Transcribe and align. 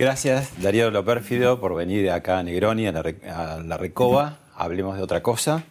Gracias, 0.00 0.62
Darío 0.62 0.90
Lopérfido, 0.90 1.60
por 1.60 1.74
venir 1.74 2.10
acá 2.10 2.38
a 2.38 2.42
Negroni, 2.42 2.86
a 2.86 2.92
la, 3.62 3.76
Recoba. 3.76 4.38
Hablemos 4.54 4.96
de 4.96 5.02
otra 5.02 5.22
cosa. 5.22 5.62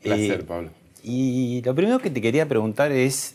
Placer, 0.00 0.42
eh, 0.42 0.44
Pablo. 0.44 0.70
Y 1.02 1.60
lo 1.64 1.74
primero 1.74 1.98
que 1.98 2.08
te 2.08 2.20
quería 2.20 2.46
preguntar 2.46 2.92
es, 2.92 3.34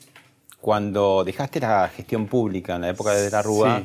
cuando 0.62 1.26
dejaste 1.26 1.59
la 1.59 1.90
gestión 1.90 2.28
pública 2.28 2.78
en 2.78 2.84
la 2.84 2.90
época 2.91 3.12
de 3.16 3.30
la 3.30 3.41
Rúa, 3.41 3.84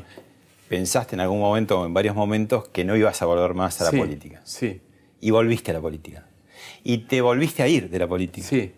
¿pensaste 0.68 1.16
en 1.16 1.22
algún 1.22 1.40
momento 1.40 1.80
o 1.80 1.86
en 1.86 1.92
varios 1.92 2.14
momentos 2.14 2.68
que 2.68 2.84
no 2.84 2.94
ibas 2.94 3.20
a 3.20 3.26
volver 3.26 3.52
más 3.54 3.80
a 3.80 3.90
la 3.90 3.90
política? 3.90 4.40
Sí. 4.44 4.80
Y 5.20 5.32
volviste 5.32 5.72
a 5.72 5.74
la 5.74 5.80
política. 5.80 6.28
Y 6.84 6.98
te 6.98 7.20
volviste 7.20 7.64
a 7.64 7.66
ir 7.66 7.90
de 7.90 7.98
la 7.98 8.06
política. 8.06 8.46
Sí. 8.46 8.72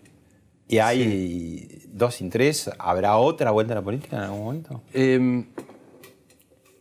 ¿Y 0.67 0.79
hay 0.79 1.83
dos 1.89 2.15
sin 2.15 2.31
tres? 2.31 2.71
¿Habrá 2.79 3.17
otra 3.17 3.51
vuelta 3.51 3.73
a 3.73 3.75
la 3.75 3.83
política 3.83 4.17
en 4.17 4.23
algún 4.23 4.43
momento? 4.43 4.81
Eh, 4.95 5.45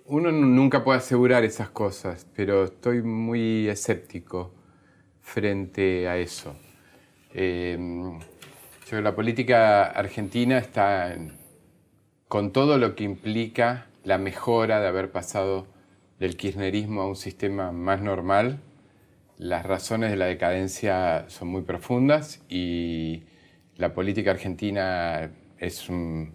uno 0.09 0.31
nunca 0.31 0.85
puede 0.85 0.99
asegurar 0.99 1.45
esas 1.45 1.71
cosas, 1.71 2.27
pero 2.35 2.65
estoy 2.65 3.03
muy 3.03 3.69
escéptico 3.69 4.53
frente 5.21 6.09
a 6.09 6.17
eso. 6.17 6.57
Eh, 7.35 7.79
la 8.93 9.15
política 9.15 9.85
argentina 9.85 10.59
está 10.59 11.17
con 12.29 12.53
todo 12.53 12.79
lo 12.79 12.95
que 12.95 13.05
implica 13.05 13.87
la 14.05 14.19
mejora 14.19 14.81
de 14.81 14.87
haber 14.87 15.11
pasado 15.11 15.67
del 16.21 16.37
kirchnerismo 16.37 17.03
a 17.03 17.09
un 17.09 17.17
sistema 17.17 17.73
más 17.73 18.01
normal. 18.01 18.61
Las 19.39 19.67
razones 19.67 20.11
de 20.11 20.17
la 20.17 20.27
decadencia 20.27 21.29
son 21.29 21.49
muy 21.49 21.63
profundas 21.63 22.43
y 22.49 23.25
la 23.77 23.93
política 23.93 24.31
argentina 24.31 25.31
es 25.59 25.89
un, 25.89 26.33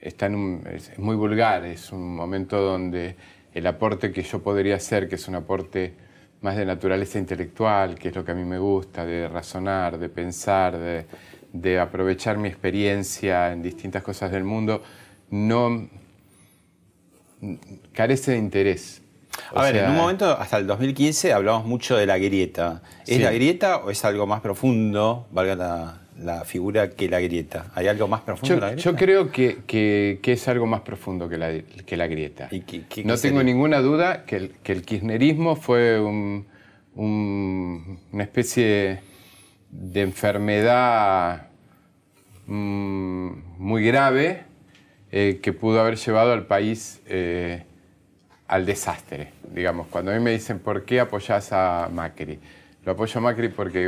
está 0.00 0.26
en 0.26 0.62
es 0.72 0.98
muy 0.98 1.16
vulgar, 1.16 1.64
es 1.64 1.92
un 1.92 2.14
momento 2.14 2.60
donde 2.60 3.16
el 3.52 3.66
aporte 3.66 4.12
que 4.12 4.22
yo 4.22 4.42
podría 4.42 4.76
hacer, 4.76 5.08
que 5.08 5.16
es 5.16 5.28
un 5.28 5.34
aporte 5.34 5.94
más 6.40 6.56
de 6.56 6.64
naturaleza 6.64 7.18
intelectual, 7.18 7.96
que 7.96 8.08
es 8.08 8.14
lo 8.14 8.24
que 8.24 8.32
a 8.32 8.34
mí 8.34 8.44
me 8.44 8.58
gusta, 8.58 9.04
de 9.04 9.28
razonar, 9.28 9.98
de 9.98 10.08
pensar, 10.08 10.78
de, 11.52 11.80
aprovechar 11.80 12.38
mi 12.38 12.48
experiencia 12.48 13.52
en 13.52 13.62
distintas 13.62 14.02
cosas 14.02 14.30
del 14.30 14.44
mundo, 14.44 14.82
no 15.30 15.88
carece 17.92 18.32
de 18.32 18.38
interés. 18.38 19.02
a 19.54 19.62
ver, 19.64 19.76
en 19.76 19.90
un 19.90 19.96
momento, 19.96 20.30
hasta 20.30 20.58
el 20.58 20.66
2015, 20.66 21.32
hablamos 21.32 21.66
mucho 21.66 21.96
de 21.96 22.06
la 22.06 22.16
grieta. 22.16 22.82
¿Es 23.06 23.20
la 23.20 23.32
grieta 23.32 23.78
o 23.78 23.90
es 23.90 24.02
algo 24.04 24.26
más 24.26 24.40
profundo, 24.40 25.26
valga 25.30 25.56
la, 25.56 25.99
la 26.20 26.44
figura 26.44 26.90
que 26.90 27.08
la 27.08 27.20
grieta? 27.20 27.70
¿Hay 27.74 27.88
algo 27.88 28.08
más 28.08 28.20
profundo 28.22 28.54
yo, 28.54 28.60
la 28.60 28.70
grieta? 28.72 28.90
Yo 28.90 28.96
creo 28.96 29.32
que, 29.32 30.20
es 30.22 30.48
algo 30.48 30.66
más 30.66 30.82
profundo 30.82 31.28
que 31.28 31.38
la, 31.38 31.60
que 31.60 31.96
la 31.96 32.06
grieta. 32.06 32.48
no 33.04 33.16
tengo 33.16 33.42
ninguna 33.42 33.80
duda 33.80 34.24
que 34.24 34.36
el, 34.36 34.50
que 34.62 34.72
el 34.72 34.82
kirchnerismo 34.82 35.56
fue 35.56 36.00
una 36.94 38.22
especie 38.22 39.00
de 39.70 40.02
enfermedad 40.02 41.48
mm, 42.46 43.30
muy 43.58 43.84
grave 43.84 44.44
eh, 45.12 45.40
que 45.42 45.52
pudo 45.52 45.80
haber 45.80 45.96
llevado 45.96 46.32
al 46.32 46.46
país 46.46 47.00
eh, 47.06 47.64
al 48.46 48.66
desastre. 48.66 49.32
Digamos, 49.54 49.86
cuando 49.88 50.10
a 50.10 50.14
mí 50.14 50.20
me 50.20 50.32
dicen 50.32 50.58
por 50.58 50.84
qué 50.84 51.00
apoyás 51.00 51.52
a 51.52 51.88
Macri, 51.92 52.38
lo 52.84 52.92
apoyo 52.92 53.18
a 53.18 53.20
Macri 53.20 53.48
porque 53.48 53.82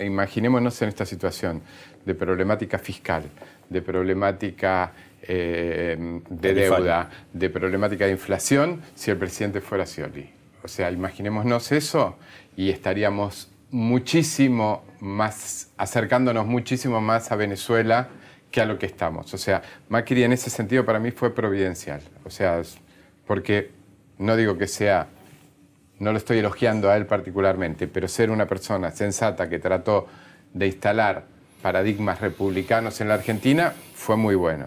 imaginémonos 0.00 0.82
en 0.82 0.88
esta 0.88 1.06
situación 1.06 1.62
de 2.04 2.14
problemática 2.14 2.78
fiscal, 2.78 3.22
de 3.68 3.82
problemática 3.82 4.92
eh, 5.22 6.20
de 6.28 6.54
deuda, 6.54 7.10
de 7.32 7.50
problemática 7.50 8.04
de 8.04 8.12
inflación, 8.12 8.82
si 8.94 9.10
el 9.10 9.16
presidente 9.16 9.60
fuera 9.60 9.86
Scioli. 9.86 10.30
O 10.62 10.68
sea, 10.68 10.90
imaginémonos 10.90 11.72
eso 11.72 12.16
y 12.56 12.70
estaríamos 12.70 13.50
muchísimo 13.70 14.84
más, 15.00 15.70
acercándonos 15.76 16.46
muchísimo 16.46 17.00
más 17.00 17.30
a 17.32 17.36
Venezuela 17.36 18.08
que 18.50 18.60
a 18.60 18.66
lo 18.66 18.78
que 18.78 18.86
estamos. 18.86 19.32
O 19.34 19.38
sea, 19.38 19.62
Macri 19.88 20.24
en 20.24 20.32
ese 20.32 20.50
sentido 20.50 20.84
para 20.84 20.98
mí 20.98 21.10
fue 21.10 21.34
providencial. 21.34 22.00
O 22.24 22.30
sea, 22.30 22.62
porque 23.26 23.70
no 24.18 24.36
digo 24.36 24.56
que 24.56 24.66
sea 24.66 25.08
no 25.98 26.12
lo 26.12 26.18
estoy 26.18 26.38
elogiando 26.38 26.90
a 26.90 26.96
él 26.96 27.06
particularmente, 27.06 27.88
pero 27.88 28.08
ser 28.08 28.30
una 28.30 28.46
persona 28.46 28.90
sensata 28.90 29.48
que 29.48 29.58
trató 29.58 30.06
de 30.52 30.66
instalar 30.66 31.24
paradigmas 31.62 32.20
republicanos 32.20 33.00
en 33.00 33.08
la 33.08 33.14
Argentina 33.14 33.72
fue 33.94 34.16
muy 34.16 34.34
bueno. 34.34 34.66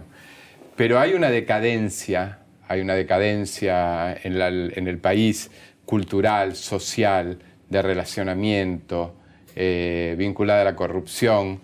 Pero 0.75 0.99
hay 0.99 1.13
una 1.13 1.29
decadencia, 1.29 2.39
hay 2.67 2.81
una 2.81 2.95
decadencia 2.95 4.13
en, 4.23 4.87
el 4.87 4.97
país 4.97 5.51
cultural, 5.85 6.55
social, 6.55 7.39
de 7.69 7.81
relacionamiento, 7.81 9.15
eh, 9.55 10.15
vinculada 10.17 10.61
a 10.61 10.65
la 10.65 10.75
corrupción, 10.75 11.61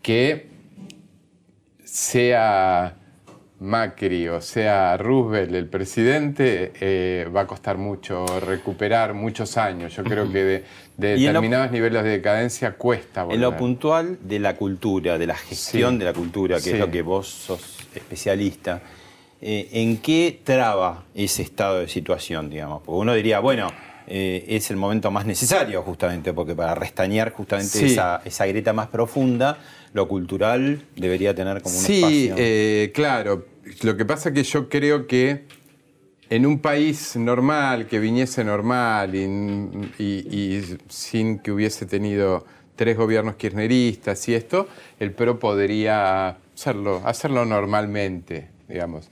que 0.00 0.46
sea 1.84 2.96
Macri 3.62 4.28
o 4.28 4.40
sea 4.40 4.96
Roosevelt 4.96 5.54
el 5.54 5.68
presidente, 5.68 6.72
eh, 6.80 7.28
va 7.34 7.42
a 7.42 7.46
costar 7.46 7.78
mucho 7.78 8.26
recuperar 8.40 9.14
muchos 9.14 9.56
años. 9.56 9.94
Yo 9.94 10.02
creo 10.02 10.30
que 10.30 10.44
de, 10.44 10.64
determinados 10.96 11.70
niveles 11.70 12.02
de 12.02 12.10
decadencia 12.10 12.72
cuesta 12.72 13.22
volver. 13.22 13.36
En 13.36 13.40
lo 13.40 13.56
puntual 13.56 14.18
de 14.20 14.40
la 14.40 14.56
cultura, 14.56 15.16
de 15.16 15.26
la 15.28 15.36
gestión 15.36 15.96
de 15.98 16.06
la 16.06 16.12
cultura, 16.12 16.60
que 16.60 16.72
es 16.72 16.78
lo 16.78 16.90
que 16.90 17.02
vos 17.02 17.28
sos 17.28 17.78
especialista, 17.94 18.82
eh, 19.40 19.68
¿en 19.72 19.98
qué 19.98 20.40
traba 20.42 21.04
ese 21.14 21.42
estado 21.42 21.80
de 21.80 21.88
situación, 21.88 22.50
digamos? 22.50 22.82
Porque 22.84 22.98
uno 22.98 23.14
diría, 23.14 23.38
bueno, 23.38 23.68
eh, 24.08 24.44
es 24.48 24.72
el 24.72 24.76
momento 24.76 25.12
más 25.12 25.24
necesario 25.24 25.82
justamente, 25.82 26.32
porque 26.32 26.56
para 26.56 26.74
restañar 26.74 27.30
justamente 27.30 27.86
esa, 27.86 28.22
esa 28.24 28.44
grieta 28.46 28.72
más 28.72 28.88
profunda, 28.88 29.58
lo 29.92 30.08
cultural 30.08 30.82
debería 30.96 31.32
tener 31.32 31.62
como 31.62 31.78
un 31.78 31.84
espacio. 31.84 32.36
Sí, 32.36 32.90
claro 32.92 33.51
lo 33.82 33.96
que 33.96 34.04
pasa 34.04 34.30
es 34.30 34.34
que 34.34 34.42
yo 34.42 34.68
creo 34.68 35.06
que 35.06 35.46
en 36.30 36.46
un 36.46 36.60
país 36.60 37.14
normal, 37.16 37.86
que 37.86 37.98
viniese 37.98 38.42
normal 38.42 39.14
y, 39.14 40.62
sin 40.88 41.38
que 41.40 41.52
hubiese 41.52 41.84
tenido 41.84 42.46
tres 42.74 42.96
gobiernos 42.96 43.36
kirchneristas 43.36 44.26
y 44.28 44.34
esto, 44.34 44.66
el 44.98 45.12
PRO 45.12 45.38
podría 45.38 46.38
hacerlo, 46.54 47.02
hacerlo 47.04 47.44
normalmente, 47.44 48.48
digamos. 48.66 49.10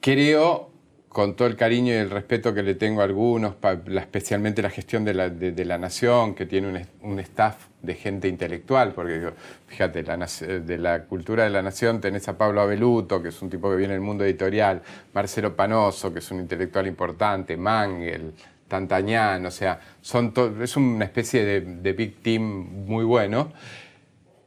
Creo, 0.00 0.70
con 1.14 1.36
todo 1.36 1.46
el 1.46 1.54
cariño 1.54 1.92
y 1.92 1.96
el 1.96 2.10
respeto 2.10 2.52
que 2.52 2.64
le 2.64 2.74
tengo 2.74 3.00
a 3.00 3.04
algunos, 3.04 3.54
especialmente 3.86 4.62
la 4.62 4.68
gestión 4.68 5.04
de 5.04 5.14
la, 5.14 5.78
nación, 5.78 6.34
que 6.34 6.44
tiene 6.44 6.66
un, 6.66 7.08
un 7.08 7.20
staff 7.20 7.68
de 7.82 7.94
gente 7.94 8.26
intelectual, 8.26 8.92
porque 8.94 9.30
fíjate, 9.68 10.02
de 10.02 10.76
la 10.76 11.04
cultura 11.04 11.44
de 11.44 11.50
la 11.50 11.62
nación 11.62 12.00
tenés 12.00 12.26
a 12.26 12.36
Pablo 12.36 12.62
Abeluto, 12.62 13.22
que 13.22 13.28
es 13.28 13.40
un 13.42 13.48
tipo 13.48 13.70
que 13.70 13.76
viene 13.76 13.92
del 13.92 14.02
mundo 14.02 14.24
editorial, 14.24 14.82
Marcelo 15.12 15.54
Panoso, 15.54 16.12
que 16.12 16.18
es 16.18 16.28
un 16.32 16.40
intelectual 16.40 16.88
importante, 16.88 17.56
Mangel, 17.56 18.34
Tantañán, 18.66 19.46
o 19.46 19.52
sea, 19.52 19.78
son 20.00 20.34
es 20.60 20.76
una 20.76 21.04
especie 21.04 21.60
de, 21.60 21.92
big 21.92 22.24
team 22.24 22.42
muy 22.42 23.04
bueno, 23.04 23.52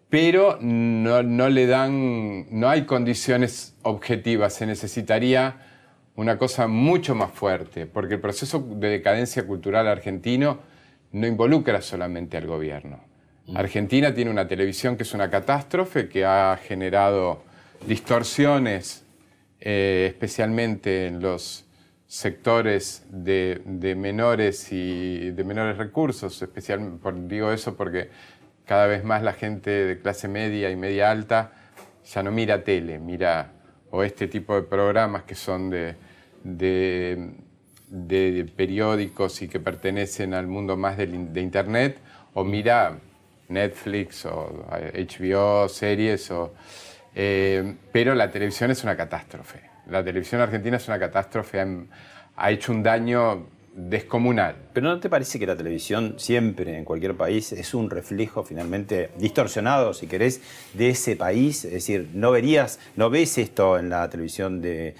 pero 0.09 0.57
no, 0.59 1.23
no 1.23 1.47
le 1.47 1.65
dan, 1.65 2.47
no 2.51 2.67
hay 2.67 2.83
condiciones 2.83 3.73
objetivas, 3.83 4.53
se 4.53 4.65
necesitaría 4.65 5.66
una 6.17 6.37
cosa 6.37 6.67
mucho 6.67 7.15
más 7.15 7.31
fuerte, 7.31 7.85
porque 7.85 8.15
el 8.15 8.19
proceso 8.19 8.59
de 8.59 8.89
decadencia 8.89 9.47
cultural 9.47 9.87
argentino 9.87 10.59
no 11.13 11.25
involucra 11.25 11.81
solamente 11.81 12.35
al 12.35 12.45
gobierno 12.45 13.07
Argentina 13.55 14.13
tiene 14.13 14.29
una 14.31 14.47
televisión 14.47 14.97
que 14.97 15.03
es 15.03 15.13
una 15.13 15.29
catástrofe, 15.29 16.09
que 16.09 16.25
ha 16.25 16.57
generado 16.61 17.43
distorsiones, 17.85 19.05
eh, 19.59 20.07
especialmente 20.09 21.07
en 21.07 21.21
los 21.21 21.65
sectores 22.07 23.05
de, 23.09 23.61
menores 23.97 24.71
y 24.71 25.31
de 25.31 25.43
menores 25.43 25.77
recursos. 25.77 26.41
Especial, 26.41 26.99
digo 27.27 27.51
eso 27.51 27.77
porque 27.77 28.09
cada 28.65 28.87
vez 28.87 29.03
más 29.03 29.23
la 29.23 29.33
gente 29.33 29.69
de 29.69 29.99
clase 29.99 30.27
media 30.27 30.69
y 30.69 30.75
media 30.75 31.09
alta 31.09 31.53
ya 32.05 32.23
no 32.23 32.31
mira 32.31 32.63
tele, 32.63 32.99
mira 32.99 33.53
o 33.91 34.03
este 34.03 34.27
tipo 34.27 34.55
de 34.55 34.63
programas 34.63 35.23
que 35.23 35.35
son 35.35 35.69
de, 35.69 35.95
de, 36.43 38.45
periódicos 38.55 39.41
y 39.41 39.47
que 39.47 39.59
pertenecen 39.59 40.33
al 40.33 40.47
mundo 40.47 40.77
más 40.77 40.97
de, 40.97 41.41
Internet, 41.41 41.99
o 42.33 42.43
mira 42.43 42.99
Netflix 43.49 44.25
o 44.25 44.65
HBO, 44.69 45.65
eh, 45.65 45.69
series, 45.69 46.31
o, 46.31 46.53
eh, 47.15 47.75
pero 47.91 48.13
la 48.13 48.29
televisión 48.29 48.71
es 48.71 48.83
una 48.83 48.95
catástrofe. 48.95 49.61
La 49.87 50.03
televisión 50.03 50.41
argentina 50.41 50.77
es 50.77 50.87
una 50.87 50.99
catástrofe, 50.99 51.65
ha 52.35 52.51
hecho 52.51 52.71
un 52.71 52.83
daño 52.83 53.47
descomunal. 53.77 54.55
Pero 54.73 54.89
¿no 54.89 54.99
te 54.99 55.07
parece 55.07 55.37
que 55.37 55.45
la 55.45 55.55
televisión 55.55 56.15
siempre, 56.17 56.77
en 56.77 56.83
cualquier 56.83 57.15
país, 57.15 57.51
es 57.51 57.73
un 57.75 57.89
reflejo 57.89 58.43
finalmente 58.43 59.11
distorsionado, 59.19 59.93
si 59.93 60.07
querés, 60.07 60.41
de 60.73 60.89
ese 60.89 61.15
país? 61.15 61.63
Es 61.63 61.73
decir, 61.73 62.09
¿no 62.13 62.31
verías, 62.31 62.79
no 62.95 63.11
ves 63.11 63.37
esto 63.37 63.77
en 63.77 63.89
la 63.89 64.09
televisión 64.09 64.61
de, 64.61 64.95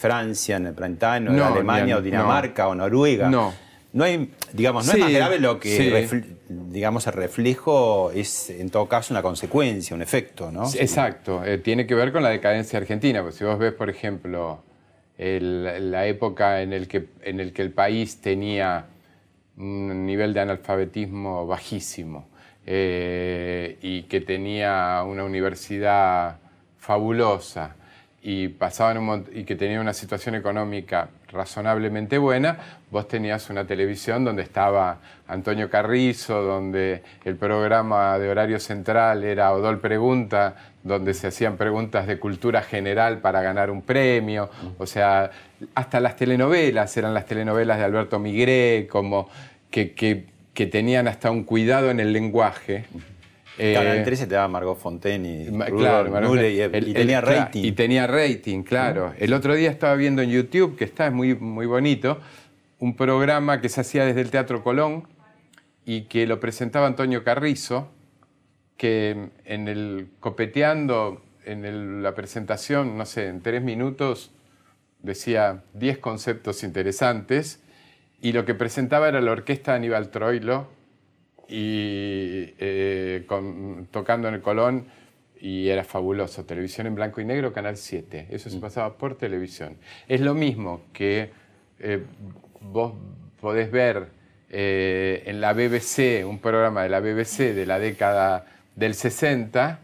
Francia, 0.00 0.56
en 0.56 0.66
el 0.66 0.74
Prantano, 0.74 1.32
de 1.32 1.42
Alemania 1.42 1.98
o 1.98 2.02
Dinamarca 2.02 2.68
o 2.68 2.74
Noruega? 2.74 3.28
No. 3.28 3.52
No 3.90 4.04
hay, 4.04 4.30
digamos, 4.52 4.86
no 4.86 4.92
es 4.92 4.98
más 4.98 5.12
grave 5.12 5.38
lo 5.38 5.58
que, 5.58 6.26
digamos, 6.48 7.06
el 7.06 7.14
reflejo 7.14 8.10
es 8.10 8.50
en 8.50 8.68
todo 8.68 8.86
caso 8.86 9.14
una 9.14 9.22
consecuencia, 9.22 9.96
un 9.96 10.02
efecto, 10.02 10.52
¿no? 10.52 10.70
Exacto, 10.74 11.42
eh, 11.42 11.56
tiene 11.56 11.86
que 11.86 11.94
ver 11.94 12.12
con 12.12 12.22
la 12.22 12.28
decadencia 12.28 12.78
argentina, 12.78 13.22
porque 13.22 13.38
si 13.38 13.44
vos 13.44 13.58
ves, 13.58 13.72
por 13.72 13.88
ejemplo, 13.88 14.62
la 15.18 16.06
época 16.06 16.62
en 16.62 16.72
el, 16.72 16.86
que, 16.86 17.08
en 17.22 17.40
el 17.40 17.52
que 17.52 17.62
el 17.62 17.72
país 17.72 18.20
tenía 18.20 18.86
un 19.56 20.06
nivel 20.06 20.32
de 20.32 20.40
analfabetismo 20.40 21.46
bajísimo 21.46 22.28
eh, 22.64 23.78
y 23.82 24.02
que 24.02 24.20
tenía 24.20 25.02
una 25.04 25.24
universidad 25.24 26.36
fabulosa 26.78 27.74
y, 28.22 28.48
pasaban 28.48 29.24
y 29.32 29.44
que 29.44 29.56
tenía 29.56 29.80
una 29.80 29.92
situación 29.92 30.34
económica 30.34 31.08
razonablemente 31.30 32.18
buena, 32.18 32.58
vos 32.90 33.08
tenías 33.08 33.50
una 33.50 33.66
televisión 33.66 34.24
donde 34.24 34.42
estaba 34.42 34.98
Antonio 35.26 35.68
Carrizo, 35.70 36.42
donde 36.42 37.02
el 37.24 37.36
programa 37.36 38.18
de 38.18 38.30
horario 38.30 38.60
central 38.60 39.24
era 39.24 39.52
Odol 39.52 39.80
Pregunta, 39.80 40.56
donde 40.88 41.14
se 41.14 41.28
hacían 41.28 41.56
preguntas 41.56 42.06
de 42.06 42.18
cultura 42.18 42.62
general 42.62 43.20
para 43.20 43.42
ganar 43.42 43.70
un 43.70 43.82
premio, 43.82 44.50
o 44.78 44.86
sea, 44.86 45.30
hasta 45.74 46.00
las 46.00 46.16
telenovelas 46.16 46.96
eran 46.96 47.14
las 47.14 47.26
telenovelas 47.26 47.78
de 47.78 47.84
Alberto 47.84 48.18
Migré, 48.18 48.88
como 48.90 49.28
que, 49.70 49.92
que 49.92 50.66
tenían 50.66 51.06
hasta 51.06 51.30
un 51.30 51.44
cuidado 51.44 51.90
en 51.90 52.00
el 52.00 52.12
lenguaje. 52.12 52.86
Canal 53.58 54.04
13 54.04 54.26
te 54.28 54.34
daba 54.34 54.46
Margot 54.48 54.78
Fontaine 54.78 55.42
y, 55.42 55.46
claro, 55.46 56.36
y, 56.46 56.92
tenía 56.92 57.20
rating. 57.20 57.64
Y 57.64 57.72
tenía 57.72 58.06
rating, 58.06 58.62
claro. 58.62 59.12
El 59.18 59.32
otro 59.32 59.54
día 59.54 59.70
estaba 59.70 59.96
viendo 59.96 60.22
en 60.22 60.30
YouTube, 60.30 60.76
que 60.76 60.84
está 60.84 61.10
muy, 61.10 61.34
muy 61.34 61.66
bonito, 61.66 62.20
un 62.78 62.94
programa 62.94 63.60
que 63.60 63.68
se 63.68 63.80
hacía 63.80 64.04
desde 64.04 64.20
el 64.20 64.30
Teatro 64.30 64.62
Colón 64.62 65.08
y 65.84 66.02
que 66.02 66.26
lo 66.26 66.38
presentaba 66.38 66.86
Antonio 66.86 67.24
Carrizo, 67.24 67.88
que 68.78 69.28
en 69.44 69.68
el 69.68 70.08
copeteando, 70.20 71.20
en 71.44 72.02
la 72.02 72.14
presentación, 72.14 72.96
no 72.96 73.04
sé, 73.04 73.26
en 73.26 73.42
tres 73.42 73.62
minutos, 73.62 74.30
decía 75.02 75.64
10 75.74 75.98
conceptos 75.98 76.62
interesantes 76.62 77.60
y 78.20 78.32
lo 78.32 78.44
que 78.44 78.54
presentaba 78.54 79.08
era 79.08 79.20
la 79.20 79.32
orquesta 79.32 79.74
Aníbal 79.74 80.10
Troilo 80.10 80.68
y 81.48 82.54
eh, 82.58 83.26
tocando 83.90 84.28
en 84.28 84.34
el 84.34 84.40
Colón 84.40 84.86
y 85.40 85.68
era 85.68 85.84
fabuloso. 85.84 86.44
Televisión 86.44 86.86
en 86.86 86.94
blanco 86.94 87.20
y 87.20 87.24
negro, 87.24 87.52
Canal 87.52 87.76
7. 87.76 88.28
Eso 88.30 88.50
se 88.50 88.58
mm. 88.58 88.60
pasaba 88.60 88.96
por 88.96 89.16
televisión. 89.16 89.76
Es 90.08 90.20
lo 90.20 90.34
mismo 90.34 90.82
que 90.92 91.30
eh, 91.80 92.02
vos 92.60 92.94
podés 93.40 93.70
ver 93.70 94.08
eh, 94.50 95.22
en 95.26 95.40
la 95.40 95.52
BBC, 95.52 96.26
un 96.26 96.38
programa 96.38 96.82
de 96.82 96.88
la 96.88 97.00
BBC 97.00 97.54
de 97.54 97.66
la 97.66 97.78
década 97.78 98.46
del 98.78 98.94
60, 98.94 99.80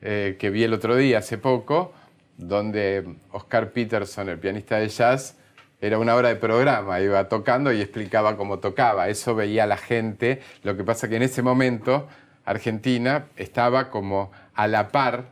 que 0.00 0.50
vi 0.52 0.62
el 0.62 0.74
otro 0.74 0.94
día, 0.94 1.18
hace 1.18 1.38
poco, 1.38 1.92
donde 2.36 3.16
Oscar 3.32 3.72
Peterson, 3.72 4.28
el 4.28 4.38
pianista 4.38 4.76
de 4.76 4.88
jazz, 4.88 5.36
era 5.80 5.98
una 5.98 6.14
hora 6.14 6.28
de 6.28 6.36
programa, 6.36 7.00
iba 7.00 7.28
tocando 7.28 7.72
y 7.72 7.80
explicaba 7.80 8.36
cómo 8.36 8.58
tocaba. 8.58 9.08
Eso 9.08 9.34
veía 9.34 9.66
la 9.66 9.76
gente. 9.76 10.40
Lo 10.62 10.76
que 10.76 10.84
pasa 10.84 11.08
que 11.08 11.16
en 11.16 11.22
ese 11.22 11.42
momento 11.42 12.08
Argentina 12.44 13.26
estaba 13.36 13.90
como 13.90 14.30
a 14.54 14.66
la 14.68 14.88
par 14.88 15.26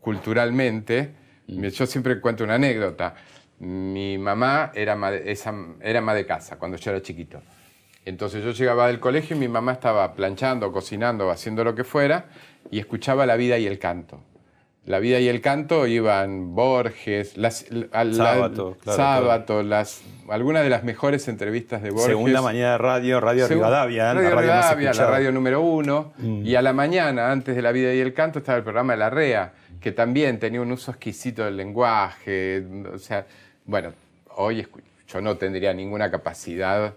culturalmente. 0.00 1.14
Mm. 1.48 1.66
Yo 1.66 1.86
siempre 1.86 2.20
cuento 2.20 2.44
una 2.44 2.54
anécdota. 2.54 3.14
Mi 3.58 4.16
mamá 4.16 4.72
era 4.74 4.94
ama, 4.94 5.12
era 5.12 6.14
de 6.14 6.26
casa 6.26 6.58
cuando 6.58 6.78
yo 6.78 6.90
era 6.90 7.02
chiquito. 7.02 7.42
Entonces 8.06 8.42
yo 8.42 8.52
llegaba 8.52 8.86
del 8.86 8.98
colegio 8.98 9.36
y 9.36 9.38
mi 9.38 9.48
mamá 9.48 9.72
estaba 9.72 10.14
planchando, 10.14 10.72
cocinando, 10.72 11.30
haciendo 11.30 11.62
lo 11.62 11.74
que 11.74 11.84
fuera 11.84 12.24
y 12.70 12.78
escuchaba 12.78 13.26
la 13.26 13.36
vida 13.36 13.58
y 13.58 13.66
el 13.66 13.78
canto. 13.78 14.20
La 14.86 14.98
vida 14.98 15.20
y 15.20 15.28
el 15.28 15.40
canto 15.40 15.86
iban 15.86 16.54
Borges, 16.54 17.36
las, 17.36 17.66
Sábato, 18.86 19.62
las, 19.62 20.02
algunas 20.28 20.62
de 20.62 20.70
las 20.70 20.84
mejores 20.84 21.28
entrevistas 21.28 21.82
de 21.82 21.90
Borges. 21.90 22.06
Segunda 22.06 22.40
mañana 22.40 22.72
de 22.72 22.78
radio, 22.78 23.20
Radio 23.20 23.46
Rivadavia. 23.46 24.14
Radio, 24.14 24.30
la 24.30 24.40
Rivadavia, 24.40 24.92
la 24.94 25.06
radio 25.06 25.32
número 25.32 25.60
uno. 25.60 26.12
Mm. 26.16 26.46
Y 26.46 26.54
a 26.54 26.62
la 26.62 26.72
mañana, 26.72 27.30
antes 27.30 27.54
de 27.54 27.62
la 27.62 27.72
vida 27.72 27.92
y 27.94 28.00
el 28.00 28.14
canto, 28.14 28.38
estaba 28.38 28.56
el 28.56 28.64
programa 28.64 28.94
de 28.94 28.98
La 28.98 29.10
Rea, 29.10 29.52
que 29.80 29.92
también 29.92 30.38
tenía 30.38 30.62
un 30.62 30.72
uso 30.72 30.90
exquisito 30.92 31.44
del 31.44 31.58
lenguaje. 31.58 32.64
O 32.92 32.98
sea, 32.98 33.26
bueno, 33.66 33.92
hoy 34.36 34.66
yo 35.06 35.20
no 35.20 35.36
tendría 35.36 35.74
ninguna 35.74 36.10
capacidad 36.10 36.94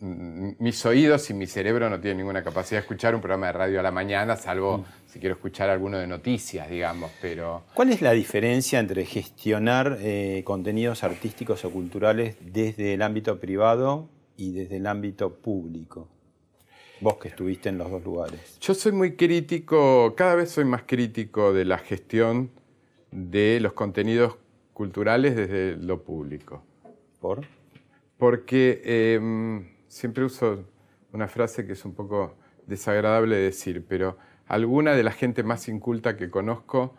mis 0.00 0.84
oídos 0.86 1.30
y 1.30 1.34
mi 1.34 1.46
cerebro 1.46 1.88
no 1.90 2.00
tienen 2.00 2.18
ninguna 2.18 2.42
capacidad 2.42 2.78
de 2.78 2.82
escuchar 2.82 3.14
un 3.14 3.20
programa 3.20 3.46
de 3.46 3.52
radio 3.52 3.80
a 3.80 3.82
la 3.82 3.90
mañana, 3.90 4.36
salvo 4.36 4.78
mm. 4.78 4.84
si 5.06 5.18
quiero 5.18 5.34
escuchar 5.34 5.70
alguno 5.70 5.98
de 5.98 6.06
noticias, 6.06 6.68
digamos, 6.68 7.10
pero... 7.20 7.64
¿Cuál 7.74 7.90
es 7.90 8.02
la 8.02 8.12
diferencia 8.12 8.78
entre 8.78 9.04
gestionar 9.04 9.98
eh, 10.00 10.42
contenidos 10.44 11.04
artísticos 11.04 11.64
o 11.64 11.70
culturales 11.70 12.36
desde 12.40 12.94
el 12.94 13.02
ámbito 13.02 13.38
privado 13.40 14.08
y 14.36 14.52
desde 14.52 14.76
el 14.76 14.86
ámbito 14.86 15.34
público? 15.34 16.08
Vos 17.00 17.16
que 17.16 17.28
estuviste 17.28 17.68
en 17.68 17.78
los 17.78 17.90
dos 17.90 18.04
lugares. 18.04 18.58
Yo 18.60 18.74
soy 18.74 18.92
muy 18.92 19.16
crítico, 19.16 20.14
cada 20.16 20.34
vez 20.36 20.50
soy 20.50 20.64
más 20.64 20.82
crítico 20.86 21.52
de 21.52 21.64
la 21.64 21.78
gestión 21.78 22.50
de 23.10 23.58
los 23.60 23.72
contenidos 23.72 24.36
culturales 24.72 25.36
desde 25.36 25.76
lo 25.76 26.02
público. 26.02 26.62
¿Por? 27.20 27.46
porque 28.18 28.80
em, 28.84 29.66
siempre 29.94 30.24
uso 30.24 30.64
una 31.12 31.28
frase 31.28 31.64
que 31.66 31.74
es 31.74 31.84
un 31.84 31.94
poco 31.94 32.36
desagradable 32.66 33.36
de 33.36 33.42
decir, 33.42 33.86
pero 33.88 34.18
alguna 34.48 34.92
de 34.96 35.04
la 35.04 35.12
gente 35.12 35.44
más 35.44 35.68
inculta 35.68 36.16
que 36.16 36.30
conozco 36.30 36.96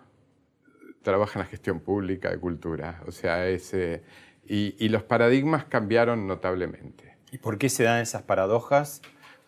trabaja 1.02 1.38
en 1.38 1.44
la 1.44 1.50
gestión 1.50 1.82
pública 1.82 2.32
de 2.32 2.40
cultura. 2.40 3.02
O 3.06 3.12
sea, 3.12 3.48
ese, 3.48 4.04
y, 4.48 4.76
y, 4.84 4.88
los 4.90 5.04
paradigmas 5.04 5.66
cambiaron 5.66 6.26
notablemente. 6.26 7.18
¿Y 7.34 7.38
por 7.38 7.58
qué 7.58 7.68
se 7.68 7.84
dan 7.84 8.02
esas 8.02 8.24
paradojas? 8.24 9.02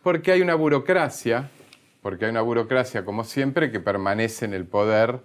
Porque 0.04 0.34
hay 0.34 0.42
una 0.42 0.56
burocracia, 0.56 1.50
porque 2.01 2.25
hay 2.25 2.32
una 2.32 2.42
burocracia, 2.42 3.06
como 3.06 3.24
siempre, 3.24 3.72
que 3.72 3.80
permanece 3.80 4.44
en 4.44 4.54
el 4.54 4.66
poder, 4.66 5.22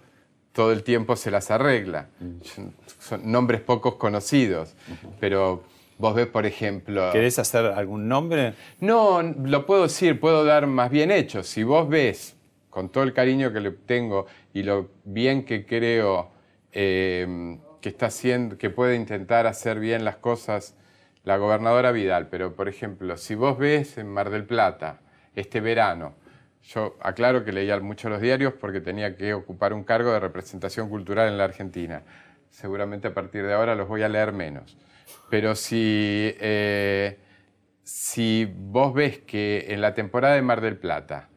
todo 0.53 0.71
el 0.71 0.83
tiempo 0.83 1.17
se 1.17 1.29
las 1.29 1.51
arregla. 1.51 2.07
Mm. 2.21 2.67
Son 2.99 3.31
nombres 3.31 3.59
pocos 3.59 3.95
conocidos, 3.95 4.75
pero 5.19 5.63
Vos 5.97 6.15
ves, 6.15 6.27
por 6.27 6.45
ejemplo... 6.45 7.09
¿Querés 7.11 7.39
hacer 7.39 7.65
algún 7.65 8.07
nombre? 8.07 8.53
No, 8.79 9.21
lo 9.21 9.65
puedo 9.65 9.83
decir, 9.83 10.19
puedo 10.19 10.43
dar 10.43 10.67
más 10.67 10.89
bien 10.89 11.11
hechos. 11.11 11.47
Si 11.47 11.63
vos 11.63 11.87
ves, 11.87 12.35
con 12.69 12.89
todo 12.89 13.03
el 13.03 13.13
cariño 13.13 13.53
que 13.53 13.59
le 13.59 13.71
tengo 13.71 14.25
y 14.53 14.63
lo 14.63 14.89
bien 15.03 15.45
que 15.45 15.65
creo 15.65 16.31
eh, 16.71 17.57
que 17.81 17.89
está 17.89 18.07
haciendo, 18.07 18.57
que 18.57 18.69
puede 18.69 18.95
intentar 18.95 19.45
hacer 19.47 19.79
bien 19.79 20.03
las 20.03 20.17
cosas 20.17 20.75
la 21.23 21.37
gobernadora 21.37 21.91
Vidal, 21.91 22.27
pero 22.27 22.53
por 22.53 22.67
ejemplo, 22.67 23.17
si 23.17 23.35
vos 23.35 23.57
ves 23.57 23.97
en 23.97 24.07
Mar 24.07 24.29
del 24.29 24.45
Plata 24.45 24.99
este 25.35 25.61
verano, 25.61 26.15
yo 26.63 26.97
aclaro 27.01 27.43
que 27.43 27.51
leía 27.51 27.79
mucho 27.79 28.09
los 28.09 28.21
diarios 28.21 28.53
porque 28.59 28.81
tenía 28.81 29.15
que 29.15 29.33
ocupar 29.33 29.73
un 29.73 29.83
cargo 29.83 30.11
de 30.11 30.19
representación 30.19 30.89
cultural 30.89 31.29
en 31.29 31.37
la 31.37 31.45
Argentina. 31.45 32.03
Seguramente 32.49 33.07
a 33.07 33.13
partir 33.13 33.45
de 33.45 33.53
ahora 33.53 33.75
los 33.75 33.87
voy 33.87 34.03
a 34.03 34.09
leer 34.09 34.31
menos. 34.33 34.77
Pero 35.29 35.55
si, 35.55 36.33
eh, 36.39 37.17
si 37.83 38.45
vos 38.45 38.93
ves 38.93 39.19
que 39.19 39.65
en 39.69 39.81
la 39.81 39.93
temporada 39.93 40.35
de 40.35 40.41
Mar 40.41 40.61
del 40.61 40.77
Plata 40.77 41.29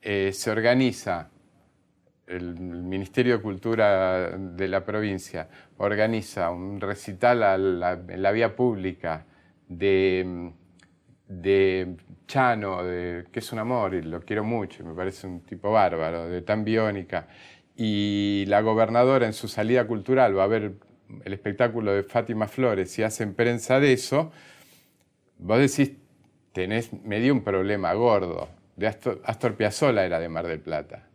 eh, 0.00 0.32
se 0.32 0.50
organiza, 0.50 1.30
el 2.26 2.58
Ministerio 2.58 3.36
de 3.36 3.42
Cultura 3.42 4.36
de 4.36 4.68
la 4.68 4.84
provincia 4.84 5.48
organiza 5.78 6.50
un 6.50 6.80
recital 6.80 7.42
en 7.42 8.22
la 8.22 8.32
vía 8.32 8.54
pública 8.54 9.24
de, 9.66 10.52
de 11.28 11.96
Chano, 12.26 12.82
que 12.82 13.38
es 13.38 13.52
un 13.52 13.58
amor 13.58 13.94
y 13.94 14.02
lo 14.02 14.20
quiero 14.20 14.44
mucho, 14.44 14.84
me 14.84 14.94
parece 14.94 15.26
un 15.26 15.40
tipo 15.40 15.70
bárbaro, 15.70 16.28
de 16.28 16.42
tan 16.42 16.64
biónica, 16.64 17.28
y 17.76 18.44
la 18.48 18.60
gobernadora 18.60 19.26
en 19.26 19.32
su 19.32 19.46
salida 19.46 19.86
cultural 19.86 20.36
va 20.36 20.44
a 20.44 20.48
ver 20.48 20.74
el 21.24 21.32
espectáculo 21.32 21.92
de 21.92 22.02
Fátima 22.02 22.48
Flores 22.48 22.98
y 22.98 23.02
hacen 23.02 23.34
prensa 23.34 23.80
de 23.80 23.92
eso, 23.92 24.30
vos 25.38 25.58
decís, 25.58 25.96
tenés 26.52 26.92
medio 26.92 27.32
un 27.32 27.42
problema 27.42 27.92
gordo. 27.94 28.48
De 28.76 28.86
Astor, 28.86 29.20
Astor 29.24 29.56
Piazzolla 29.56 30.04
era 30.04 30.20
de 30.20 30.28
Mar 30.28 30.46
del 30.46 30.60
Plata. 30.60 31.08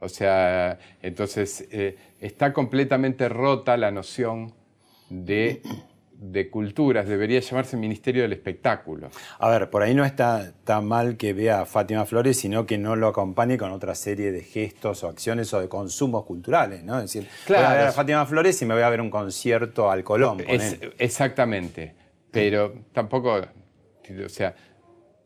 O 0.00 0.08
sea, 0.08 0.78
entonces 1.02 1.66
eh, 1.70 1.96
está 2.20 2.52
completamente 2.52 3.28
rota 3.28 3.76
la 3.76 3.90
noción 3.90 4.54
de, 5.10 5.62
de, 6.20 6.50
culturas, 6.50 7.08
debería 7.08 7.40
llamarse 7.40 7.76
Ministerio 7.76 8.22
del 8.22 8.32
Espectáculo. 8.32 9.10
A 9.38 9.48
ver, 9.48 9.70
por 9.70 9.82
ahí 9.82 9.94
no 9.94 10.04
está 10.04 10.52
tan 10.64 10.86
mal 10.86 11.16
que 11.16 11.32
vea 11.32 11.62
a 11.62 11.66
Fátima 11.66 12.04
Flores, 12.04 12.38
sino 12.38 12.66
que 12.66 12.78
no 12.78 12.94
lo 12.96 13.08
acompañe 13.08 13.56
con 13.56 13.72
otra 13.72 13.94
serie 13.94 14.30
de 14.30 14.42
gestos 14.42 15.02
o 15.02 15.08
acciones 15.08 15.52
o 15.54 15.60
de 15.60 15.68
consumos 15.68 16.24
culturales, 16.24 16.84
¿no? 16.84 16.98
Es 16.98 17.12
decir, 17.12 17.28
claro, 17.46 17.64
voy 17.64 17.72
a 17.72 17.78
ver 17.78 17.86
a 17.88 17.92
Fátima 17.92 18.26
Flores 18.26 18.60
y 18.60 18.66
me 18.66 18.74
voy 18.74 18.82
a 18.82 18.90
ver 18.90 19.00
un 19.00 19.10
concierto 19.10 19.90
al 19.90 20.04
Colón. 20.04 20.42
exactamente, 20.98 21.94
pero 22.30 22.74
tampoco, 22.92 23.40
o 23.40 24.28
sea, 24.28 24.54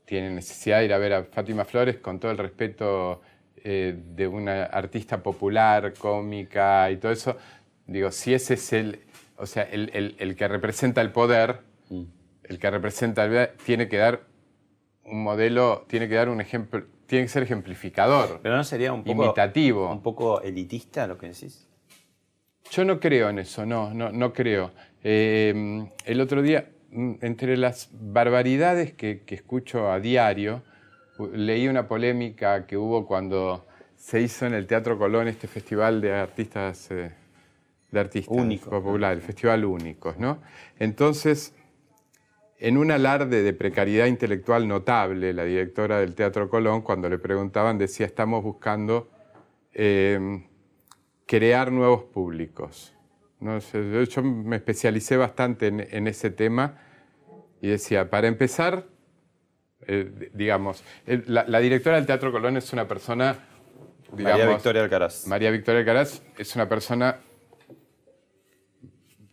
tiene 0.04 0.30
necesidad 0.30 0.78
de 0.78 0.84
ir 0.84 0.92
a 0.92 0.98
ver 0.98 1.12
a 1.12 1.24
Fátima 1.24 1.64
Flores 1.64 1.96
con 1.96 2.20
todo 2.20 2.30
el 2.30 2.38
respeto 2.38 3.20
eh, 3.56 3.96
de 3.96 4.28
una 4.28 4.64
artista 4.64 5.22
popular, 5.22 5.94
cómica 5.94 6.90
y 6.90 6.98
todo 6.98 7.12
eso, 7.12 7.36
digo, 7.86 8.10
si 8.10 8.34
ese 8.34 8.54
es 8.54 8.72
el, 8.72 9.00
o 9.36 9.46
sea, 9.46 9.62
el, 9.64 10.16
el, 10.18 10.36
que 10.36 10.48
representa 10.48 11.00
el 11.00 11.12
poder, 11.12 11.60
mm. 11.90 12.02
el 12.44 12.58
que 12.58 12.70
representa 12.70 13.24
el 13.24 13.50
tiene 13.64 13.88
que 13.88 13.98
dar 13.98 14.22
un 15.04 15.22
modelo, 15.22 15.84
tiene 15.88 16.08
que 16.08 16.14
dar 16.14 16.28
un 16.28 16.40
ejemplo, 16.40 16.84
tiene 17.06 17.24
que 17.24 17.28
ser 17.28 17.42
ejemplificador. 17.42 18.40
Pero 18.42 18.56
no 18.56 18.64
sería 18.64 18.92
un 18.92 19.04
poco 19.04 19.24
imitativo. 19.24 19.90
Un 19.90 20.02
poco 20.02 20.40
elitista 20.40 21.06
lo 21.06 21.18
que 21.18 21.28
decís. 21.28 21.68
Yo 22.70 22.84
no 22.84 22.98
creo 22.98 23.28
en 23.28 23.38
eso, 23.38 23.66
no, 23.66 23.92
no, 23.92 24.10
no 24.10 24.32
creo. 24.32 24.72
Eh, 25.02 25.84
el 26.06 26.20
otro 26.20 26.42
día, 26.42 26.70
mm, 26.90 27.14
entre 27.20 27.56
las 27.56 27.90
barbaridades 27.92 28.92
que, 28.92 29.22
que 29.22 29.34
escucho 29.34 29.90
a 29.90 30.00
diario, 30.00 30.62
leí 31.32 31.68
una 31.68 31.86
polémica 31.86 32.66
que 32.66 32.76
hubo 32.76 33.06
cuando 33.06 33.66
se 33.96 34.20
hizo 34.20 34.46
en 34.46 34.54
el 34.54 34.66
Teatro 34.66 34.98
Colón 34.98 35.28
este 35.28 35.46
festival 35.46 36.00
de 36.00 36.12
artistas, 36.12 36.90
eh, 36.90 37.12
de 37.94 38.00
artistas 38.00 38.36
Único, 38.36 38.70
popular, 38.70 39.12
el 39.14 39.22
festival 39.22 39.64
únicos, 39.64 40.18
¿no? 40.18 40.42
Entonces, 40.78 41.54
en 42.58 42.76
un 42.76 42.90
alarde 42.90 43.42
de 43.42 43.52
precariedad 43.52 44.06
intelectual 44.06 44.68
notable, 44.68 45.32
la 45.32 45.44
directora 45.44 46.00
del 46.00 46.14
Teatro 46.14 46.48
Colón, 46.48 46.82
cuando 46.82 47.08
le 47.08 47.18
preguntaban, 47.18 47.78
decía, 47.78 48.06
estamos 48.06 48.42
buscando 48.42 49.08
eh, 49.72 50.44
crear 51.26 51.72
nuevos 51.72 52.04
públicos. 52.04 52.94
¿no? 53.40 53.58
Yo, 53.58 54.22
me 54.22 54.56
especialicé 54.56 55.16
bastante 55.16 55.66
en 55.66 56.06
ese 56.06 56.30
tema 56.30 56.78
y 57.60 57.68
decía, 57.68 58.10
para 58.10 58.28
empezar, 58.28 58.84
eh, 59.86 60.30
digamos, 60.34 60.84
la, 61.06 61.58
directora 61.60 61.96
del 61.96 62.04
Teatro 62.04 62.30
Colón 62.30 62.58
es 62.58 62.72
una 62.74 62.86
persona... 62.86 63.38
María 64.12 64.46
Victoria 64.46 64.82
Alcaraz. 64.82 65.26
María 65.26 65.50
Victoria 65.50 65.80
Alcaraz 65.80 66.22
es 66.36 66.54
una 66.54 66.68
persona, 66.68 67.20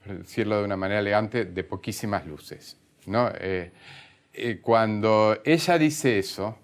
decirlo 0.05 0.59
de 0.59 0.65
una 0.65 0.77
manera 0.77 0.99
elegante, 0.99 1.45
de 1.45 1.63
poquísimas 1.63 2.25
luces. 2.25 2.77
¿no? 3.05 3.29
Eh, 3.39 3.71
eh, 4.33 4.59
cuando 4.61 5.39
ella 5.45 5.77
dice 5.77 6.19
eso, 6.19 6.57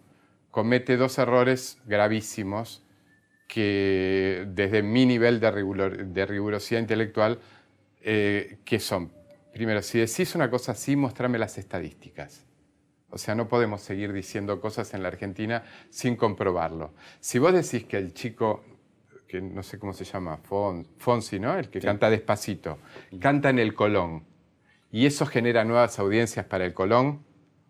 comete 0.52 0.98
dos 0.98 1.18
errores 1.18 1.78
gravísimos 1.86 2.84
que 3.48 4.46
desde 4.50 4.84
mi 4.84 5.06
nivel 5.06 5.40
de, 5.40 6.06
de 6.06 6.26
rigurosidad 6.26 6.82
intelectual, 6.82 7.40
que 8.02 8.80
son, 8.80 9.12
primero, 9.52 9.82
si 9.82 10.00
decís 10.00 10.36
una 10.36 10.50
cosa 10.50 10.74
así, 10.74 10.96
mostrame 10.96 11.38
las 11.38 11.58
estadísticas. 11.58 12.48
O 13.10 13.18
sea, 13.18 13.36
no 13.36 13.48
podemos 13.48 13.82
seguir 13.82 14.12
diciendo 14.12 14.60
cosas 14.60 14.94
en 14.94 15.02
la 15.02 15.08
Argentina 15.08 15.64
sin 15.90 16.16
comprobarlo. 16.16 16.94
Si 17.20 17.40
vos 17.40 17.54
decís 17.54 17.88
que 17.88 17.98
el 17.98 18.14
chico, 18.14 18.64
que 19.28 19.42
no 19.42 19.64
sé 19.64 19.78
cómo 19.78 19.94
se 19.94 20.06
llama, 20.06 20.40
Fonsi, 20.98 21.40
¿no? 21.40 21.58
El 21.58 21.70
que 21.70 21.80
canta 21.80 22.10
despacito, 22.10 22.80
canta 23.20 23.50
en 23.50 23.60
el 23.60 23.74
Colón, 23.74 24.24
y 24.92 25.06
eso 25.06 25.26
genera 25.26 25.64
nuevas 25.64 26.00
audiencias 26.00 26.46
para 26.46 26.66
el 26.66 26.74
Colón, 26.74 27.24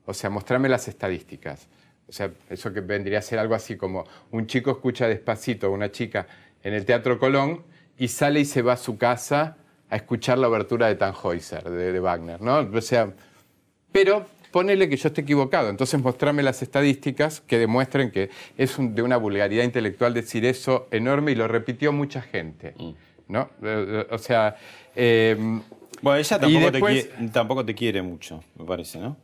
o 0.06 0.14
sea, 0.14 0.30
mostrame 0.30 0.70
las 0.70 0.88
estadísticas. 0.88 1.68
O 2.08 2.12
sea, 2.12 2.32
eso 2.50 2.72
que 2.72 2.82
vendría 2.82 3.20
a 3.20 3.22
ser 3.22 3.40
algo 3.40 3.56
así 3.56 3.76
como 3.76 4.06
un 4.32 4.48
chico 4.48 4.72
escucha 4.72 5.08
despacito 5.08 5.68
a 5.68 5.70
una 5.70 5.92
chica 5.92 6.28
en 6.64 6.74
el 6.74 6.86
Teatro 6.86 7.20
Colón 7.20 7.64
y 7.98 8.08
sale 8.08 8.40
y 8.40 8.46
se 8.46 8.62
va 8.62 8.74
a 8.74 8.78
su 8.78 8.98
casa 8.98 9.58
a 9.90 9.96
escuchar 9.96 10.38
la 10.38 10.48
obertura 10.48 10.88
de 10.88 10.96
Tannhäuser, 10.96 11.70
de, 11.70 11.92
de 11.92 12.00
Wagner, 12.00 12.42
¿no? 12.42 12.60
O 12.60 12.82
sea, 12.82 13.14
pero 13.92 14.26
ponele 14.52 14.90
que 14.90 14.98
yo 14.98 15.08
esté 15.08 15.22
equivocado. 15.22 15.70
Entonces 15.70 16.02
mostrame 16.02 16.44
las 16.44 16.62
estadísticas 16.62 17.42
que 17.42 17.58
demuestren 17.58 18.12
que 18.12 18.30
es 18.58 18.76
de 18.80 19.02
una 19.02 19.18
vulgaridad 19.18 19.64
intelectual 19.64 20.14
decir 20.14 20.46
eso 20.46 20.88
enorme 20.92 21.32
y 21.32 21.36
lo 21.36 21.48
repitió 21.48 21.92
mucha 21.92 22.22
gente. 22.22 22.74
Mm. 22.78 22.92
¿no? 23.28 23.50
Eh, 23.62 23.86
eh, 23.88 24.08
o 24.10 24.18
sea... 24.18 24.56
Em, 24.96 25.62
bueno, 26.02 26.20
ella 26.20 26.40
tampoco, 26.40 26.72
te 26.72 26.82
quiere, 26.82 27.30
tampoco, 27.30 27.66
te 27.66 27.76
quiere, 27.76 28.02
mucho, 28.02 28.44
me 28.56 28.66
parece, 28.66 29.00
¿no? 29.00 29.18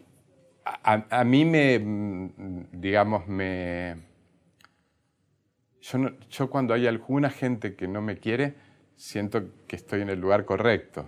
A, 0.65 1.24
mí 1.24 1.46
me, 1.46 2.32
digamos, 2.72 3.27
me... 3.27 3.96
Yo, 5.82 6.00
yo 6.30 6.50
cuando 6.50 6.74
hay 6.74 6.88
alguna 6.88 7.30
gente 7.30 7.75
que 7.75 7.88
no 7.88 8.01
me 8.01 8.18
quiere, 8.18 8.56
siento 8.96 9.44
que 9.68 9.75
estoy 9.75 10.01
en 10.01 10.10
el 10.10 10.20
lugar 10.20 10.46
correcto. 10.46 11.01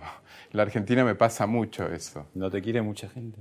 En 0.50 0.56
la 0.58 0.62
Argentina 0.62 1.04
me 1.04 1.14
pasa 1.14 1.46
mucho 1.46 1.90
eso. 1.90 2.26
¿No 2.34 2.50
te 2.50 2.60
quiere 2.60 2.82
mucha 2.82 3.08
gente? 3.08 3.40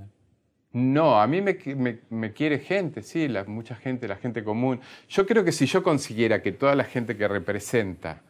No, 0.76 1.22
a 1.22 1.26
mí 1.26 1.42
me, 1.42 2.34
quiere 2.34 2.60
gente, 2.60 3.02
sí, 3.02 3.30
la, 3.30 3.46
mucha 3.46 3.76
gente, 3.76 4.10
la 4.10 4.18
gente 4.18 4.44
común. 4.44 4.82
Yo 5.08 5.26
creo 5.26 5.46
que 5.46 5.54
si 5.54 5.68
yo 5.68 5.82
consiguiera 5.82 6.42
que 6.42 6.52
toda 6.52 6.76
la 6.76 6.84
gente 6.84 7.16
que 7.16 7.30
representa 7.30 8.22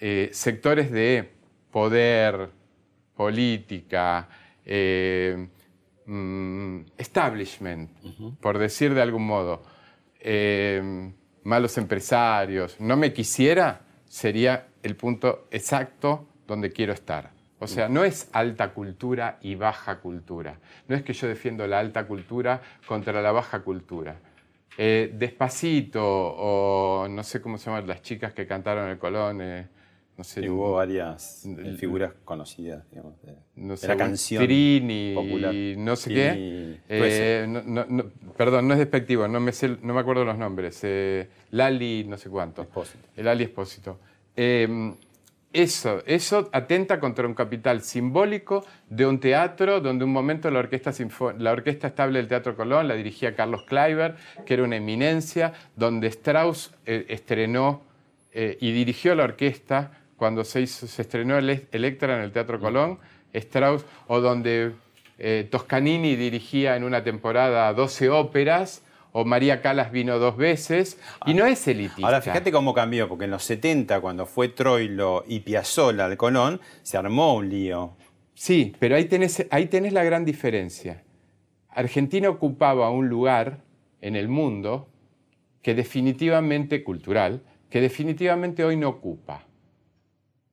eh, 0.00 0.30
sectores 0.32 0.90
de 0.90 1.30
poder, 1.70 2.50
política, 3.14 4.28
eh, 4.64 5.46
mm, 6.06 6.80
establishment, 6.98 7.88
por 8.40 8.58
decir 8.58 8.92
de 8.92 9.02
algún 9.02 9.24
modo, 9.24 9.62
eh, 10.18 11.12
malos 11.44 11.78
empresarios, 11.78 12.80
no 12.80 12.96
me 12.96 13.12
quisiera, 13.12 13.82
sería 14.06 14.66
el 14.82 14.96
punto 14.96 15.46
exacto 15.52 16.26
donde 16.48 16.72
quiero 16.72 16.92
estar. 16.92 17.30
O 17.60 17.66
sea, 17.66 17.88
no 17.88 18.04
es 18.04 18.28
alta 18.32 18.72
cultura 18.72 19.38
y 19.42 19.54
baja 19.54 20.00
cultura. 20.00 20.58
No 20.88 20.96
es 20.96 21.02
que 21.02 21.12
yo 21.12 21.28
defiendo 21.28 21.66
la 21.66 21.78
alta 21.78 22.06
cultura 22.06 22.62
contra 22.86 23.20
la 23.20 23.32
baja 23.32 23.60
cultura. 23.60 24.16
Eh, 24.78 25.12
despacito, 25.14 26.02
o 26.02 27.06
no 27.08 27.22
sé 27.22 27.42
cómo 27.42 27.58
se 27.58 27.66
llaman 27.66 27.86
las 27.86 28.00
chicas 28.00 28.32
que 28.32 28.46
cantaron 28.46 28.88
el 28.88 28.98
Colón. 28.98 29.40
Eh, 29.42 29.66
no 30.16 30.24
sé, 30.24 30.40
y 30.40 30.48
hubo 30.48 30.72
varias 30.72 31.46
figuras 31.78 32.12
conocidas, 32.24 32.88
digamos, 32.90 33.20
de, 33.22 33.34
no 33.56 33.76
sé, 33.76 33.88
la 33.88 33.96
canción 33.96 34.44
Trini, 34.44 35.14
popular. 35.14 35.54
no 35.54 35.96
sé 35.96 36.14
qué. 36.14 36.80
Eh, 36.88 37.62
perdón, 38.36 38.68
no 38.68 38.74
es 38.74 38.78
despectivo, 38.78 39.28
no 39.28 39.40
me, 39.40 39.52
no 39.82 39.94
me 39.94 40.00
acuerdo 40.00 40.24
los 40.24 40.38
nombres. 40.38 40.82
Lali, 41.50 42.04
no 42.06 42.16
sé 42.16 42.30
cuánto. 42.30 42.62
Espósito. 42.62 43.06
El 43.16 43.24
Lali 43.26 43.44
Espósito. 43.44 43.98
Eso, 45.52 46.04
eso 46.06 46.48
atenta 46.52 47.00
contra 47.00 47.26
un 47.26 47.34
capital 47.34 47.82
simbólico 47.82 48.64
de 48.88 49.04
un 49.04 49.18
teatro 49.18 49.80
donde 49.80 50.04
un 50.04 50.12
momento 50.12 50.48
la 50.48 50.60
orquesta, 50.60 50.92
la 51.38 51.50
orquesta 51.50 51.88
estable 51.88 52.20
del 52.20 52.28
Teatro 52.28 52.54
Colón 52.54 52.86
la 52.86 52.94
dirigía 52.94 53.34
Carlos 53.34 53.64
Kleiber, 53.64 54.14
que 54.46 54.54
era 54.54 54.62
una 54.62 54.76
eminencia, 54.76 55.52
donde 55.74 56.06
Strauss 56.06 56.72
eh, 56.86 57.04
estrenó 57.08 57.82
eh, 58.32 58.58
y 58.60 58.70
dirigió 58.70 59.16
la 59.16 59.24
orquesta 59.24 59.90
cuando 60.16 60.44
se, 60.44 60.64
se 60.68 61.02
estrenó 61.02 61.36
Electra 61.38 62.16
en 62.16 62.22
el 62.22 62.30
Teatro 62.30 62.60
Colón, 62.60 63.00
Strauss, 63.32 63.84
o 64.06 64.20
donde 64.20 64.72
eh, 65.18 65.48
Toscanini 65.50 66.14
dirigía 66.14 66.76
en 66.76 66.84
una 66.84 67.02
temporada 67.02 67.72
12 67.74 68.08
óperas, 68.08 68.82
o 69.12 69.24
María 69.24 69.60
Calas 69.60 69.90
vino 69.92 70.18
dos 70.18 70.36
veces, 70.36 70.98
y 71.26 71.34
no 71.34 71.46
es 71.46 71.66
elitista. 71.66 72.06
Ahora, 72.06 72.20
fíjate 72.20 72.52
cómo 72.52 72.74
cambió, 72.74 73.08
porque 73.08 73.24
en 73.24 73.30
los 73.30 73.44
70, 73.44 74.00
cuando 74.00 74.26
fue 74.26 74.48
Troilo 74.48 75.24
y 75.26 75.40
Piazzolla 75.40 76.06
al 76.06 76.16
Colón, 76.16 76.60
se 76.82 76.96
armó 76.96 77.34
un 77.34 77.48
lío. 77.48 77.96
Sí, 78.34 78.74
pero 78.78 78.96
ahí 78.96 79.04
tenés, 79.04 79.46
ahí 79.50 79.66
tenés 79.66 79.92
la 79.92 80.04
gran 80.04 80.24
diferencia. 80.24 81.02
Argentina 81.68 82.28
ocupaba 82.28 82.90
un 82.90 83.08
lugar 83.08 83.62
en 84.00 84.16
el 84.16 84.28
mundo 84.28 84.88
que 85.62 85.74
definitivamente, 85.74 86.82
cultural, 86.82 87.42
que 87.68 87.80
definitivamente 87.80 88.64
hoy 88.64 88.76
no 88.76 88.88
ocupa. 88.88 89.46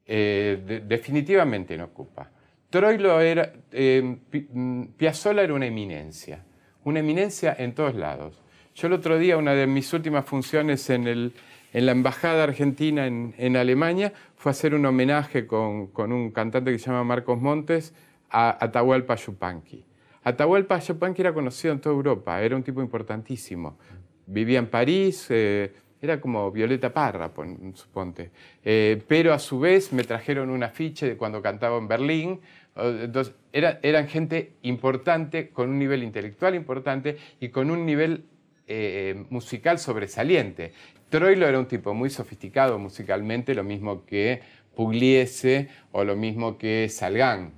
Eh, 0.06 0.84
definitivamente 0.86 1.78
no 1.78 1.86
ocupa. 1.86 2.32
Troilo 2.70 3.20
era, 3.22 3.54
eh, 3.72 4.18
mm, 4.52 4.84
Piazzolla 4.98 5.44
era 5.44 5.54
una 5.54 5.66
eminencia, 5.66 6.44
una 6.84 7.00
eminencia 7.00 7.56
en 7.58 7.74
todos 7.74 7.96
lados. 7.96 8.42
Yo 8.78 8.86
el 8.86 8.94
otro 8.94 9.18
día, 9.18 9.38
una 9.38 9.56
de 9.56 9.66
mis 9.66 9.92
últimas 9.92 10.24
funciones 10.26 10.88
en, 10.92 11.34
la 11.74 11.92
Embajada 11.92 12.44
Argentina 12.44 13.08
en, 13.08 13.58
Alemania 13.58 14.14
fue 14.36 14.52
hacer 14.52 14.76
un 14.76 14.86
homenaje 14.86 15.48
con, 15.48 15.90
un 15.98 16.30
cantante 16.30 16.72
que 16.72 16.78
se 16.78 16.86
llama 16.86 17.04
Marcos 17.04 17.42
Montes 17.42 17.96
a 18.30 18.64
Atahualpa 18.64 19.16
Yupanqui. 19.16 19.84
Atahualpa 20.24 20.78
Yupanqui 20.78 21.22
era 21.22 21.34
conocido 21.34 21.74
en 21.74 21.82
toda 21.82 21.96
Europa, 21.96 22.40
era 22.40 22.56
un 22.56 22.62
tipo 22.62 22.80
importantísimo. 22.80 23.80
Vivía 24.28 24.60
en 24.60 24.68
París, 24.68 25.26
eh, 25.32 25.74
era 26.00 26.22
como 26.22 26.52
Violeta 26.52 26.94
Parra, 26.94 27.32
suponte. 27.74 28.30
Eh, 28.64 29.02
pero 29.08 29.34
a 29.34 29.40
su 29.40 29.60
vez 29.60 29.92
me 29.92 30.04
trajeron 30.04 30.52
un 30.52 30.62
afiche 30.62 31.08
de 31.08 31.18
cuando 31.18 31.42
cantaba 31.42 31.80
en 31.80 31.88
Berlín. 31.88 32.42
Entonces, 32.76 33.34
eran 33.52 34.08
gente 34.08 34.54
importante, 34.62 35.50
con 35.50 35.72
un 35.72 35.80
nivel 35.80 36.04
intelectual 36.04 36.54
importante 36.54 37.18
y 37.40 37.50
con 37.50 37.72
un 37.72 37.84
nivel 37.84 38.24
eh, 38.68 39.26
musical 39.30 39.80
sobresaliente. 39.80 40.74
Troilo 41.10 41.48
era 41.48 41.58
un 41.58 41.68
tipo 41.68 41.94
muy 41.94 42.10
sofisticado 42.10 42.78
musicalmente, 42.80 43.56
lo 43.56 43.64
mismo 43.64 44.06
que 44.06 44.42
Pugliese 44.76 45.70
o 45.92 46.04
lo 46.04 46.16
mismo 46.16 46.58
que 46.58 46.88
Salgán 46.90 47.54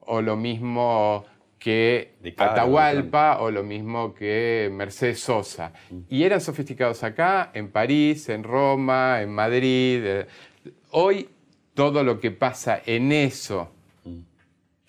o 0.00 0.22
lo 0.22 0.36
mismo 0.36 1.24
que 1.58 2.14
Atahualpa 2.36 3.38
o 3.40 3.50
lo 3.50 3.62
mismo 3.62 4.14
que 4.14 4.70
Mercedes 4.72 5.20
Sosa. 5.20 5.72
Y 6.08 6.22
eran 6.22 6.40
sofisticados 6.40 7.02
acá, 7.04 7.50
en 7.52 7.70
París, 7.70 8.28
en 8.28 8.42
Roma, 8.42 9.20
en 9.20 9.30
Madrid. 9.30 10.00
Eh, 10.04 10.26
hoy 10.90 11.28
todo 11.74 12.02
lo 12.02 12.20
que 12.20 12.30
pasa 12.30 12.80
en 12.86 13.12
eso, 13.12 13.70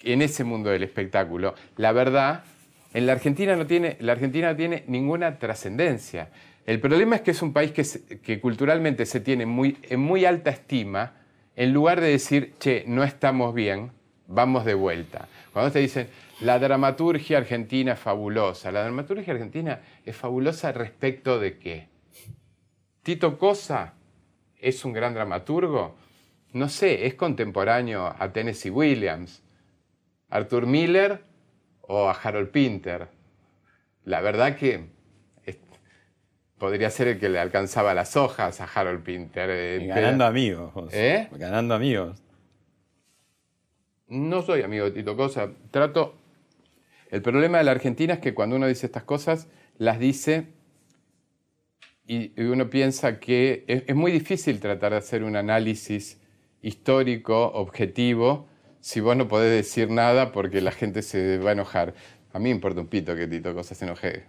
en 0.04 0.22
ese 0.22 0.44
mundo 0.44 0.70
del 0.70 0.84
espectáculo, 0.84 1.54
la 1.76 1.92
verdad, 1.92 2.44
en 2.94 3.06
la 3.06 3.14
Argentina 3.14 3.56
no 3.56 3.68
tiene, 3.68 3.98
la 4.00 4.14
Argentina 4.14 4.52
no 4.52 4.56
tiene 4.56 4.84
ninguna 4.88 5.38
trascendencia. 5.38 6.30
El 6.66 6.80
problema 6.80 7.16
es 7.16 7.22
que 7.22 7.32
es 7.32 7.42
un 7.42 7.54
país 7.54 7.72
que, 7.72 8.40
culturalmente 8.40 9.06
se 9.06 9.20
tiene 9.20 9.46
muy, 9.46 9.78
en 9.84 10.00
muy 10.00 10.26
alta 10.26 10.50
estima, 10.50 11.14
en 11.56 11.74
lugar 11.74 12.02
de 12.02 12.10
decir, 12.10 12.54
che, 12.60 12.84
no 12.88 13.04
estamos 13.04 13.54
bien, 13.54 13.92
vamos 14.28 14.66
de 14.66 14.74
vuelta. 14.74 15.28
Cuando 15.54 15.72
te 15.72 15.80
dicen, 15.80 16.08
la 16.42 16.58
dramaturgia 16.58 17.38
argentina 17.38 17.94
es 17.94 18.00
fabulosa, 18.00 18.72
la 18.72 18.84
dramaturgia 18.84 19.34
argentina 19.34 19.82
es 20.06 20.16
fabulosa 20.16 20.72
respecto 20.72 21.40
de 21.40 21.58
qué? 21.58 21.88
Tito 23.04 23.38
Cosa 23.38 23.94
es 24.58 24.86
un 24.86 24.94
gran 24.94 25.14
dramaturgo, 25.14 25.96
no 26.54 26.70
sé, 26.70 27.06
es 27.06 27.16
contemporáneo 27.16 28.14
a 28.18 28.32
Tennessee 28.32 28.70
Williams, 28.70 29.44
Arthur 30.30 30.66
Miller 30.66 31.29
o 31.90 32.08
a 32.08 32.14
Harold 32.14 32.50
Pinter. 32.52 33.08
La 34.06 34.22
verdad 34.22 34.56
que 34.56 34.90
podría 36.60 36.92
ser 36.92 37.08
el 37.08 37.20
que 37.20 37.30
le 37.30 37.40
alcanzaba 37.40 37.96
las 37.96 38.16
hojas 38.16 38.62
a 38.62 38.66
Harold 38.66 39.04
Pinter. 39.04 39.50
Eh, 39.50 39.88
ganando 39.88 40.26
amigos. 40.26 40.94
¿Eh? 40.94 41.28
Ganando 41.32 41.74
amigos. 41.74 42.22
No 44.08 44.44
soy 44.44 44.62
amigo 44.62 44.86
de 44.86 44.92
Tito 44.92 45.18
Cosa. 45.18 45.50
Trato. 45.72 46.16
El 47.10 47.24
problema 47.24 47.58
de 47.58 47.64
la 47.64 47.72
Argentina 47.72 48.14
es 48.14 48.20
que 48.20 48.36
cuando 48.36 48.56
uno 48.56 48.68
dice 48.68 48.86
estas 48.86 49.04
cosas, 49.04 49.48
las 49.80 50.00
dice 50.00 50.48
y 52.06 52.40
uno 52.42 52.70
piensa 52.70 53.20
que 53.20 53.66
es, 53.68 53.96
muy 53.96 54.12
difícil 54.12 54.60
tratar 54.60 54.92
de 54.92 54.98
hacer 54.98 55.24
un 55.24 55.36
análisis 55.36 56.20
histórico, 56.62 57.52
objetivo, 57.54 58.48
si 58.82 59.00
vos 59.00 59.16
no 59.16 59.28
podés 59.28 59.52
decir 59.52 59.90
nada 59.90 60.32
porque 60.32 60.62
la 60.62 60.72
gente 60.72 61.02
se 61.02 61.38
va 61.38 61.52
a 61.52 61.54
enojar. 61.54 61.94
A 62.34 62.40
mí 62.40 62.46
me 62.46 62.52
importa 62.52 62.82
un 62.82 62.88
pito 62.88 63.16
que 63.16 63.28
Tito 63.28 63.54
Cosa 63.54 63.76
se 63.76 63.86
enoje 63.86 64.26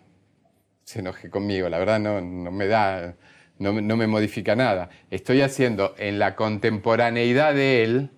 se 0.90 0.98
enoje 0.98 1.30
conmigo, 1.30 1.68
la 1.68 1.78
verdad 1.78 2.00
no, 2.00 2.50
me 2.50 2.66
da, 2.66 3.14
no, 3.58 3.72
me 3.72 4.06
modifica 4.08 4.56
nada. 4.56 4.90
Estoy 5.08 5.40
haciendo 5.40 5.94
en 5.98 6.18
la 6.18 6.34
contemporaneidad 6.34 7.54
de 7.54 7.84
él 7.84 8.10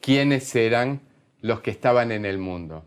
quiénes 0.00 0.54
eran 0.54 1.00
los 1.40 1.60
que 1.60 1.72
estaban 1.72 2.12
en 2.12 2.24
el 2.24 2.38
mundo. 2.38 2.84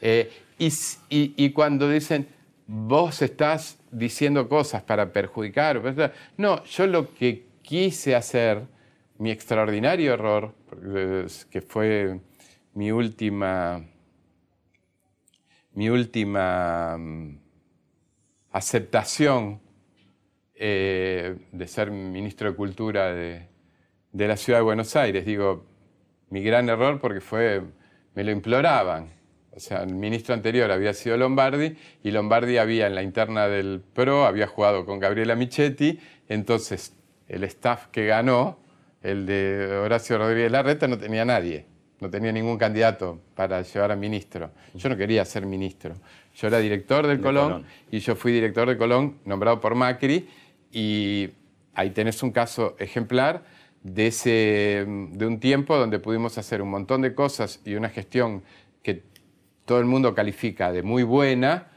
Eh, 0.00 0.30
y, 0.60 1.50
cuando 1.50 1.90
dicen, 1.90 2.28
vos 2.68 3.20
estás 3.20 3.78
diciendo 3.90 4.48
cosas 4.48 4.82
para 4.82 5.12
perjudicar, 5.12 5.82
no, 6.36 6.62
yo 6.64 6.86
lo 6.86 7.12
que 7.14 7.46
quise 7.62 8.14
hacer, 8.14 8.62
mi 9.18 9.32
extraordinario 9.32 10.14
error, 10.14 10.54
que 11.50 11.60
fue 11.62 12.20
mi 12.78 12.92
última, 12.92 13.84
mi 15.72 15.90
última 15.90 16.96
mm, 16.96 17.40
aceptación 18.52 19.60
eh, 20.54 21.34
de 21.50 21.66
ser 21.66 21.90
ministro 21.90 22.50
de 22.50 22.56
Cultura 22.56 23.12
de, 23.12 23.48
la 24.12 24.36
ciudad 24.36 24.60
de 24.60 24.62
Buenos 24.62 24.94
Aires. 24.94 25.26
Digo, 25.26 25.66
mi 26.30 26.40
gran 26.44 26.68
error 26.68 27.00
porque 27.00 27.20
fue, 27.20 27.62
me 28.14 28.22
lo 28.22 28.30
imploraban. 28.30 29.10
O 29.50 29.58
sea, 29.58 29.82
el 29.82 29.96
ministro 29.96 30.34
anterior 30.34 30.70
había 30.70 30.94
sido 30.94 31.16
Lombardi 31.16 31.76
y 32.04 32.12
Lombardi 32.12 32.58
había 32.58 32.86
en 32.86 32.94
la 32.94 33.02
interna 33.02 33.48
del 33.48 33.82
PRO, 33.92 34.24
había 34.24 34.46
jugado 34.46 34.86
con 34.86 35.00
Gabriela 35.00 35.34
Michetti, 35.34 35.98
entonces 36.28 36.94
el 37.26 37.42
staff 37.42 37.88
que 37.88 38.06
ganó, 38.06 38.60
el 39.02 39.26
de 39.26 39.66
Horacio 39.82 40.16
Rodríguez 40.16 40.52
Larreta, 40.52 40.86
no 40.86 40.96
tenía 40.96 41.24
nadie, 41.24 41.66
no 42.00 42.10
tenía 42.10 42.32
ningún 42.32 42.58
candidato 42.58 43.20
para 43.34 43.62
llevar 43.62 43.92
a 43.92 43.96
ministro. 43.96 44.50
Yo 44.74 44.88
no 44.88 44.96
quería 44.96 45.24
ser 45.24 45.46
ministro. 45.46 45.94
Yo 46.36 46.46
era 46.46 46.58
director 46.58 47.06
del 47.06 47.20
Colón, 47.20 47.64
y 47.90 47.98
yo 47.98 48.14
fui 48.14 48.32
director 48.32 48.68
de 48.68 48.76
Colón 48.76 49.18
nombrado 49.24 49.60
por 49.60 49.74
Macri 49.74 50.28
y 50.72 51.30
ahí 51.74 51.90
tenés 51.90 52.22
un 52.22 52.30
caso 52.30 52.76
ejemplar 52.78 53.42
de, 53.82 54.08
ese, 54.08 54.84
de 54.86 55.26
un 55.26 55.40
tiempo 55.40 55.76
donde 55.76 55.98
pudimos 55.98 56.38
hacer 56.38 56.62
un 56.62 56.70
montón 56.70 57.02
de 57.02 57.14
cosas 57.14 57.60
y 57.64 57.74
una 57.74 57.88
gestión 57.88 58.42
que 58.82 59.02
todo 59.64 59.80
el 59.80 59.86
mundo 59.86 60.14
califica 60.14 60.72
de 60.72 60.82
muy 60.82 61.02
buena 61.02 61.68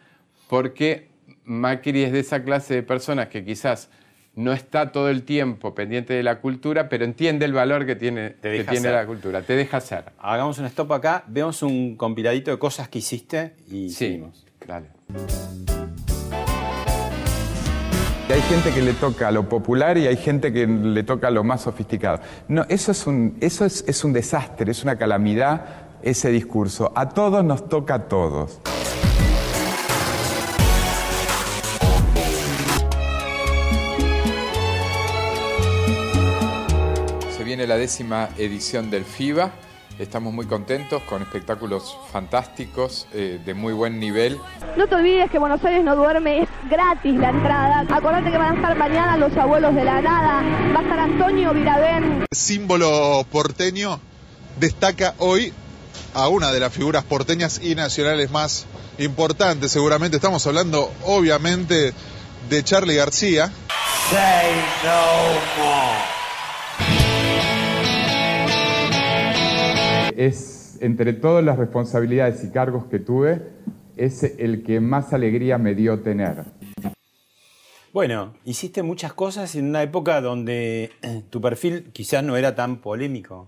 porque 0.48 1.10
Macri 1.44 2.04
es 2.04 2.12
de 2.12 2.20
esa 2.20 2.44
clase 2.44 2.76
de 2.76 2.84
personas 2.84 3.28
que 3.28 3.44
quizás 3.44 3.90
no 4.36 4.54
está 4.54 4.92
todo 4.92 5.10
el 5.10 5.24
tiempo 5.24 5.76
pendiente 5.76 6.14
de 6.14 6.24
la 6.24 6.40
cultura, 6.40 6.90
pero 6.90 7.04
entiende 7.06 7.46
el 7.46 7.54
valor 7.54 7.86
que 7.86 7.96
tiene, 7.96 8.36
que 8.42 8.64
tiene 8.64 8.92
la 8.92 9.06
cultura. 9.06 9.42
Te 9.42 9.56
deja 9.56 9.78
hacer. 9.78 10.06
Hagamos 10.20 10.58
un 10.60 10.66
stop 10.66 10.94
acá, 10.94 11.24
vemos 11.28 11.62
un 11.64 11.96
compiladito 11.96 12.52
de 12.52 12.60
cosas 12.60 12.88
que 12.90 13.00
hiciste 13.00 13.56
y 13.70 13.90
seguimos. 13.90 14.46
Dale. 14.66 14.88
Hay 18.30 18.42
gente 18.44 18.72
que 18.72 18.82
le 18.82 18.94
toca 18.94 19.30
lo 19.30 19.50
popular 19.50 19.98
y 19.98 20.08
hay 20.08 20.16
gente 20.16 20.54
que 20.54 20.66
le 20.66 21.04
toca 21.04 21.30
lo 21.30 21.44
más 21.44 21.64
sofisticado. 21.64 22.22
No, 22.48 22.66
eso 22.70 22.94
es 22.94 23.06
un, 23.06 23.36
eso 23.42 23.66
es, 23.66 24.04
un 24.06 24.14
desastre, 24.14 24.72
es 24.72 24.84
una 24.84 24.96
calamidad 24.96 25.66
ese 26.02 26.30
discurso. 26.30 26.94
A 26.96 27.10
todos 27.10 27.44
nos 27.44 27.68
toca 27.68 27.96
a 27.96 28.08
todos. 28.08 28.62
Viene 37.62 37.76
la 37.76 37.78
décima 37.78 38.30
edición 38.40 38.90
del 38.90 39.06
FIBA. 39.06 39.52
Estamos 40.00 40.34
muy 40.34 40.48
contentos 40.48 41.04
con 41.04 41.22
espectáculos 41.22 41.96
fantásticos, 42.12 43.06
eh, 43.14 43.40
de 43.46 43.54
muy 43.54 43.72
buen 43.72 44.00
nivel. 44.00 44.40
No 44.78 44.88
te 44.88 44.96
olvides 44.96 45.30
que 45.30 45.38
Buenos 45.38 45.64
Aires 45.64 45.84
no 45.84 45.96
duerme, 45.96 46.42
es 46.42 46.50
gratis 46.72 47.14
la 47.14 47.30
entrada. 47.30 47.82
Acordate 47.82 48.32
que 48.32 48.38
van 48.40 48.54
a 48.54 48.56
estar 48.56 48.76
mañana 48.76 49.16
los 49.16 49.38
abuelos 49.38 49.76
de 49.76 49.84
la 49.84 50.02
nada, 50.02 50.42
va 50.74 50.80
a 50.80 50.82
estar 50.82 50.98
Antonio 50.98 51.54
Viravén. 51.54 52.26
Símbolo 52.32 53.24
porteño 53.32 54.00
destaca 54.60 55.14
hoy 55.20 55.54
a 56.16 56.30
una 56.30 56.52
de 56.52 56.62
las 56.62 56.74
figuras 56.74 57.04
porteñas 57.04 57.62
y 57.62 57.76
nacionales 57.76 58.32
más 58.32 58.66
importantes. 58.98 59.72
Seguramente 59.72 60.18
estamos 60.18 60.48
hablando, 60.48 60.92
obviamente, 61.06 61.94
de 62.50 62.64
Charlie 62.64 62.96
García. 62.96 63.52
Say 64.10 64.52
no 64.84 65.64
more. 65.64 66.21
Es 70.26 70.78
entre 70.82 71.14
todas 71.14 71.44
las 71.44 71.58
responsabilidades 71.58 72.44
y 72.44 72.52
cargos 72.52 72.86
que 72.86 73.00
tuve, 73.00 73.42
es 73.98 74.24
el 74.24 74.64
que 74.64 74.80
más 74.80 75.14
alegría 75.14 75.58
me 75.58 75.76
dio 75.76 76.00
tener. 76.02 76.46
Bueno, 77.94 78.34
hiciste 78.46 78.84
muchas 78.84 79.14
cosas 79.14 79.56
en 79.56 79.66
una 79.66 79.84
época 79.84 80.22
donde 80.22 80.92
eh, 81.02 81.24
tu 81.30 81.42
perfil 81.42 81.92
quizás 81.92 82.24
no 82.24 82.38
era 82.38 82.56
tan 82.56 82.78
polémico. 82.78 83.48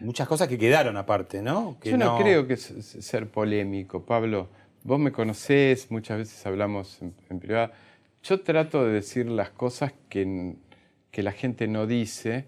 Muchas 0.00 0.28
cosas 0.28 0.48
que 0.48 0.58
quedaron 0.58 0.96
aparte, 0.96 1.42
¿no? 1.42 1.76
Yo 1.82 1.96
no, 1.96 2.18
creo 2.18 2.46
que 2.46 2.56
ser 2.56 3.28
polémico, 3.28 4.04
Pablo. 4.04 4.48
Vos 4.82 5.00
me 5.00 5.12
conocés, 5.12 5.90
muchas 5.90 6.18
veces 6.18 6.46
hablamos 6.46 7.00
en, 7.00 7.40
privado. 7.40 7.72
Yo 8.22 8.40
trato 8.40 8.84
de 8.84 8.92
decir 8.92 9.26
las 9.26 9.50
cosas 9.50 9.92
que, 10.08 10.56
que 11.10 11.22
la 11.22 11.32
gente 11.32 11.66
no 11.66 11.86
dice 11.86 12.46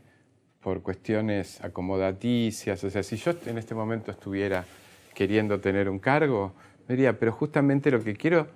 por 0.66 0.82
cuestiones 0.82 1.62
acomodaticias. 1.62 2.82
O 2.82 2.90
sea, 2.90 3.04
si 3.04 3.16
yo 3.16 3.32
en 3.46 3.56
este 3.56 3.72
momento 3.72 4.10
estuviera 4.10 4.64
queriendo 5.14 5.60
tener 5.60 5.88
un 5.88 6.00
cargo, 6.00 6.54
me 6.88 6.96
diría, 6.96 7.16
pero 7.16 7.30
justamente 7.30 7.88
lo 7.88 8.02
que 8.02 8.16
quiero, 8.16 8.48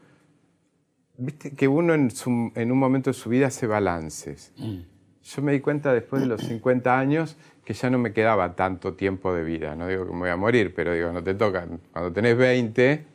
viste 1.16 1.52
que 1.52 1.68
uno 1.68 1.94
en, 1.94 2.72
un 2.72 2.78
momento 2.80 3.10
de 3.10 3.14
su 3.14 3.30
vida 3.30 3.46
hace 3.46 3.68
balances. 3.68 4.52
Mm. 4.56 4.78
yo 5.22 5.42
me 5.42 5.52
di 5.52 5.60
cuenta 5.60 5.94
después 5.94 6.22
de 6.22 6.26
los 6.26 6.40
50 6.40 6.98
años 6.98 7.36
que 7.64 7.74
ya 7.74 7.88
no 7.90 7.98
me 7.98 8.12
quedaba 8.12 8.56
tanto 8.56 8.94
tiempo 8.94 9.32
de 9.32 9.44
vida. 9.44 9.76
No 9.76 9.86
digo 9.86 10.04
que 10.04 10.12
me 10.12 10.18
voy 10.18 10.30
a 10.30 10.36
morir, 10.36 10.74
pero 10.74 10.92
digo, 10.92 11.12
no 11.12 11.22
te 11.22 11.34
tocan. 11.34 11.78
Cuando 11.92 12.12
tenés 12.12 12.36
20, 12.36 13.06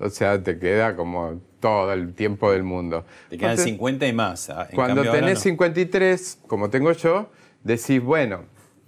o 0.00 0.10
sea, 0.10 0.42
te 0.42 0.58
queda 0.58 0.96
como 0.96 1.40
todo 1.60 1.92
el 1.92 2.12
tiempo 2.12 2.50
del 2.50 2.64
mundo. 2.64 3.04
Te 3.28 3.38
quedan 3.38 3.56
50 3.56 4.04
y 4.04 4.12
más. 4.12 4.50
Ah, 4.50 4.66
cuando 4.74 5.08
tenés 5.08 5.38
53, 5.38 6.40
como 6.48 6.70
tengo 6.70 6.90
yo, 6.90 7.30
decís, 7.64 8.02
bueno, 8.02 8.44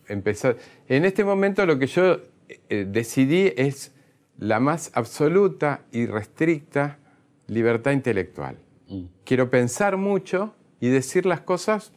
empezar. 0.09 0.57
En 0.89 1.05
este 1.05 1.25
momento 1.25 1.65
lo 1.67 1.79
que 1.79 1.87
yo 1.87 2.21
eh, 2.69 2.87
decidí 2.89 3.53
es 3.57 3.93
la 4.39 4.61
más 4.61 4.91
absoluta 4.95 5.83
y 5.93 6.07
restricta 6.07 6.99
libertad 7.47 7.93
intelectual. 7.93 8.57
Mm. 8.89 9.05
Quiero 9.25 9.51
pensar 9.51 9.97
mucho 9.97 10.55
y 10.81 10.89
decir 10.89 11.27
las 11.27 11.41
cosas 11.41 11.93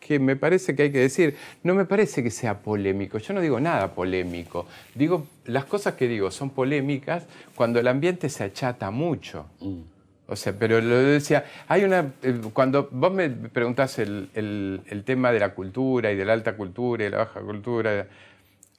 que 0.00 0.18
me 0.18 0.34
parece 0.36 0.74
que 0.74 0.84
hay 0.84 0.92
que 0.92 0.98
decir. 0.98 1.36
No 1.62 1.74
me 1.74 1.84
parece 1.84 2.22
que 2.22 2.30
sea 2.30 2.60
polémico. 2.60 3.18
Yo 3.18 3.34
no 3.34 3.40
digo 3.40 3.60
nada 3.60 3.94
polémico. 3.94 4.66
Digo, 4.94 5.26
las 5.44 5.64
cosas 5.64 5.94
que 5.94 6.08
digo 6.08 6.30
son 6.30 6.50
polémicas 6.50 7.26
cuando 7.54 7.78
el 7.78 7.86
ambiente 7.86 8.28
se 8.28 8.44
achata 8.44 8.90
mucho. 8.90 9.46
Mm. 9.60 9.91
O 10.28 10.36
sea, 10.36 10.54
pero 10.58 10.80
lo 10.80 10.96
decía, 10.96 11.44
hay 11.68 11.84
una. 11.84 12.12
Eh, 12.22 12.40
cuando 12.52 12.88
vos 12.90 13.12
me 13.12 13.28
preguntás 13.28 13.98
el, 13.98 14.30
el, 14.34 15.04
tema 15.04 15.32
de 15.32 15.40
la 15.40 15.54
cultura 15.54 16.12
y 16.12 16.16
de 16.16 16.24
la 16.24 16.32
alta 16.32 16.56
cultura 16.56 17.04
y 17.04 17.10
la 17.10 17.18
baja 17.18 17.40
cultura, 17.40 18.06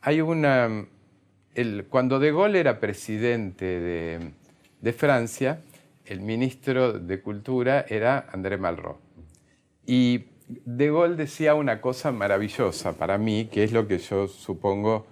hay 0.01 0.21
una. 0.21 0.85
El, 1.53 1.85
cuando 1.89 2.19
De 2.19 2.31
Gaulle 2.31 2.59
era 2.59 2.79
presidente 2.79 3.65
de, 3.65 4.31
de 4.81 4.93
Francia, 4.93 5.59
el 6.05 6.21
ministro 6.21 6.93
de 6.93 7.21
Cultura 7.21 7.85
era 7.87 8.27
André 8.31 8.57
Malraux. 8.57 8.99
Y 9.85 10.25
de 10.47 10.87
Gaulle 10.87 11.15
decía 11.15 11.55
una 11.55 11.81
cosa 11.81 12.11
maravillosa 12.11 12.97
para 12.97 13.17
mí, 13.17 13.49
que 13.51 13.63
es 13.63 13.71
lo 13.71 13.87
que 13.87 13.99
yo 13.99 14.27
supongo 14.27 15.05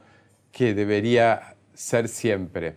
que 0.52 0.74
debería 0.74 1.56
ser 1.74 2.08
siempre. 2.08 2.76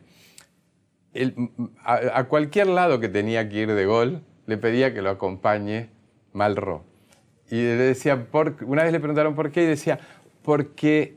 A, 1.85 2.25
cualquier 2.25 2.67
lado 2.69 3.01
que 3.01 3.09
tenía 3.09 3.49
que 3.49 3.57
ir 3.57 3.73
De 3.73 3.87
Gaulle, 3.87 4.21
le 4.47 4.57
pedía 4.57 4.93
que 4.93 5.03
lo 5.03 5.11
acompañe 5.11 5.91
Malraux. 6.33 6.83
Y 7.51 7.57
le 7.57 7.77
decía, 7.77 8.27
una 8.67 8.83
vez 8.83 8.93
le 8.93 9.01
preguntaron 9.01 9.35
por 9.35 9.51
qué, 9.51 9.65
y 9.65 9.67
decía, 9.67 9.99
porque 10.43 11.17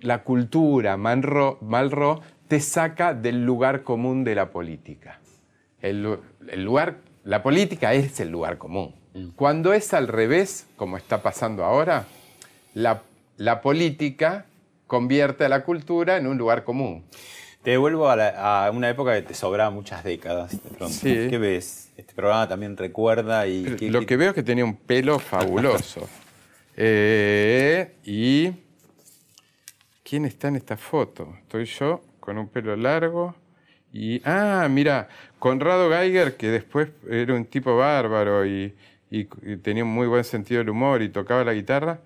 la 0.00 0.22
cultura, 0.22 0.96
Malraux, 0.96 2.20
te 2.48 2.60
saca 2.60 3.14
del 3.14 3.44
lugar 3.44 3.82
común 3.82 4.24
de 4.24 4.34
la 4.34 4.50
política. 4.50 5.20
el 5.80 6.02
lugar, 6.56 6.96
la 7.24 7.42
política 7.42 7.92
es 7.92 8.20
el 8.20 8.30
lugar 8.30 8.58
común. 8.58 8.94
Cuando 9.36 9.72
es 9.72 9.94
al 9.94 10.08
revés, 10.08 10.66
como 10.76 10.96
está 10.96 11.22
pasando 11.22 11.64
ahora, 11.64 12.06
la, 12.74 13.02
política 13.62 14.46
convierte 14.86 15.44
a 15.44 15.48
la 15.48 15.64
cultura 15.64 16.16
en 16.16 16.26
un 16.26 16.38
lugar 16.38 16.64
común. 16.64 17.04
Te 17.68 17.72
devuelvo 17.72 18.08
a, 18.08 18.70
una 18.70 18.88
época 18.88 19.14
que 19.14 19.20
te 19.20 19.34
sobraba 19.34 19.68
muchas 19.68 20.02
décadas. 20.02 20.56
¿Qué 21.02 21.36
ves? 21.36 21.92
Este 21.98 22.14
programa 22.14 22.48
también 22.48 22.74
recuerda 22.78 23.46
y... 23.46 23.90
Lo 23.90 24.06
que 24.06 24.16
veo 24.16 24.30
es 24.30 24.34
que 24.34 24.42
tenía 24.42 24.64
un 24.64 24.74
pelo 24.74 25.18
fabuloso. 25.18 26.08
Eh, 26.80 27.96
y... 28.04 28.52
¿Quién 30.02 30.24
está 30.24 30.48
en 30.48 30.56
esta 30.56 30.78
foto? 30.78 31.34
Estoy 31.42 31.66
yo 31.66 32.00
con 32.20 32.38
un 32.38 32.48
pelo 32.48 32.74
largo 32.74 33.34
y... 33.92 34.22
Ah, 34.24 34.66
mira, 34.70 35.08
Conrado 35.38 35.90
Geiger, 35.90 36.38
que 36.38 36.46
después 36.46 36.88
era 37.10 37.34
un 37.34 37.44
tipo 37.44 37.76
bárbaro 37.76 38.46
y 38.46 38.74
y, 39.10 39.24
tenía 39.58 39.84
un 39.84 39.90
muy 39.90 40.06
buen 40.06 40.24
sentido 40.24 40.60
del 40.60 40.70
humor 40.70 41.02
y 41.02 41.10
tocaba 41.10 41.44
la 41.44 41.52
guitarra 41.52 42.00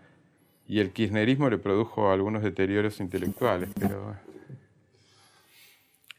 y 0.67 0.81
el 0.81 0.91
kirchnerismo 0.91 1.49
le 1.51 1.59
produjo 1.59 2.11
algunos 2.11 2.43
deterioros 2.43 2.99
intelectuales. 2.99 3.69
Pero... 3.79 4.32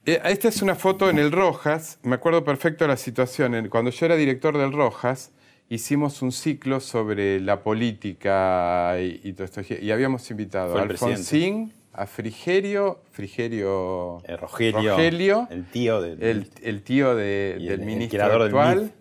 Eh, 0.06 0.22
esta 0.26 0.50
es 0.50 0.62
una 0.62 0.76
foto 0.76 1.10
en 1.10 1.18
el 1.18 1.32
Rojas, 1.32 1.98
me 2.04 2.16
acuerdo 2.16 2.44
perfecto 2.44 2.84
de 2.84 2.90
la 2.90 2.98
situación. 2.98 3.70
Cuando 3.70 3.90
yo 3.90 4.06
era 4.06 4.18
director 4.18 4.58
del 4.58 4.74
Rojas, 4.74 5.32
hicimos 5.70 6.22
un 6.22 6.34
ciclo 6.34 6.82
sobre 6.82 7.40
la 7.40 7.64
política 7.64 8.98
y, 9.00 9.32
todo 9.32 9.46
esto. 9.46 9.62
Y 9.82 9.92
habíamos 9.92 10.30
invitado 10.30 10.78
a 10.78 10.82
Alfonsín, 10.82 11.72
a 11.94 12.06
Frigerio, 12.06 13.02
Frigerio 13.12 14.22
eh, 14.26 14.36
Rogelio, 14.36 15.48
el 15.50 15.66
tío 15.68 16.02
del, 16.02 16.48
el, 16.62 16.84
tío 16.84 17.16
del 17.16 17.80
ministro 17.80 18.44
actual, 18.44 18.92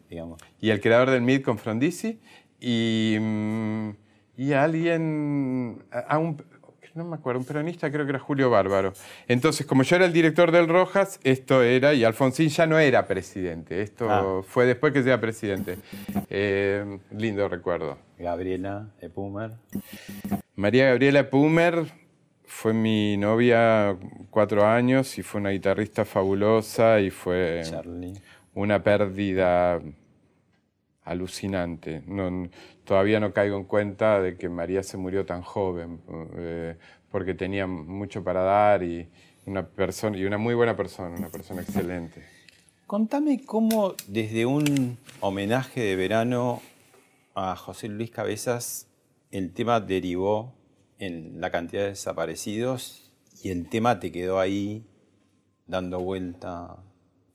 y 0.61 0.71
el 0.71 0.81
creador 0.81 1.11
del 1.11 1.23
MID 1.23 1.43
con 1.43 1.59
Frondizi, 1.59 2.21
y, 2.61 3.17
mm, 3.21 3.91
y 4.37 4.53
alguien, 4.53 5.83
a 5.91 6.19
un, 6.19 6.41
no 6.95 7.05
me 7.05 7.17
acuerdo, 7.17 7.41
un 7.41 7.47
peronista, 7.47 7.91
creo 7.91 8.05
que 8.05 8.11
era 8.11 8.19
Julio 8.19 8.51
Bárbaro. 8.51 8.93
Entonces, 9.29 9.67
como 9.67 9.83
yo 9.83 9.97
era 9.97 10.05
el 10.05 10.13
director 10.13 10.53
del 10.53 10.69
Rojas, 10.69 11.21
esto 11.25 11.63
era, 11.63 11.95
y 11.95 12.05
Alfonsín 12.05 12.49
ya 12.49 12.67
no 12.67 12.79
era 12.79 13.07
presidente, 13.07 13.83
esto 13.83 14.11
ah. 14.11 14.43
fue 14.47 14.67
después 14.67 14.93
que 14.93 15.03
sea 15.03 15.21
presidente. 15.21 15.79
Eh, 16.29 16.99
lindo 17.11 17.49
recuerdo. 17.49 17.99
Gabriela 18.19 18.89
Epumer. 19.01 19.53
María 20.55 20.87
Gabriela 20.91 21.21
Epumer 21.21 21.87
fue 22.45 22.75
mi 22.75 23.17
novia 23.17 23.97
cuatro 24.31 24.67
años 24.67 25.19
y 25.19 25.23
fue 25.23 25.41
una 25.41 25.51
guitarrista 25.51 26.05
fabulosa 26.05 27.01
y 27.01 27.11
fue 27.11 27.63
una 28.55 28.83
pérdida 28.83 29.81
alucinante. 31.05 32.03
Todavía 32.85 33.21
no 33.21 33.33
caigo 33.33 33.57
en 33.57 33.65
cuenta 33.65 34.21
de 34.21 34.37
que 34.37 34.49
María 34.49 34.83
se 34.83 34.97
murió 34.97 35.25
tan 35.25 35.43
joven, 35.43 36.01
eh, 36.37 36.77
porque 37.11 37.35
tenía 37.35 37.67
mucho 37.67 38.25
para 38.25 38.43
dar 38.43 38.83
y 38.83 39.09
una, 39.47 39.67
persona, 39.67 40.17
y 40.17 40.25
una 40.25 40.39
muy 40.39 40.55
buena 40.55 40.77
persona, 40.77 41.17
una 41.17 41.29
persona 41.29 41.63
excelente. 41.63 42.23
Contame 42.87 43.45
cómo 43.45 43.95
desde 44.07 44.47
un 44.47 44.99
homenaje 45.21 45.81
de 45.81 45.97
verano 45.97 46.61
a 47.35 47.57
José 47.57 47.89
Luis 47.89 48.11
Cabezas 48.11 48.89
el 49.31 49.55
tema 49.55 49.81
derivó 49.81 50.53
en 50.99 51.41
la 51.41 51.51
cantidad 51.51 51.83
de 51.83 51.89
desaparecidos 51.89 53.11
y 53.43 53.51
el 53.51 53.69
tema 53.69 53.99
te 53.99 54.13
quedó 54.13 54.39
ahí 54.39 54.85
dando 55.67 56.01
vuelta 56.01 56.77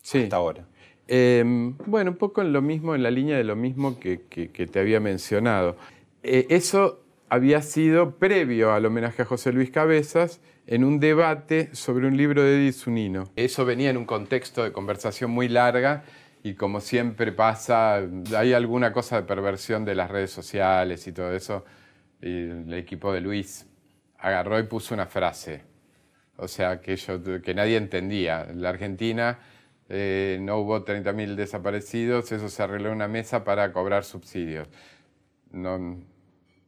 hasta 0.04 0.36
ahora. 0.36 0.68
Em, 1.08 1.78
bueno, 1.86 2.12
un 2.12 2.18
poco 2.18 2.42
en 2.42 2.52
lo 2.52 2.62
mismo, 2.62 2.94
en 2.96 3.04
la 3.04 3.12
línea 3.12 3.38
de 3.38 3.44
lo 3.44 3.56
mismo 3.56 4.00
que, 4.00 4.18
te 4.18 4.80
había 4.80 5.00
mencionado. 5.00 5.78
Eh, 6.24 6.48
eso 6.50 7.04
había 7.30 7.62
sido 7.62 8.16
previo 8.16 8.74
al 8.74 8.86
homenaje 8.86 9.22
a 9.22 9.26
José 9.26 9.52
Luis 9.52 9.72
Cabezas 9.72 10.42
en 10.66 10.84
un 10.84 11.00
debate 11.00 11.74
sobre 11.74 12.08
un 12.08 12.18
libro 12.18 12.44
de 12.44 12.58
Edith 12.58 13.30
Eso 13.36 13.66
venía 13.66 13.90
en 13.90 13.98
un 13.98 14.06
contexto 14.06 14.64
de 14.64 14.72
conversación 14.72 15.32
muy 15.32 15.48
larga 15.48 16.04
y 16.44 16.54
como 16.54 16.82
siempre 16.82 17.32
pasa, 17.32 18.02
hay 18.36 18.54
alguna 18.54 18.92
cosa 18.94 19.18
de 19.18 19.28
perversión 19.28 19.86
de 19.86 19.96
las 19.96 20.12
redes 20.12 20.32
sociales 20.32 21.08
y 21.08 21.12
todo 21.12 21.34
eso 21.34 21.66
el 22.22 22.74
equipo 22.74 23.14
de 23.14 23.22
Luis 23.22 23.66
agarró 24.18 24.60
y 24.60 24.64
puso 24.64 24.94
una 24.94 25.06
frase, 25.06 25.62
o 26.38 26.48
sea, 26.48 26.82
que, 26.82 26.96
yo, 26.96 27.22
que 27.42 27.54
nadie 27.54 27.78
entendía. 27.78 28.48
En 28.50 28.62
la 28.62 28.70
Argentina 28.70 29.40
eh, 29.90 30.38
no 30.42 30.58
hubo 30.58 30.84
30.000 30.84 31.36
desaparecidos, 31.36 32.32
eso 32.32 32.50
se 32.50 32.64
arregló 32.64 32.90
en 32.90 32.96
una 32.96 33.08
mesa 33.08 33.44
para 33.44 33.72
cobrar 33.72 34.04
subsidios. 34.04 34.68
No, 35.52 35.98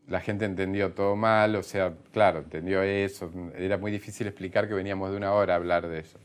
la 0.08 0.22
gente 0.22 0.46
entendió 0.46 0.94
todo 0.94 1.16
mal, 1.16 1.56
o 1.56 1.64
sea, 1.64 1.94
claro, 2.12 2.40
entendió 2.40 2.82
eso. 2.82 3.32
Era 3.56 3.78
muy 3.78 3.92
difícil 3.92 4.28
explicar 4.28 4.68
que 4.68 4.74
veníamos 4.74 5.12
de 5.12 5.18
una 5.18 5.34
hora 5.34 5.54
a 5.54 5.58
hablar 5.58 5.88
de 5.88 6.00
eso. 6.00 6.20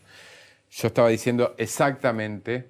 Yo 0.70 0.88
estaba 0.88 1.08
diciendo 1.08 1.54
exactamente 1.58 2.66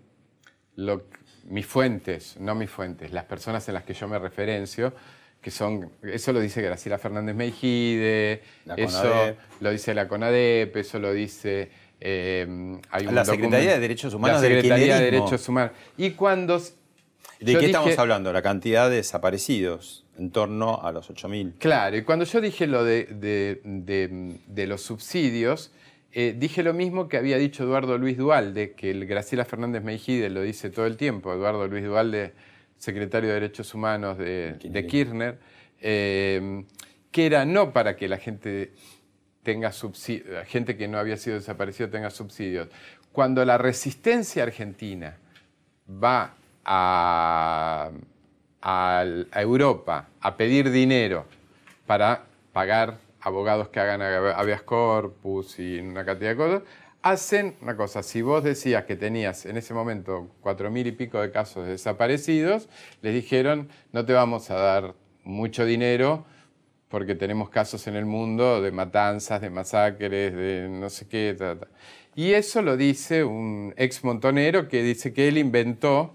lo, 0.76 1.04
mis 1.44 1.66
fuentes, 1.66 2.36
no 2.40 2.54
mis 2.54 2.70
fuentes, 2.70 3.12
las 3.12 3.24
personas 3.24 3.66
en 3.68 3.74
las 3.74 3.84
que 3.84 3.94
yo 3.94 4.08
me 4.08 4.18
referencio, 4.18 4.94
que 5.40 5.50
son, 5.50 5.90
eso 6.02 6.32
lo 6.32 6.40
dice 6.40 6.62
Graciela 6.62 6.98
Fernández 6.98 7.34
Meijide, 7.34 8.42
eso 8.76 9.36
lo 9.60 9.70
dice 9.70 9.94
la 9.94 10.08
CONADEP, 10.08 10.76
eso 10.76 10.98
lo 10.98 11.12
dice... 11.12 11.83
Eh, 12.06 12.78
hay 12.90 13.06
la 13.06 13.24
Secretaría 13.24 13.72
de 13.72 13.80
Derechos 13.80 14.12
Humanos. 14.12 14.42
La 14.42 14.48
Secretaría 14.48 14.96
de 14.96 15.04
Derechos 15.04 15.48
Humanos. 15.48 15.72
Y 15.96 16.10
cuando... 16.10 16.60
¿De 17.40 17.58
qué 17.58 17.66
estamos 17.66 17.98
hablando? 17.98 18.30
La 18.32 18.42
cantidad 18.42 18.90
de 18.90 18.96
desaparecidos, 18.96 20.04
en 20.18 20.30
torno 20.30 20.82
a 20.82 20.92
los 20.92 21.10
8.000. 21.10 21.54
Claro, 21.58 21.96
y 21.96 22.02
cuando 22.02 22.26
yo 22.26 22.40
dije 22.40 22.66
lo 22.66 22.84
de, 22.84 23.06
de, 23.64 24.66
los 24.66 24.82
subsidios, 24.82 25.72
eh, 26.12 26.34
dije 26.38 26.62
lo 26.62 26.74
mismo 26.74 27.08
que 27.08 27.16
había 27.16 27.38
dicho 27.38 27.64
Eduardo 27.64 27.96
Luis 27.96 28.18
Dualde, 28.18 28.72
que 28.72 28.90
el 28.90 29.06
Graciela 29.06 29.44
Fernández 29.44 29.82
Meijide 29.82 30.28
lo 30.28 30.42
dice 30.42 30.70
todo 30.70 30.86
el 30.86 30.96
tiempo. 30.96 31.32
Eduardo 31.32 31.66
Luis 31.66 31.84
Dualde 31.84 32.34
secretario 32.84 33.30
de 33.30 33.34
Derechos 33.34 33.74
Humanos 33.74 34.18
de, 34.18 34.86
Kirchner, 34.88 35.38
eh, 35.80 36.64
que 37.10 37.26
era 37.26 37.44
no 37.46 37.72
para 37.72 37.96
que 37.96 38.08
la 38.08 38.18
gente 38.18 38.72
tenga 39.44 39.70
subsidios, 39.70 40.44
gente 40.48 40.76
que 40.76 40.88
no 40.88 40.98
había 40.98 41.16
sido 41.16 41.36
desaparecida 41.36 41.88
tenga 41.88 42.10
subsidios. 42.10 42.68
Cuando 43.12 43.44
la 43.44 43.58
resistencia 43.58 44.42
argentina 44.42 45.16
va 45.88 46.34
a, 46.64 47.90
Europa 49.34 50.08
a 50.20 50.36
pedir 50.36 50.70
dinero 50.70 51.26
para 51.86 52.24
pagar 52.52 52.96
abogados 53.20 53.68
que 53.68 53.78
hagan 53.78 54.00
habeas 54.02 54.62
corpus 54.62 55.58
y 55.58 55.78
una 55.78 56.04
cantidad 56.04 56.30
de 56.30 56.36
cosas, 56.36 56.62
hacen 57.02 57.56
una 57.60 57.76
cosa, 57.76 58.02
si 58.02 58.22
vos 58.22 58.42
decías 58.42 58.84
que 58.84 58.96
tenías 58.96 59.44
en 59.44 59.58
ese 59.58 59.74
momento 59.74 60.30
cuatro 60.40 60.70
mil 60.70 60.86
y 60.86 60.92
pico 60.92 61.20
de 61.20 61.30
casos 61.30 61.66
desaparecidos, 61.66 62.68
les 63.02 63.12
dijeron, 63.12 63.68
no 63.92 64.06
te 64.06 64.14
vamos 64.14 64.50
a 64.50 64.54
dar 64.54 64.94
mucho 65.22 65.66
dinero 65.66 66.24
porque 66.94 67.16
tenemos 67.16 67.48
casos 67.48 67.88
en 67.88 67.96
el 67.96 68.06
mundo 68.06 68.62
de 68.62 68.70
matanzas, 68.70 69.40
de 69.40 69.50
masacres, 69.50 70.32
de 70.32 70.68
no 70.70 70.88
sé 70.88 71.08
qué. 71.08 71.36
Y 72.14 72.34
eso 72.34 72.62
lo 72.62 72.76
dice 72.76 73.24
un 73.24 73.74
ex 73.76 74.04
montonero 74.04 74.68
que 74.68 74.80
dice 74.84 75.12
que 75.12 75.26
él 75.26 75.38
inventó 75.38 76.14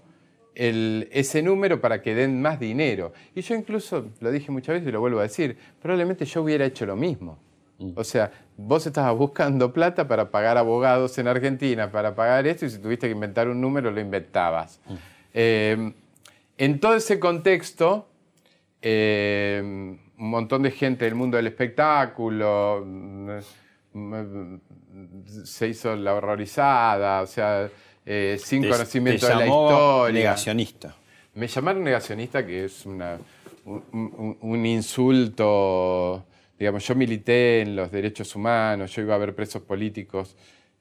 ese 0.54 1.42
número 1.42 1.82
para 1.82 2.00
que 2.00 2.14
den 2.14 2.40
más 2.40 2.58
dinero. 2.58 3.12
Y 3.34 3.42
yo 3.42 3.56
incluso, 3.56 4.08
lo 4.20 4.30
dije 4.30 4.50
muchas 4.50 4.76
veces 4.76 4.88
y 4.88 4.92
lo 4.92 5.00
vuelvo 5.00 5.18
a 5.18 5.24
decir, 5.24 5.58
probablemente 5.82 6.24
yo 6.24 6.40
hubiera 6.40 6.64
hecho 6.64 6.86
lo 6.86 6.96
mismo. 6.96 7.38
Mm. 7.78 7.90
O 7.96 8.02
sea, 8.02 8.32
vos 8.56 8.86
estabas 8.86 9.14
buscando 9.18 9.74
plata 9.74 10.08
para 10.08 10.30
pagar 10.30 10.56
abogados 10.56 11.18
en 11.18 11.28
Argentina, 11.28 11.92
para 11.92 12.14
pagar 12.14 12.46
esto, 12.46 12.64
y 12.64 12.70
si 12.70 12.78
tuviste 12.78 13.06
que 13.06 13.12
inventar 13.12 13.48
un 13.48 13.60
número, 13.60 13.90
lo 13.90 14.00
inventabas. 14.00 14.80
Mm. 14.86 14.94
Eh, 15.34 15.92
en 16.56 16.80
todo 16.80 16.94
ese 16.94 17.20
contexto, 17.20 18.08
eh, 18.80 19.98
un 20.20 20.30
montón 20.30 20.62
de 20.62 20.70
gente 20.70 21.04
del 21.06 21.14
mundo 21.14 21.36
del 21.36 21.48
espectáculo 21.48 22.84
mm, 22.86 23.38
se 25.44 25.68
hizo 25.68 25.96
la 25.96 26.14
horrorizada, 26.14 27.22
o 27.22 27.26
sea, 27.26 27.68
eh, 28.06 28.38
sin 28.40 28.68
conocimiento 28.68 29.26
de 29.26 29.34
la 29.34 29.46
historia. 29.46 30.20
negacionista. 30.20 30.94
Me 31.34 31.48
llamaron 31.48 31.82
negacionista, 31.82 32.46
que 32.46 32.66
es 32.66 32.86
un 32.86 34.66
insulto 34.66 36.24
Digamos, 36.60 36.86
yo 36.86 36.94
milité 36.94 37.62
en 37.62 37.74
los 37.74 37.90
derechos 37.90 38.36
humanos, 38.36 38.94
yo 38.94 39.00
iba 39.00 39.14
a 39.14 39.18
ver 39.18 39.34
presos 39.34 39.62
políticos 39.62 40.36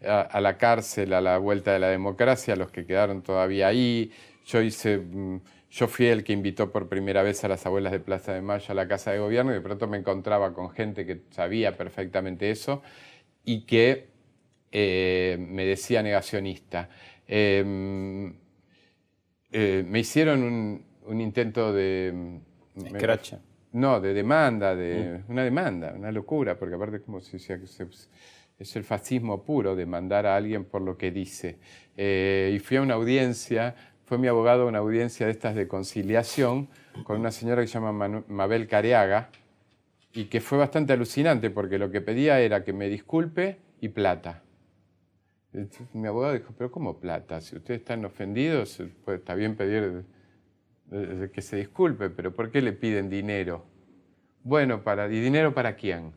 a, 0.06 0.42
la 0.42 0.58
cárcel, 0.58 1.14
a 1.14 1.22
la 1.22 1.38
vuelta 1.38 1.72
de 1.72 1.80
la 1.80 1.88
democracia, 1.88 2.58
los 2.58 2.70
que 2.70 2.86
quedaron 2.86 3.22
todavía 3.22 3.68
ahí. 3.68 4.12
Yo 4.46 4.62
hice, 4.62 4.98
mm, 4.98 5.40
yo 5.70 5.88
fui 5.88 6.08
el 6.08 6.24
que 6.24 6.34
invitó 6.34 6.72
por 6.72 6.90
primera 6.90 7.22
vez 7.22 7.44
a 7.44 7.48
las 7.48 7.66
abuelas 7.66 7.92
de 7.92 8.00
Plaza 8.00 8.34
de 8.34 8.42
Mayo 8.42 8.66
a 8.70 8.74
la 8.74 8.88
casa 8.88 9.12
de 9.12 9.20
gobierno 9.20 9.52
y 9.52 9.56
de 9.56 9.62
pronto 9.62 9.88
me 9.88 9.98
encontraba 9.98 10.54
con 10.54 10.72
gente 10.72 11.06
que 11.06 11.22
sabía 11.30 11.78
perfectamente 11.78 12.50
eso 12.50 12.82
y 13.46 13.66
que 13.66 14.08
eh, 14.72 15.38
me 15.40 15.66
decía 15.66 16.02
negacionista. 16.02 16.90
Em, 17.28 18.34
eh, 19.52 19.84
me 19.88 20.00
hicieron 20.00 20.84
un, 21.06 21.22
intento 21.22 21.72
de... 21.72 22.40
Escracha. 22.76 23.40
No, 23.72 24.00
de 24.00 24.14
demanda, 24.14 24.76
de 24.76 25.22
mm. 25.28 25.32
una 25.32 25.44
demanda, 25.44 25.94
una 25.96 26.12
locura, 26.12 26.58
porque 26.58 26.76
aparte 26.76 27.02
como 27.02 27.22
si, 27.22 27.38
es 27.38 28.76
el 28.76 28.84
fascismo 28.84 29.44
puro, 29.44 29.76
demandar 29.76 30.26
a 30.26 30.36
alguien 30.36 30.66
por 30.66 30.82
lo 30.82 30.98
que 30.98 31.12
dice. 31.12 31.60
Eh, 31.96 32.54
y 32.56 32.60
fui 32.60 32.78
a 32.78 32.82
una 32.82 32.96
audiencia, 32.96 33.76
fue 34.10 34.18
mi 34.18 34.28
abogado 34.28 34.64
a 34.64 34.66
una 34.66 34.80
audiencia 34.80 35.28
de 35.28 35.32
estas 35.32 35.54
de 35.54 35.68
conciliación 35.68 36.68
con 37.04 37.20
una 37.20 37.30
señora 37.30 37.62
que 37.62 37.68
se 37.68 37.76
llama 37.76 38.24
Mabel 38.28 38.68
Careaga, 38.68 39.30
y 40.12 40.26
que 40.26 40.42
fue 40.42 40.58
bastante 40.58 40.94
alucinante, 40.94 41.52
porque 41.52 41.78
lo 41.78 41.92
que 41.92 42.02
pedía 42.02 42.40
era 42.40 42.64
que 42.64 42.74
me 42.74 42.90
disculpe 42.90 43.60
y 43.80 43.90
plata. 43.90 44.42
mi 45.94 46.08
abogado 46.08 46.34
dijo, 46.34 46.56
pero 46.58 46.72
¿cómo 46.72 47.00
plata? 47.00 47.40
Si 47.40 47.56
ustedes 47.56 47.82
están 47.82 48.04
ofendidos, 48.04 48.82
pues 49.06 49.20
está 49.20 49.36
bien 49.36 49.56
pedir 49.56 50.06
que 51.32 51.42
se 51.44 51.58
disculpe, 51.58 52.10
pero 52.10 52.36
¿por 52.36 52.50
qué 52.50 52.64
le 52.64 52.74
piden 52.74 53.12
dinero? 53.12 53.64
Bueno, 54.44 54.84
para, 54.84 55.06
¿y 55.08 55.20
dinero 55.20 55.54
para 55.54 55.76
quién? 55.76 56.14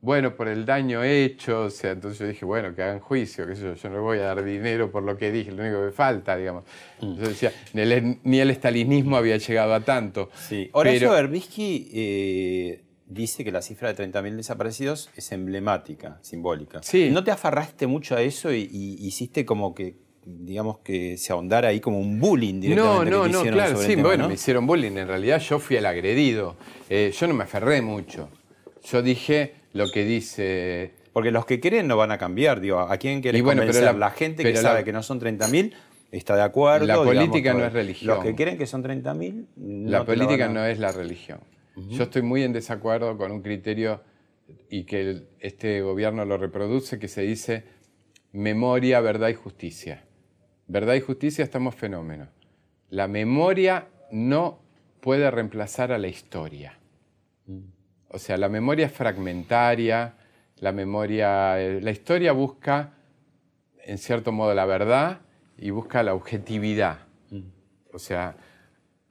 Bueno, 0.00 0.36
por 0.36 0.46
el 0.46 0.64
daño 0.64 1.02
hecho, 1.02 1.62
o 1.62 1.70
sea, 1.70 1.90
entonces 1.90 2.20
yo 2.20 2.28
dije, 2.28 2.44
bueno, 2.44 2.72
que 2.74 2.82
hagan 2.82 3.00
juicio, 3.00 3.46
que 3.46 3.56
yo, 3.56 3.74
yo 3.74 3.90
no 3.90 4.00
voy 4.00 4.18
a 4.18 4.22
dar 4.22 4.44
dinero 4.44 4.92
por 4.92 5.02
lo 5.02 5.16
que 5.16 5.32
dije, 5.32 5.50
lo 5.50 5.62
único 5.62 5.84
que 5.84 5.90
falta, 5.90 6.36
digamos. 6.36 6.64
Mm. 7.00 7.16
Yo 7.16 7.28
decía, 7.28 7.52
ni 7.72 8.40
el, 8.40 8.50
estalinismo 8.50 9.16
había 9.16 9.36
llegado 9.38 9.74
a 9.74 9.80
tanto. 9.80 10.30
Sí. 10.48 10.70
Horacio 10.72 11.10
pero... 11.12 11.30
eh, 11.66 12.84
dice 13.06 13.42
que 13.42 13.50
la 13.50 13.60
cifra 13.60 13.92
de 13.92 14.10
30.000 14.10 14.36
desaparecidos 14.36 15.10
es 15.16 15.32
emblemática, 15.32 16.18
simbólica. 16.22 16.80
Sí. 16.82 17.10
¿No 17.10 17.24
te 17.24 17.32
afarraste 17.32 17.88
mucho 17.88 18.14
a 18.14 18.22
eso 18.22 18.52
y 18.52 18.68
hiciste 19.00 19.44
como 19.44 19.74
que 19.74 19.96
digamos 20.28 20.78
que 20.78 21.16
se 21.16 21.32
ahondara 21.32 21.68
ahí 21.68 21.80
como 21.80 21.98
un 21.98 22.20
bullying 22.20 22.60
directamente. 22.60 23.10
No, 23.10 23.28
no, 23.28 23.44
no, 23.44 23.50
claro, 23.50 23.78
sí, 23.78 23.96
bueno, 23.96 24.28
me 24.28 24.34
hicieron 24.34 24.66
bullying. 24.66 24.92
En 24.92 25.08
realidad 25.08 25.40
yo 25.40 25.58
fui 25.58 25.76
el 25.76 25.86
agredido. 25.86 26.56
Eh, 26.90 27.12
yo 27.18 27.26
no 27.26 27.34
me 27.34 27.44
aferré 27.44 27.80
mucho. 27.82 28.28
Yo 28.84 29.02
dije 29.02 29.54
lo 29.78 29.90
que 29.90 30.04
dice. 30.04 30.92
Porque 31.12 31.30
los 31.30 31.46
que 31.46 31.60
creen 31.60 31.88
no 31.88 31.96
van 31.96 32.10
a 32.10 32.18
cambiar, 32.18 32.60
digo, 32.60 32.80
¿a 32.80 32.96
quién 32.98 33.22
quieren 33.22 33.42
bueno, 33.42 33.62
convencer? 33.62 33.94
la, 33.94 34.10
gente 34.10 34.42
que 34.42 34.56
sabe 34.56 34.84
que 34.84 34.92
no 34.92 35.02
son 35.02 35.20
30.000 35.20 35.72
está 36.10 36.36
de 36.36 36.42
acuerdo. 36.42 36.86
La 36.86 36.96
política 36.96 37.54
no 37.54 37.64
es 37.64 37.72
religión. 37.72 38.14
Los 38.14 38.24
que 38.24 38.34
creen 38.34 38.58
que 38.58 38.66
son 38.66 38.84
30.000. 38.84 39.46
la 39.86 40.04
política 40.04 40.48
no 40.48 40.64
es 40.64 40.78
la 40.78 40.92
religión. 40.92 41.40
Yo 41.76 42.04
estoy 42.04 42.22
muy 42.22 42.42
en 42.42 42.52
desacuerdo 42.52 43.16
con 43.16 43.30
un 43.30 43.40
criterio 43.40 44.02
y 44.68 44.84
que 44.84 45.22
este 45.38 45.80
gobierno 45.80 46.24
lo 46.24 46.36
reproduce, 46.36 46.98
que 46.98 47.06
se 47.06 47.22
dice 47.22 47.64
memoria, 48.32 49.00
verdad 49.00 49.28
y 49.28 49.34
justicia. 49.34 50.04
Verdad 50.66 50.94
y 50.94 51.00
justicia 51.00 51.44
estamos 51.44 51.74
fenómenos. 51.74 52.28
La 52.90 53.06
memoria 53.06 53.86
no 54.10 54.60
puede 55.00 55.30
reemplazar 55.30 55.92
a 55.92 55.98
la 55.98 56.08
historia. 56.08 56.77
O 58.10 58.18
sea, 58.18 58.36
la 58.36 58.48
memoria 58.48 58.86
es 58.86 58.92
fragmentaria, 58.92 60.14
la 60.56 60.72
memoria, 60.72 61.60
eh, 61.60 61.80
la 61.80 61.90
historia 61.90 62.32
busca, 62.32 62.94
en 63.84 63.98
cierto 63.98 64.32
modo, 64.32 64.54
la 64.54 64.64
verdad 64.64 65.20
y 65.58 65.70
busca 65.70 66.02
la 66.02 66.14
objetividad. 66.14 67.00
Mm. 67.30 67.42
O 67.92 67.98
sea, 67.98 68.36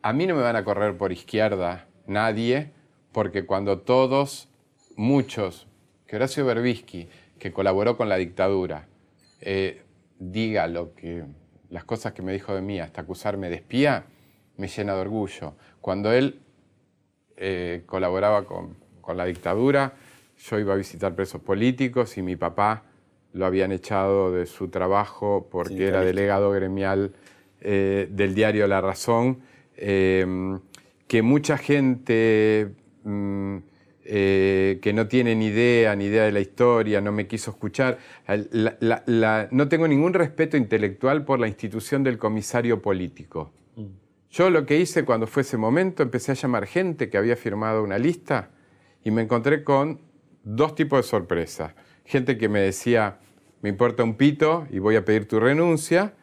a 0.01 0.13
mí 0.13 0.25
no 0.25 0.35
me 0.35 0.41
van 0.41 0.55
a 0.55 0.63
correr 0.63 0.97
por 0.97 1.11
izquierda 1.11 1.87
nadie, 2.07 2.71
porque 3.11 3.45
cuando 3.45 3.79
todos, 3.79 4.49
muchos, 4.95 5.67
que 6.07 6.15
Horacio 6.15 6.45
Berbisky, 6.45 7.09
que 7.37 7.51
colaboró 7.51 7.97
con 7.97 8.07
la 8.09 8.15
dictadura, 8.15 8.87
eh, 9.41 9.83
diga 10.17 10.67
lo 10.67 10.95
que 10.95 11.25
las 11.69 11.83
cosas 11.83 12.13
que 12.13 12.21
me 12.21 12.31
dijo 12.31 12.55
de 12.55 12.61
mí 12.61 12.79
hasta 12.79 13.01
acusarme 13.01 13.49
de 13.49 13.55
espía, 13.55 14.05
me 14.55 14.67
llena 14.67 14.95
de 14.95 15.01
orgullo. 15.01 15.53
Cuando 15.81 16.13
él 16.13 16.39
eh, 17.35 17.83
colaboraba 17.85 18.45
con, 18.45 18.77
la 19.15 19.25
dictadura, 19.25 19.93
yo 20.37 20.59
iba 20.59 20.73
a 20.73 20.77
visitar 20.77 21.15
presos 21.15 21.41
políticos 21.41 22.17
y 22.17 22.21
mi 22.21 22.35
papá 22.35 22.83
lo 23.33 23.45
habían 23.45 23.71
echado 23.71 24.31
de 24.31 24.45
su 24.45 24.69
trabajo 24.69 25.47
porque 25.51 25.87
era 25.87 26.01
delegado 26.01 26.51
gremial 26.51 27.11
eh, 27.61 28.07
del 28.11 28.35
diario 28.35 28.67
La 28.67 28.81
Razón, 28.81 29.39
eh, 29.75 30.25
que 31.07 31.21
mucha 31.21 31.57
gente... 31.57 32.71
Mm, 33.03 33.57
eh, 34.09 34.79
que 34.81 34.93
no 34.93 35.09
tiene 35.09 35.35
ni 35.35 35.47
idea, 35.47 35.93
ni 35.93 36.05
idea 36.05 36.23
de 36.23 36.31
la 36.31 36.39
historia, 36.39 37.01
no 37.01 37.11
me 37.11 37.27
quiso 37.27 37.51
escuchar. 37.51 37.97
no 39.51 39.67
tengo 39.67 39.85
ningún 39.85 40.13
respeto 40.13 40.55
intelectual 40.55 41.25
por 41.25 41.41
la 41.41 41.49
institución 41.49 42.03
del 42.03 42.17
comisario 42.17 42.81
político. 42.81 43.51
Mm. 43.75 43.87
Yo 44.31 44.49
lo 44.49 44.65
que 44.65 44.79
hice 44.79 45.03
cuando 45.03 45.27
fue 45.27 45.41
ese 45.41 45.57
momento, 45.57 46.03
empecé 46.03 46.31
a 46.31 46.35
llamar 46.35 46.67
gente 46.67 47.09
que 47.09 47.17
había 47.17 47.35
firmado 47.35 47.83
una 47.83 47.97
lista 47.97 48.51
y 49.07 49.11
me 49.11 49.21
encontré 49.21 49.63
con 49.63 50.01
dos 50.43 50.75
tipos 50.75 50.99
de 50.99 51.03
sorpresas. 51.03 51.73
Gente 52.03 52.37
que 52.37 52.49
me 52.49 52.59
decía, 52.59 53.19
me 53.61 53.69
importa 53.69 54.03
un 54.03 54.15
pito 54.15 54.67
y 54.69 54.79
voy 54.79 54.97
a 54.97 55.05
pedir 55.05 55.29
tu 55.29 55.39
renuncia. 55.39 56.13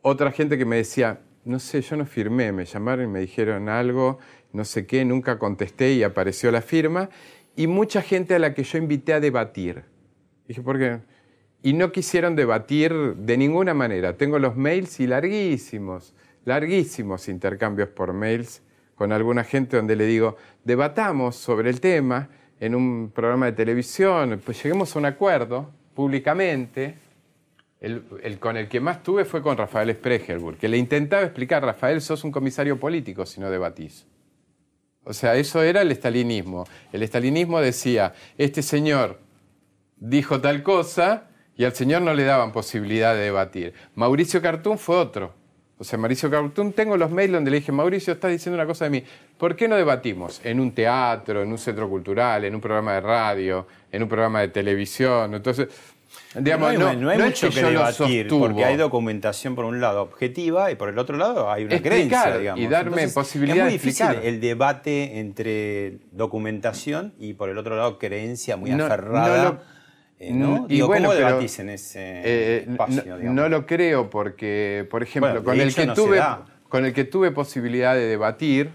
Otra 0.00 0.32
gente 0.32 0.56
que 0.56 0.64
me 0.64 0.76
decía, 0.76 1.20
no 1.44 1.58
sé, 1.58 1.82
yo 1.82 1.94
no 1.96 2.06
firmé, 2.06 2.50
me 2.50 2.64
llamaron 2.64 3.04
y 3.04 3.08
me 3.08 3.20
dijeron 3.20 3.68
algo 3.68 4.18
no 4.54 4.64
sé 4.64 4.86
qué, 4.86 5.04
nunca 5.04 5.38
contesté 5.38 5.92
y 5.92 6.02
apareció 6.02 6.50
la 6.50 6.62
firma, 6.62 7.10
y 7.54 7.66
mucha 7.66 8.00
gente 8.00 8.34
a 8.34 8.38
la 8.38 8.54
que 8.54 8.64
yo 8.64 8.78
invité 8.78 9.12
a 9.12 9.20
debatir. 9.20 9.84
Dije, 10.48 10.62
¿por 10.62 10.78
qué? 10.78 11.00
Y 11.62 11.74
no 11.74 11.92
quisieron 11.92 12.34
debatir 12.34 13.14
de 13.16 13.36
ninguna 13.36 13.74
manera. 13.74 14.16
Tengo 14.16 14.38
los 14.38 14.56
mails 14.56 15.00
y 15.00 15.06
larguísimos, 15.06 16.14
larguísimos 16.46 17.28
intercambios 17.28 17.90
por 17.90 18.14
mails 18.14 18.62
con 19.02 19.10
alguna 19.10 19.42
gente 19.42 19.76
donde 19.76 19.96
le 19.96 20.06
digo, 20.06 20.36
debatamos 20.62 21.34
sobre 21.34 21.70
el 21.70 21.80
tema 21.80 22.28
en 22.60 22.72
un 22.76 23.10
programa 23.12 23.46
de 23.46 23.52
televisión, 23.52 24.40
pues 24.44 24.62
lleguemos 24.62 24.94
a 24.94 25.00
un 25.00 25.06
acuerdo 25.06 25.72
públicamente. 25.92 26.94
El, 27.80 28.04
con 28.38 28.56
el 28.56 28.68
que 28.68 28.78
más 28.78 29.02
tuve 29.02 29.24
fue 29.24 29.42
con 29.42 29.56
Rafael 29.56 29.92
Spregelburg, 29.92 30.56
que 30.56 30.68
le 30.68 30.78
intentaba 30.78 31.24
explicar, 31.24 31.64
Rafael, 31.64 32.00
sos 32.00 32.22
un 32.22 32.30
comisario 32.30 32.78
político 32.78 33.26
si 33.26 33.40
no 33.40 33.50
debatís. 33.50 34.06
O 35.02 35.12
sea, 35.12 35.34
eso 35.34 35.64
era 35.64 35.82
el 35.82 35.90
estalinismo. 35.90 36.64
El 36.92 37.02
estalinismo 37.02 37.60
decía, 37.60 38.14
este 38.38 38.62
señor 38.62 39.18
dijo 39.96 40.40
tal 40.40 40.62
cosa 40.62 41.28
y 41.56 41.64
al 41.64 41.74
señor 41.74 42.02
no 42.02 42.14
le 42.14 42.22
daban 42.22 42.52
posibilidad 42.52 43.14
de 43.14 43.22
debatir. 43.22 43.74
Mauricio 43.96 44.40
Cartún 44.40 44.78
fue 44.78 44.94
otro. 44.94 45.41
O 45.82 45.84
sea, 45.84 45.98
Mauricio 45.98 46.30
Cartún, 46.30 46.72
tengo 46.72 46.96
los 46.96 47.10
mails 47.10 47.32
donde 47.32 47.50
le 47.50 47.56
dije, 47.56 47.72
Mauricio, 47.72 48.12
estás 48.12 48.30
diciendo 48.30 48.54
una 48.54 48.68
cosa 48.68 48.84
de 48.84 48.90
mí. 48.90 49.02
¿Por 49.36 49.56
qué 49.56 49.66
no 49.66 49.74
debatimos 49.74 50.40
en 50.44 50.60
un 50.60 50.70
teatro, 50.70 51.42
en 51.42 51.50
un 51.50 51.58
centro 51.58 51.88
cultural, 51.88 52.44
en 52.44 52.54
un 52.54 52.60
programa 52.60 52.92
de 52.92 53.00
radio, 53.00 53.66
en 53.90 54.04
un 54.04 54.08
programa 54.08 54.42
de 54.42 54.48
televisión? 54.48 55.34
Entonces, 55.34 55.66
digamos, 56.36 56.74
no, 56.74 56.86
hay, 56.86 57.18
mucho 57.18 57.50
que, 57.50 57.64
debatir, 57.64 58.28
porque 58.28 58.64
hay 58.64 58.76
documentación 58.76 59.56
por 59.56 59.64
un 59.64 59.80
lado 59.80 60.02
objetiva 60.02 60.70
y 60.70 60.76
por 60.76 60.88
el 60.88 60.96
otro 61.00 61.16
lado 61.16 61.50
hay 61.50 61.64
una 61.64 61.82
creencia, 61.82 62.38
digamos. 62.38 62.64
Y 62.64 62.68
darme 62.68 63.08
posibilidad 63.08 63.56
es 63.56 63.64
muy 63.64 63.72
difícil 63.72 64.06
el 64.22 64.40
debate 64.40 65.18
entre 65.18 65.98
documentación 66.12 67.12
y 67.18 67.34
por 67.34 67.48
el 67.48 67.58
otro 67.58 67.74
lado 67.74 67.98
creencia 67.98 68.56
muy 68.56 68.70
aferrada. 68.70 69.64
Eh, 70.24 70.32
¿no? 70.32 70.66
Y 70.68 70.80
bueno, 70.82 71.08
¿Cómo 71.08 71.18
debatís 71.18 71.58
en 71.58 71.70
ese 71.70 71.98
eh, 72.00 72.66
espacio? 72.68 73.18
No, 73.18 73.48
lo 73.48 73.66
creo 73.66 74.08
porque, 74.08 74.86
por 74.88 75.02
ejemplo, 75.02 75.42
con, 75.42 75.60
el 75.60 75.74
que 75.74 75.88
tuve, 75.88 76.22
con 76.68 76.84
el 76.84 76.92
que 76.92 77.02
tuve 77.02 77.32
posibilidad 77.32 77.96
de 77.96 78.06
debatir 78.06 78.70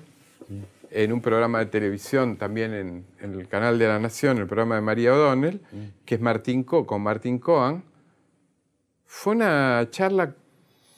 en 0.92 1.14
un 1.14 1.22
programa 1.22 1.60
de 1.60 1.68
televisión 1.68 2.36
también 2.36 2.74
en, 2.74 3.06
el 3.22 3.48
canal 3.48 3.80
de 3.80 3.88
la 3.88 3.98
Nación, 3.98 4.40
el 4.40 4.46
programa 4.46 4.76
de 4.76 4.82
María 4.82 5.14
O'Donnell, 5.14 5.62
que 6.04 6.16
es 6.16 6.22
Martín 6.22 6.64
Co, 6.66 6.86
con 6.86 7.02
Martín 7.02 7.40
Coan, 7.40 7.82
fue 9.06 9.34
una 9.34 9.88
charla 9.90 10.36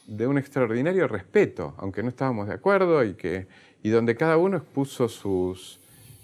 de 0.08 0.26
un 0.26 0.40
extraordinario 0.40 1.08
respeto, 1.08 1.76
aunque 1.78 2.02
no 2.02 2.10
estábamos 2.10 2.48
de 2.48 2.56
acuerdo 2.56 3.04
y, 3.04 3.14
que, 3.14 3.46
y 3.84 3.90
donde 3.90 4.16
cada 4.16 4.38
uno 4.38 4.58
expuso 4.58 5.08
sus, 5.10 5.80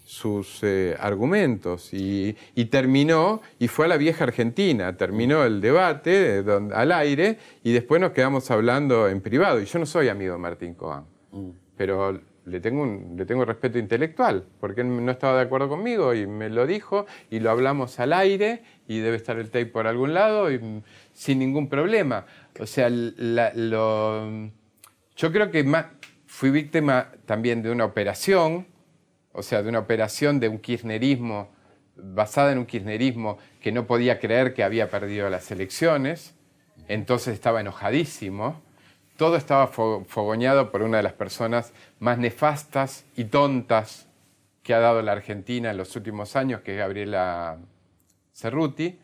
sus 0.06 0.60
eh, 0.62 0.96
argumentos 1.00 1.90
y, 1.92 2.36
terminó, 2.70 3.42
y 3.60 3.68
fue 3.68 3.86
a 3.86 3.88
la 3.90 3.98
vieja 3.98 4.24
Argentina, 4.24 4.96
terminó 4.96 5.44
el 5.44 5.60
debate 5.60 6.44
al 6.74 6.92
aire 6.92 7.40
y 7.64 7.74
después 7.74 8.00
nos 8.00 8.12
quedamos 8.12 8.50
hablando 8.52 9.10
en 9.10 9.20
privado. 9.20 9.60
Y 9.60 9.66
yo 9.66 9.80
no 9.80 9.86
soy 9.86 10.08
amigo 10.08 10.34
de 10.34 10.40
Martín 10.40 10.76
Coan, 10.76 11.06
mm. 11.32 11.50
pero 11.76 12.22
le 12.46 12.60
tengo, 12.60 12.84
un, 12.84 13.16
le 13.18 13.26
tengo 13.26 13.44
respeto 13.46 13.80
intelectual, 13.80 14.46
porque 14.60 14.82
él 14.82 15.04
no 15.04 15.12
estaba 15.12 15.38
de 15.38 15.42
acuerdo 15.42 15.68
conmigo 15.68 16.14
y 16.14 16.28
me 16.28 16.50
lo 16.50 16.68
dijo 16.68 17.08
y 17.32 17.40
lo 17.40 17.50
hablamos 17.50 18.00
al 18.00 18.14
aire 18.14 18.62
y 18.88 19.00
debe 19.00 19.18
estar 19.18 19.40
el 19.40 19.50
tape 19.50 19.66
por 19.66 19.88
algún 19.88 20.14
lado 20.14 20.52
y, 20.52 20.84
sin 21.14 21.40
ningún 21.40 21.68
problema. 21.68 22.28
O 22.60 22.68
sea, 22.68 22.90
lo, 22.92 24.52
yo 25.16 25.32
creo 25.32 25.50
que 25.50 25.66
fui 26.28 26.52
víctima 26.52 27.12
también 27.26 27.64
de 27.64 27.72
una 27.72 27.86
operación 27.86 28.68
o 29.36 29.44
sea, 29.44 29.62
de 29.62 29.70
una 29.70 29.80
operación 29.80 30.40
de 30.40 30.48
un 30.48 30.60
kirchnerismo, 30.60 31.50
basada 31.96 32.52
en 32.52 32.58
un 32.58 32.66
kirchnerismo 32.66 33.38
que 33.62 33.72
no 33.72 33.86
podía 33.86 34.20
creer 34.20 34.54
que 34.54 34.64
había 34.64 34.90
perdido 34.90 35.30
las 35.30 35.52
elecciones, 35.52 36.36
entonces 36.88 37.34
estaba 37.34 37.62
enojadísimo. 37.62 38.62
Todo 39.18 39.36
estaba 39.36 39.68
fogoñado 39.68 40.72
por 40.72 40.82
una 40.82 40.98
de 40.98 41.04
las 41.04 41.14
personas 41.14 41.74
más 42.00 42.18
nefastas 42.18 43.06
y 43.16 43.26
tontas 43.26 44.08
que 44.64 44.74
ha 44.74 44.80
dado 44.80 45.02
la 45.02 45.14
Argentina 45.14 45.72
en 45.72 45.78
los 45.78 45.96
últimos 45.96 46.36
años, 46.36 46.62
que 46.62 46.74
es 46.74 46.78
Gabriela 46.78 47.60
Cerruti, 48.34 49.00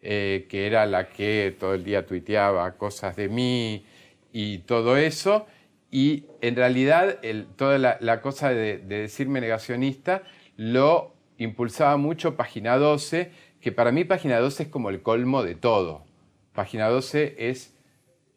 eh, 0.00 0.46
que 0.48 0.66
era 0.66 0.86
la 0.86 1.08
que 1.08 1.56
todo 1.58 1.74
el 1.74 1.82
día 1.82 2.06
tuiteaba 2.06 2.72
cosas 2.76 3.16
de 3.16 3.28
mí 3.28 3.84
y 4.32 4.58
todo 4.58 4.96
eso 4.96 5.46
y 5.90 6.26
en 6.40 6.56
realidad 6.56 7.18
toda 7.56 7.78
la, 7.78 8.20
cosa 8.20 8.50
de, 8.50 8.78
decirme 8.78 9.40
negacionista 9.40 10.22
lo 10.56 11.14
impulsaba 11.38 11.96
mucho 11.96 12.36
Página 12.36 12.76
12, 12.76 13.30
que 13.60 13.72
para 13.72 13.92
mí 13.92 14.04
Página 14.04 14.38
12 14.38 14.64
es 14.64 14.68
como 14.68 14.90
el 14.90 15.02
colmo 15.02 15.42
de 15.42 15.54
todo. 15.54 16.04
Página 16.52 16.88
12 16.88 17.36
es 17.38 17.74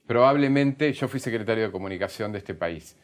probablemente, 0.05 0.93
yo 0.93 1.07
fui 1.07 1.19
secretario 1.19 1.65
de 1.65 1.71
comunicación 1.71 2.31
de 2.31 2.37
este 2.37 2.53
país, 2.53 2.97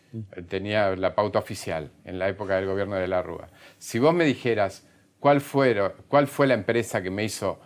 tenía 0.47 0.95
la 0.95 1.15
pauta 1.15 1.39
oficial 1.39 1.91
en 2.05 2.19
la 2.19 2.29
época 2.29 2.55
del 2.55 2.67
gobierno 2.67 2.95
de 2.95 3.07
la 3.07 3.21
Rúa. 3.21 3.49
Si 3.77 3.99
vos 3.99 4.13
me 4.13 4.25
dijeras 4.25 4.88
cuál, 5.19 5.41
cuál 6.07 6.27
fue 6.27 6.47
la 6.47 6.53
empresa 6.53 7.01
que 7.01 7.10
me 7.10 7.23
hizo 7.23 7.60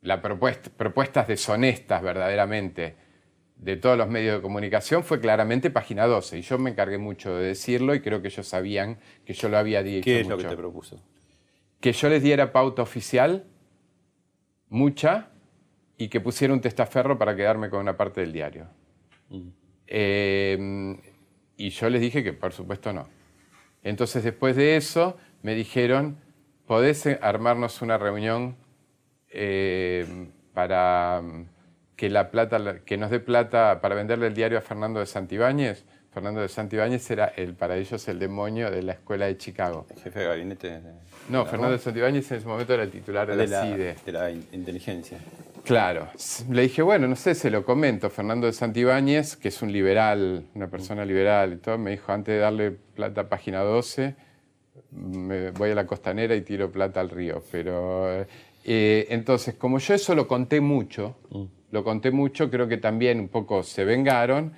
la 0.00 0.20
propuesta, 0.20 0.70
propuestas 0.76 1.28
deshonestas 1.28 2.02
verdaderamente, 2.02 2.96
de 3.56 3.76
todos 3.76 3.96
los 3.96 4.08
medios 4.08 4.36
de 4.36 4.42
comunicación 4.42 5.04
fue 5.04 5.20
claramente 5.20 5.70
página 5.70 6.06
12. 6.06 6.38
Y 6.38 6.42
yo 6.42 6.58
me 6.58 6.70
encargué 6.70 6.98
mucho 6.98 7.36
de 7.36 7.46
decirlo 7.46 7.94
y 7.94 8.00
creo 8.00 8.20
que 8.20 8.28
ellos 8.28 8.46
sabían 8.46 8.98
que 9.24 9.32
yo 9.32 9.48
lo 9.48 9.58
había 9.58 9.82
dicho. 9.82 10.04
¿Qué 10.04 10.20
es 10.20 10.28
lo 10.28 10.36
que 10.36 10.44
te 10.44 10.56
propuso? 10.56 11.00
Que 11.80 11.92
yo 11.92 12.08
les 12.08 12.22
diera 12.22 12.52
pauta 12.52 12.82
oficial, 12.82 13.44
mucha, 14.68 15.30
y 15.96 16.08
que 16.08 16.20
pusiera 16.20 16.52
un 16.52 16.60
testaferro 16.60 17.18
para 17.18 17.36
quedarme 17.36 17.70
con 17.70 17.80
una 17.80 17.96
parte 17.96 18.20
del 18.20 18.32
diario. 18.32 18.66
Mm. 19.28 19.48
Eh, 19.86 20.96
y 21.56 21.70
yo 21.70 21.88
les 21.90 22.00
dije 22.00 22.24
que 22.24 22.32
por 22.32 22.52
supuesto 22.52 22.92
no. 22.92 23.08
Entonces 23.82 24.24
después 24.24 24.56
de 24.56 24.76
eso 24.76 25.16
me 25.42 25.54
dijeron, 25.54 26.18
¿podés 26.66 27.06
armarnos 27.06 27.82
una 27.82 27.98
reunión 27.98 28.56
eh, 29.28 30.06
para 30.52 31.22
que, 32.04 32.10
la 32.10 32.30
plata, 32.30 32.80
que 32.84 32.98
nos 32.98 33.10
dé 33.10 33.18
plata 33.18 33.80
para 33.80 33.94
venderle 33.94 34.26
el 34.26 34.34
diario 34.34 34.58
a 34.58 34.60
Fernando 34.60 35.00
de 35.00 35.06
Santibáñez. 35.06 35.84
Fernando 36.12 36.42
de 36.42 36.48
Santibáñez 36.48 37.10
era 37.10 37.32
el, 37.34 37.54
para 37.54 37.76
ellos 37.76 38.06
el 38.08 38.18
demonio 38.18 38.70
de 38.70 38.82
la 38.82 38.92
escuela 38.92 39.24
de 39.24 39.38
Chicago. 39.38 39.86
¿El 39.88 40.02
jefe 40.02 40.20
de 40.20 40.26
gabinete? 40.26 40.80
No, 41.30 41.46
Fernando 41.46 41.72
de 41.72 41.78
Santibáñez 41.78 42.30
en 42.30 42.38
ese 42.38 42.46
momento 42.46 42.74
era 42.74 42.82
el 42.82 42.90
titular 42.90 43.34
de, 43.34 43.46
la, 43.46 43.62
CIDE. 43.62 43.96
De 44.04 44.12
la 44.12 44.30
inteligencia. 44.30 45.18
Claro. 45.64 46.08
Le 46.50 46.62
dije, 46.62 46.82
bueno, 46.82 47.08
no 47.08 47.16
sé, 47.16 47.34
se 47.34 47.50
lo 47.50 47.64
comento. 47.64 48.10
Fernando 48.10 48.46
de 48.46 48.52
Santibáñez, 48.52 49.36
que 49.36 49.48
es 49.48 49.62
un 49.62 49.72
liberal, 49.72 50.44
una 50.54 50.68
persona 50.68 51.06
liberal 51.06 51.54
y 51.54 51.56
todo, 51.56 51.78
me 51.78 51.92
dijo, 51.92 52.12
antes 52.12 52.34
de 52.34 52.40
darle 52.40 52.70
plata 52.70 53.22
a 53.22 53.28
página 53.30 53.60
12, 53.60 54.14
me 54.90 55.52
voy 55.52 55.70
a 55.70 55.74
la 55.74 55.86
costanera 55.86 56.36
y 56.36 56.42
tiro 56.42 56.70
plata 56.70 57.00
al 57.00 57.08
río. 57.08 57.42
Pero 57.50 58.26
eh, 58.62 59.06
entonces, 59.08 59.54
como 59.54 59.78
yo 59.78 59.94
eso 59.94 60.14
lo 60.14 60.28
conté 60.28 60.60
mucho, 60.60 61.16
mm 61.30 61.44
lo 61.74 61.82
conté 61.82 62.12
mucho, 62.12 62.50
creo 62.50 62.68
que 62.68 62.76
también 62.76 63.18
un 63.18 63.26
poco 63.26 63.64
se 63.64 63.84
vengaron. 63.84 64.52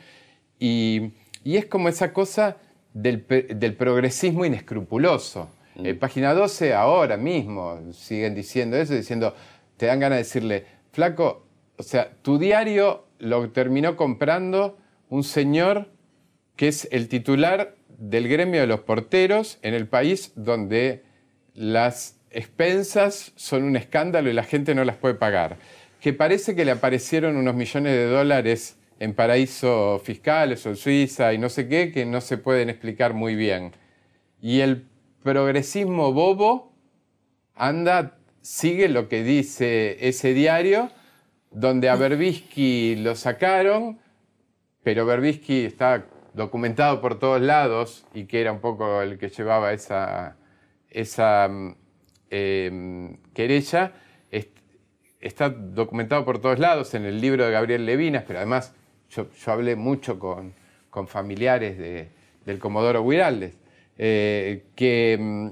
Y, 0.60 1.12
es 1.44 1.64
como 1.64 1.88
esa 1.88 2.12
cosa 2.12 2.58
del, 2.92 3.22
progresismo 3.22 4.44
inescrupuloso. 4.44 5.48
Mm. 5.76 5.86
Eh, 5.86 5.94
página 5.94 6.34
12 6.34 6.74
ahora 6.74 7.16
mismo 7.16 7.80
siguen 7.92 8.34
diciendo 8.34 8.76
eso, 8.76 8.94
diciendo, 8.94 9.34
te 9.78 9.86
dan 9.86 10.00
ganas 10.00 10.18
de 10.18 10.24
decirle, 10.24 10.66
flaco, 10.92 11.46
o 11.78 11.82
sea, 11.82 12.12
tu 12.20 12.38
diario 12.38 13.06
lo 13.18 13.48
terminó 13.50 13.96
comprando 13.96 14.76
un 15.08 15.24
señor 15.24 15.88
que 16.54 16.68
es 16.68 16.86
el 16.90 17.08
titular 17.08 17.76
del 17.96 18.28
gremio 18.28 18.60
de 18.60 18.66
los 18.66 18.80
porteros 18.80 19.58
en 19.62 19.72
el 19.72 19.88
país 19.88 20.32
donde 20.36 21.02
las 21.54 22.18
expensas 22.30 23.32
son 23.36 23.62
un 23.62 23.76
escándalo 23.76 24.28
y 24.28 24.34
la 24.34 24.42
gente 24.42 24.74
no 24.74 24.84
las 24.84 24.96
puede 24.96 25.14
pagar 25.14 25.56
que 26.00 26.12
parece 26.12 26.54
que 26.54 26.64
le 26.64 26.72
aparecieron 26.72 27.36
unos 27.36 27.54
millones 27.54 27.92
de 27.92 28.06
dólares 28.06 28.78
en 28.98 29.14
paraísos 29.14 30.02
fiscales 30.02 30.64
o 30.66 30.70
en 30.70 30.76
Suiza 30.76 31.32
y 31.32 31.38
no 31.38 31.48
sé 31.48 31.68
qué, 31.68 31.92
que 31.92 32.06
no 32.06 32.20
se 32.20 32.38
pueden 32.38 32.70
explicar 32.70 33.14
muy 33.14 33.34
bien. 33.34 33.72
Y 34.40 34.60
el 34.60 34.86
progresismo 35.22 36.12
bobo 36.12 36.72
anda, 37.54 38.18
sigue 38.40 38.88
lo 38.88 39.08
que 39.08 39.22
dice 39.24 39.96
ese 40.06 40.34
diario, 40.34 40.90
donde 41.50 41.88
a 41.88 41.96
Berbisky 41.96 42.96
lo 42.96 43.16
sacaron, 43.16 43.98
pero 44.82 45.06
Berbisky 45.06 45.64
está 45.64 46.06
documentado 46.34 47.00
por 47.00 47.18
todos 47.18 47.40
lados 47.40 48.06
y 48.14 48.26
que 48.26 48.40
era 48.40 48.52
un 48.52 48.60
poco 48.60 49.02
el 49.02 49.18
que 49.18 49.30
llevaba 49.30 49.72
esa, 49.72 50.36
esa 50.90 51.48
mm, 51.48 51.74
eh, 52.30 53.16
querella 53.34 53.92
está 55.26 55.50
documentado 55.50 56.24
por 56.24 56.38
todos 56.38 56.58
lados 56.58 56.94
en 56.94 57.04
el 57.04 57.20
libro 57.20 57.44
de 57.44 57.50
Gabriel 57.50 57.84
Levinas, 57.84 58.24
pero 58.26 58.38
además 58.38 58.74
yo, 59.10 59.26
hablé 59.46 59.76
mucho 59.76 60.18
con, 60.18 60.54
familiares 61.08 61.76
del 62.46 62.58
Comodoro 62.58 63.02
Huiraldes, 63.02 63.54
eh, 63.98 64.64
que, 64.74 65.50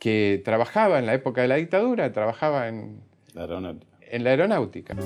que 0.00 0.42
trabajaba 0.44 0.98
en 0.98 1.06
la 1.06 1.14
época 1.14 1.42
de 1.42 1.48
la 1.48 1.56
dictadura, 1.56 2.12
trabajaba 2.12 2.66
en 2.66 3.00
la 3.34 3.42
aeronáutica. 3.42 3.96
En 4.00 4.24
la 4.24 4.30
aeronáutica. 4.30 4.96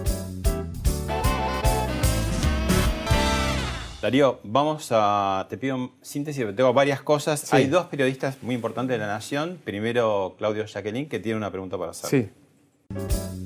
Darío, 4.00 4.40
vamos 4.44 4.88
a. 4.90 5.46
Te 5.50 5.58
pido 5.58 5.90
síntesis, 6.00 6.46
tengo 6.54 6.72
varias 6.72 7.02
cosas. 7.02 7.52
Hay 7.52 7.66
dos 7.66 7.86
periodistas 7.86 8.42
muy 8.42 8.54
importantes 8.54 8.94
de 8.94 8.98
la 8.98 9.08
Nación. 9.08 9.58
Primero, 9.64 10.36
Claudio 10.38 10.64
Jacqueline, 10.64 11.08
que 11.08 11.18
tiene 11.18 11.36
una 11.36 11.50
pregunta 11.50 11.76
para 11.76 11.90
hacer. 11.90 12.10
Sí. 12.10 13.45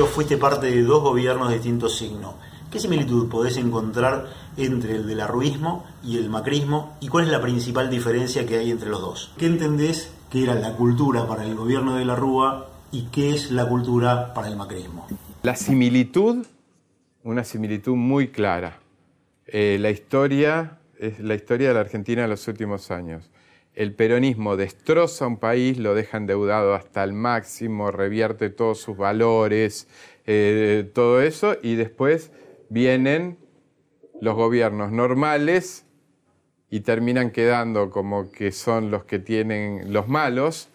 Fuiste 0.00 0.36
parte 0.36 0.66
de 0.66 0.82
dos 0.82 1.02
gobiernos 1.02 1.48
de 1.48 1.54
distinto 1.54 1.88
signo. 1.88 2.34
¿Qué 2.70 2.78
similitud 2.78 3.28
podés 3.28 3.56
encontrar 3.58 4.28
entre 4.56 4.96
el 4.96 5.06
del 5.06 5.20
arruismo 5.20 5.84
y 6.02 6.16
el 6.16 6.30
macrismo 6.30 6.96
y 7.00 7.08
cuál 7.08 7.24
es 7.24 7.30
la 7.30 7.42
principal 7.42 7.90
diferencia 7.90 8.46
que 8.46 8.58
hay 8.58 8.70
entre 8.70 8.88
los 8.88 9.00
dos? 9.00 9.32
¿Qué 9.36 9.46
entendés 9.46 10.12
que 10.30 10.42
era 10.42 10.54
la 10.54 10.74
cultura 10.74 11.26
para 11.26 11.44
el 11.44 11.54
gobierno 11.54 11.96
de 11.96 12.06
la 12.06 12.16
Rúa 12.16 12.68
y 12.90 13.02
qué 13.12 13.34
es 13.34 13.50
la 13.50 13.68
cultura 13.68 14.32
para 14.32 14.48
el 14.48 14.56
macrismo? 14.56 15.06
La 15.42 15.54
similitud 15.54 16.46
una 17.24 17.44
similitud 17.44 17.94
muy 17.94 18.28
clara. 18.28 18.78
Eh, 19.46 19.76
la 19.80 19.90
historia 19.90 20.78
es 20.98 21.20
la 21.20 21.34
historia 21.34 21.68
de 21.68 21.74
la 21.74 21.80
Argentina 21.80 22.24
en 22.24 22.30
los 22.30 22.46
últimos 22.48 22.90
años. 22.90 23.30
El 23.74 23.94
peronismo 23.94 24.56
destroza 24.56 25.26
un 25.26 25.38
país, 25.38 25.78
lo 25.78 25.94
deja 25.94 26.18
endeudado 26.18 26.74
hasta 26.74 27.02
el 27.04 27.14
máximo, 27.14 27.90
revierte 27.90 28.50
todos 28.50 28.80
sus 28.80 28.96
valores, 28.96 29.88
eh, 30.26 30.90
todo 30.94 31.22
eso, 31.22 31.56
y 31.62 31.76
después 31.76 32.30
vienen 32.68 33.38
los 34.20 34.34
gobiernos 34.34 34.92
normales 34.92 35.86
y 36.70 36.80
terminan 36.80 37.30
quedando 37.30 37.90
como 37.90 38.30
que 38.30 38.52
son 38.52 38.90
los 38.90 39.04
que 39.04 39.18
tienen 39.18 39.92
los 39.92 40.06
malos 40.06 40.68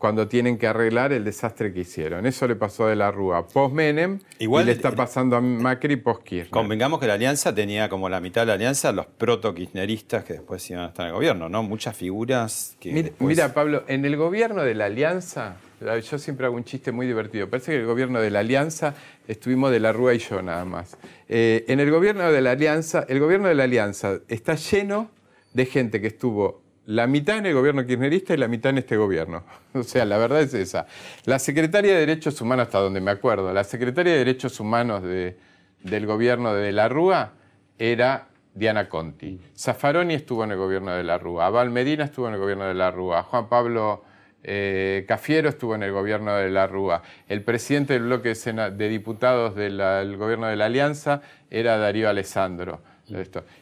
cuando 0.00 0.28
tienen 0.28 0.56
que 0.56 0.66
arreglar 0.66 1.12
el 1.12 1.24
desastre 1.24 1.74
que 1.74 1.80
hicieron. 1.80 2.24
Eso 2.24 2.48
le 2.48 2.56
pasó 2.56 2.86
de 2.86 2.96
la 2.96 3.10
Rúa 3.10 3.46
post-Menem 3.46 4.18
y 4.38 4.46
le 4.46 4.72
está 4.72 4.92
pasando 4.92 5.36
a 5.36 5.42
Macri 5.42 5.96
post-Kirchner. 5.96 6.50
Convengamos 6.50 6.98
que 7.00 7.06
la 7.06 7.12
alianza 7.14 7.54
tenía 7.54 7.90
como 7.90 8.08
la 8.08 8.18
mitad 8.18 8.40
de 8.40 8.46
la 8.46 8.54
alianza 8.54 8.92
los 8.92 9.04
proto-kirchneristas 9.04 10.24
que 10.24 10.32
después 10.32 10.68
iban 10.70 10.84
a 10.84 10.88
estar 10.88 11.04
en 11.04 11.08
el 11.08 11.16
gobierno, 11.16 11.50
¿no? 11.50 11.62
Muchas 11.62 11.94
figuras 11.94 12.76
que... 12.80 13.12
Mira, 13.18 13.52
Pablo, 13.52 13.84
en 13.88 14.06
el 14.06 14.16
gobierno 14.16 14.62
de 14.62 14.74
la 14.74 14.86
alianza, 14.86 15.56
yo 15.80 16.18
siempre 16.18 16.46
hago 16.46 16.56
un 16.56 16.64
chiste 16.64 16.92
muy 16.92 17.06
divertido. 17.06 17.50
Parece 17.50 17.72
que 17.72 17.80
el 17.80 17.86
gobierno 17.86 18.22
de 18.22 18.30
la 18.30 18.38
alianza 18.38 18.94
estuvimos 19.28 19.70
de 19.70 19.80
la 19.80 19.92
Rúa 19.92 20.14
y 20.14 20.18
yo 20.18 20.40
nada 20.40 20.64
más. 20.64 20.96
Eh, 21.28 21.66
en 21.68 21.78
el 21.78 21.90
gobierno 21.90 22.32
de 22.32 22.40
la 22.40 22.52
alianza, 22.52 23.04
el 23.06 23.20
gobierno 23.20 23.48
de 23.48 23.54
la 23.54 23.64
alianza 23.64 24.20
está 24.28 24.54
lleno 24.54 25.10
de 25.52 25.66
gente 25.66 26.00
que 26.00 26.06
estuvo 26.06 26.59
la 26.86 27.06
mitad 27.06 27.38
en 27.38 27.46
el 27.46 27.54
gobierno 27.54 27.86
kirchnerista 27.86 28.34
y 28.34 28.36
la 28.36 28.48
mitad 28.48 28.70
en 28.70 28.78
este 28.78 28.96
gobierno. 28.96 29.44
O 29.74 29.82
sea, 29.82 30.04
la 30.04 30.18
verdad 30.18 30.40
es 30.40 30.54
esa. 30.54 30.86
La 31.24 31.38
secretaria 31.38 31.92
de 31.92 32.00
Derechos 32.00 32.40
Humanos, 32.40 32.66
hasta 32.66 32.80
donde 32.80 33.00
me 33.00 33.12
acuerdo, 33.12 33.52
la 33.52 33.64
secretaria 33.64 34.12
de 34.12 34.18
Derechos 34.18 34.58
Humanos 34.58 35.02
del 35.02 36.06
gobierno 36.06 36.54
de 36.54 36.72
la 36.72 36.88
Rúa 36.88 37.32
era 37.78 38.28
Diana 38.54 38.88
Conti. 38.88 39.40
Zaffaroni 39.56 40.14
estuvo 40.14 40.42
en 40.44 40.52
el 40.52 40.58
gobierno 40.58 40.92
de 40.92 41.04
la 41.04 41.18
Rúa. 41.18 41.46
Abal 41.46 41.70
Medina 41.70 42.04
estuvo 42.04 42.26
en 42.26 42.34
el 42.34 42.40
gobierno 42.40 42.64
de 42.64 42.74
la 42.74 42.90
Rúa. 42.90 43.22
Juan 43.22 43.48
Pablo 43.48 44.02
eh, 44.42 45.04
Cafiero 45.06 45.48
estuvo 45.48 45.74
en 45.74 45.82
el 45.82 45.92
gobierno 45.92 46.34
de 46.34 46.50
la 46.50 46.66
Rúa. 46.66 47.02
El 47.28 47.42
presidente 47.42 47.92
del 47.92 48.04
bloque 48.04 48.34
de, 48.34 48.88
diputados 48.88 49.54
del 49.54 50.16
gobierno 50.16 50.46
de 50.48 50.56
la 50.56 50.66
Alianza 50.66 51.22
era 51.50 51.78
Darío 51.78 52.08
Alessandro. 52.08 52.80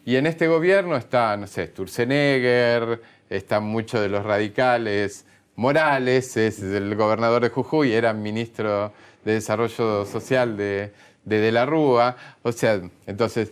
Y 0.05 0.16
en 0.16 0.26
este 0.26 0.49
gobierno 0.49 0.96
está, 0.96 1.36
no 1.36 1.46
sé, 1.46 1.66
Sturzenegger, 1.68 3.01
están 3.30 3.64
muchos 3.64 4.01
de 4.01 4.09
los 4.09 4.24
radicales, 4.24 5.24
Morales 5.59 6.36
es 6.36 6.62
el 6.62 6.94
gobernador 6.94 7.42
de 7.42 7.49
Jujuy, 7.49 7.92
era 7.92 8.12
ministro 8.12 8.92
de 9.24 9.32
Desarrollo 9.32 10.07
Social 10.07 10.57
de, 10.57 10.92
de, 11.24 11.51
la 11.51 11.66
Rúa. 11.66 12.16
O 12.44 12.53
sea, 12.53 12.80
entonces 13.09 13.51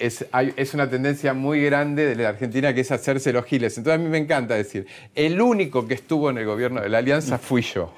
es, 0.00 0.26
es, 0.56 0.74
una 0.74 0.90
tendencia 0.90 1.32
muy 1.32 1.62
grande 1.62 2.06
de 2.06 2.16
la 2.20 2.30
Argentina 2.30 2.74
que 2.74 2.80
es 2.80 2.90
hacerse 2.90 3.32
los 3.32 3.44
giles. 3.44 3.78
Entonces 3.78 4.00
a 4.00 4.02
mí 4.02 4.08
me 4.08 4.18
encanta 4.18 4.54
decir, 4.54 4.88
el 5.14 5.40
único 5.40 5.86
que 5.86 5.94
estuvo 5.94 6.28
en 6.28 6.38
el 6.38 6.44
gobierno 6.44 6.80
de 6.80 6.88
la 6.88 6.98
Alianza 6.98 7.38
fui 7.38 7.62
yo. 7.62 7.94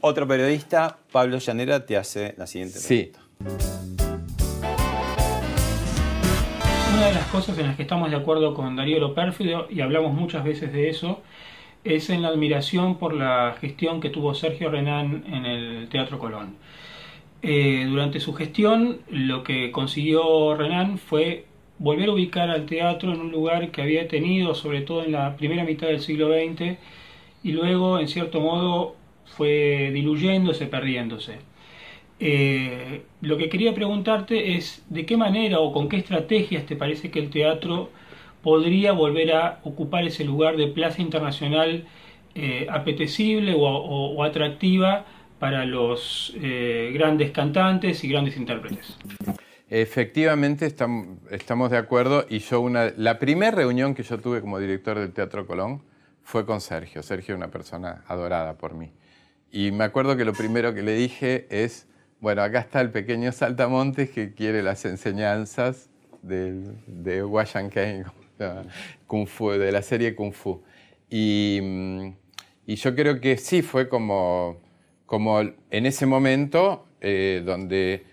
Otro 0.00 0.28
periodista, 0.28 0.96
Pablo 1.10 1.38
Llanera, 1.38 1.84
te 1.84 1.96
hace 1.96 2.34
la 2.36 2.46
siguiente 2.46 2.78
pregunta. 2.78 3.20
Sí. 3.98 4.03
Cosas 7.34 7.58
en 7.58 7.66
las 7.66 7.74
que 7.74 7.82
estamos 7.82 8.12
de 8.12 8.16
acuerdo 8.16 8.54
con 8.54 8.76
Darío 8.76 9.00
Lopérfido, 9.00 9.66
y 9.68 9.80
hablamos 9.80 10.12
muchas 10.14 10.44
veces 10.44 10.72
de 10.72 10.88
eso, 10.88 11.20
es 11.82 12.08
en 12.08 12.22
la 12.22 12.28
admiración 12.28 12.96
por 12.96 13.12
la 13.12 13.56
gestión 13.60 14.00
que 14.00 14.08
tuvo 14.08 14.34
Sergio 14.34 14.70
Renán 14.70 15.24
en 15.26 15.44
el 15.44 15.88
Teatro 15.88 16.20
Colón. 16.20 16.54
Eh, 17.42 17.86
durante 17.88 18.20
su 18.20 18.34
gestión, 18.34 19.00
lo 19.10 19.42
que 19.42 19.72
consiguió 19.72 20.54
Renán 20.54 20.96
fue 20.96 21.46
volver 21.80 22.08
a 22.10 22.12
ubicar 22.12 22.50
al 22.50 22.66
teatro 22.66 23.12
en 23.12 23.20
un 23.20 23.32
lugar 23.32 23.72
que 23.72 23.82
había 23.82 24.06
tenido, 24.06 24.54
sobre 24.54 24.82
todo 24.82 25.02
en 25.02 25.10
la 25.10 25.36
primera 25.36 25.64
mitad 25.64 25.88
del 25.88 25.98
siglo 25.98 26.28
XX, 26.28 26.78
y 27.42 27.50
luego, 27.50 27.98
en 27.98 28.06
cierto 28.06 28.40
modo, 28.40 28.94
fue 29.24 29.90
diluyéndose, 29.92 30.66
perdiéndose. 30.66 31.38
Eh, 32.20 33.02
lo 33.20 33.36
que 33.36 33.48
quería 33.48 33.74
preguntarte 33.74 34.56
es 34.56 34.84
de 34.88 35.04
qué 35.04 35.16
manera 35.16 35.58
o 35.58 35.72
con 35.72 35.88
qué 35.88 35.96
estrategias 35.96 36.64
te 36.66 36.76
parece 36.76 37.10
que 37.10 37.18
el 37.18 37.30
teatro 37.30 37.90
podría 38.42 38.92
volver 38.92 39.32
a 39.32 39.60
ocupar 39.64 40.04
ese 40.04 40.24
lugar 40.24 40.56
de 40.56 40.68
plaza 40.68 41.02
internacional 41.02 41.86
eh, 42.34 42.66
apetecible 42.70 43.54
o, 43.56 44.22
atractiva 44.22 45.06
para 45.38 45.64
los 45.64 46.34
eh, 46.40 46.90
grandes 46.94 47.30
cantantes 47.30 48.02
y 48.04 48.08
grandes 48.08 48.36
intérpretes. 48.36 48.96
Efectivamente, 49.70 50.66
estamos, 50.66 51.70
de 51.70 51.78
acuerdo 51.78 52.26
y 52.28 52.38
yo 52.40 52.60
una, 52.60 52.92
la 52.96 53.18
primera 53.18 53.50
reunión 53.50 53.94
que 53.94 54.02
yo 54.02 54.18
tuve 54.18 54.40
como 54.40 54.58
director 54.58 54.98
del 54.98 55.12
Teatro 55.12 55.46
Colón 55.46 55.82
fue 56.22 56.44
con 56.44 56.60
Sergio. 56.60 57.02
Sergio 57.02 57.34
es 57.34 57.38
una 57.38 57.50
persona 57.50 58.04
adorada 58.06 58.58
por 58.58 58.74
mí. 58.74 58.92
Y 59.50 59.70
me 59.70 59.84
acuerdo 59.84 60.16
que 60.16 60.24
lo 60.24 60.32
primero 60.32 60.74
que 60.74 60.82
le 60.82 60.94
dije 60.94 61.46
es, 61.50 61.88
bueno, 62.24 62.40
acá 62.40 62.60
está 62.60 62.80
el 62.80 62.90
pequeño 62.90 63.32
Saltamontes 63.32 64.08
que 64.08 64.32
quiere 64.32 64.62
las 64.62 64.86
enseñanzas 64.86 65.90
de 66.22 67.22
Washan 67.22 67.68
Kane, 67.68 68.04
Kung 69.06 69.26
Fu, 69.26 69.50
de 69.50 69.70
la 69.70 69.82
serie 69.82 70.14
Kung 70.14 70.32
Fu. 70.32 70.62
Mm, 71.10 72.12
y, 72.66 72.74
yo 72.76 72.94
creo 72.94 73.20
que 73.20 73.36
sí 73.36 73.60
fue 73.60 73.90
como, 73.90 74.58
como 75.04 75.38
en 75.38 75.84
ese 75.84 76.06
momento 76.06 76.86
eh, 77.02 77.42
donde 77.44 78.06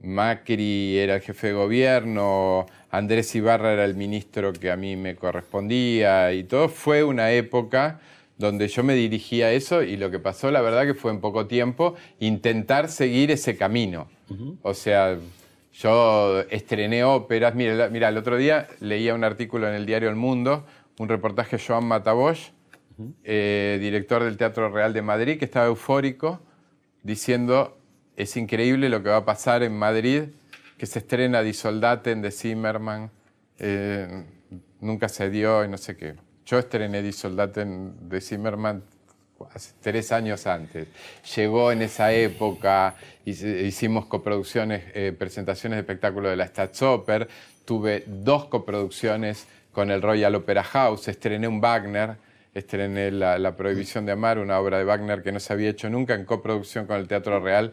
Macri 0.00 0.96
era 0.96 1.16
el 1.16 1.20
jefe 1.20 1.48
de 1.48 1.52
gobierno, 1.52 2.64
Andrés 2.90 3.34
Ibarra 3.34 3.74
era 3.74 3.84
el 3.84 3.96
ministro 3.96 4.54
que 4.54 4.70
a 4.70 4.78
mí 4.78 4.96
me 4.96 5.14
correspondía 5.14 6.32
y 6.32 6.44
todo, 6.44 6.70
fue 6.70 7.04
una 7.04 7.32
época 7.32 8.00
donde 8.42 8.66
yo 8.66 8.82
me 8.82 8.94
dirigía 8.94 9.46
a 9.46 9.52
eso 9.52 9.82
y 9.82 9.96
lo 9.96 10.10
que 10.10 10.18
pasó, 10.18 10.50
la 10.50 10.60
verdad, 10.60 10.84
que 10.84 10.94
fue 10.94 11.12
en 11.12 11.20
poco 11.20 11.46
tiempo 11.46 11.94
intentar 12.18 12.88
seguir 12.88 13.30
ese 13.30 13.56
camino. 13.56 14.08
O 14.62 14.74
sea, 14.74 15.16
yo 15.72 16.40
estrené 16.50 17.04
óperas. 17.04 17.54
Mira, 17.54 17.88
mira, 17.88 18.08
el 18.08 18.16
otro 18.16 18.36
día 18.36 18.66
leía 18.80 19.14
un 19.14 19.22
artículo 19.22 19.68
en 19.68 19.74
el 19.74 19.86
diario 19.86 20.08
El 20.08 20.16
Mundo, 20.16 20.66
un 20.98 21.08
reportaje 21.08 21.56
de 21.56 21.62
Joan 21.64 21.84
Matabosch, 21.84 22.50
eh, 23.22 23.78
director 23.80 24.24
del 24.24 24.36
Teatro 24.36 24.70
Real 24.70 24.92
de 24.92 25.02
Madrid, 25.02 25.38
que 25.38 25.44
estaba 25.44 25.66
eufórico, 25.66 26.40
diciendo, 27.04 27.78
es 28.16 28.36
increíble 28.36 28.88
lo 28.88 29.04
que 29.04 29.10
va 29.10 29.18
a 29.18 29.24
pasar 29.24 29.62
en 29.62 29.78
Madrid, 29.78 30.24
que 30.78 30.86
se 30.86 30.98
estrena 30.98 31.42
Die 31.42 31.54
Soldaten 31.54 32.22
de 32.22 32.32
Zimmerman, 32.32 33.10
eh, 33.60 34.24
nunca 34.80 35.08
se 35.08 35.30
dio 35.30 35.64
y 35.64 35.68
no 35.68 35.78
sé 35.78 35.96
qué. 35.96 36.16
Yo 36.52 36.58
estrené 36.58 37.00
Die 37.00 37.12
Soldaten 37.12 38.10
de 38.10 38.20
Zimmerman 38.20 38.82
tres 39.80 40.12
años 40.12 40.46
antes. 40.46 40.86
Llegó 41.34 41.72
en 41.72 41.80
esa 41.80 42.12
época, 42.12 42.94
hicimos 43.24 44.04
coproducciones, 44.04 44.84
eh, 44.92 45.16
presentaciones 45.18 45.78
de 45.78 45.80
espectáculo 45.80 46.28
de 46.28 46.36
la 46.36 46.46
Staatsoper, 46.46 47.26
tuve 47.64 48.04
dos 48.06 48.48
coproducciones 48.48 49.46
con 49.72 49.90
el 49.90 50.02
Royal 50.02 50.34
Opera 50.34 50.62
House, 50.62 51.08
estrené 51.08 51.48
un 51.48 51.62
Wagner, 51.62 52.16
estrené 52.52 53.10
la, 53.10 53.56
Prohibición 53.56 54.04
de 54.04 54.12
Amar, 54.12 54.38
una 54.38 54.60
obra 54.60 54.76
de 54.76 54.84
Wagner 54.84 55.22
que 55.22 55.32
no 55.32 55.40
se 55.40 55.54
había 55.54 55.70
hecho 55.70 55.88
nunca 55.88 56.12
en 56.12 56.26
coproducción 56.26 56.86
con 56.86 56.98
el 56.98 57.08
Teatro 57.08 57.40
Real 57.40 57.72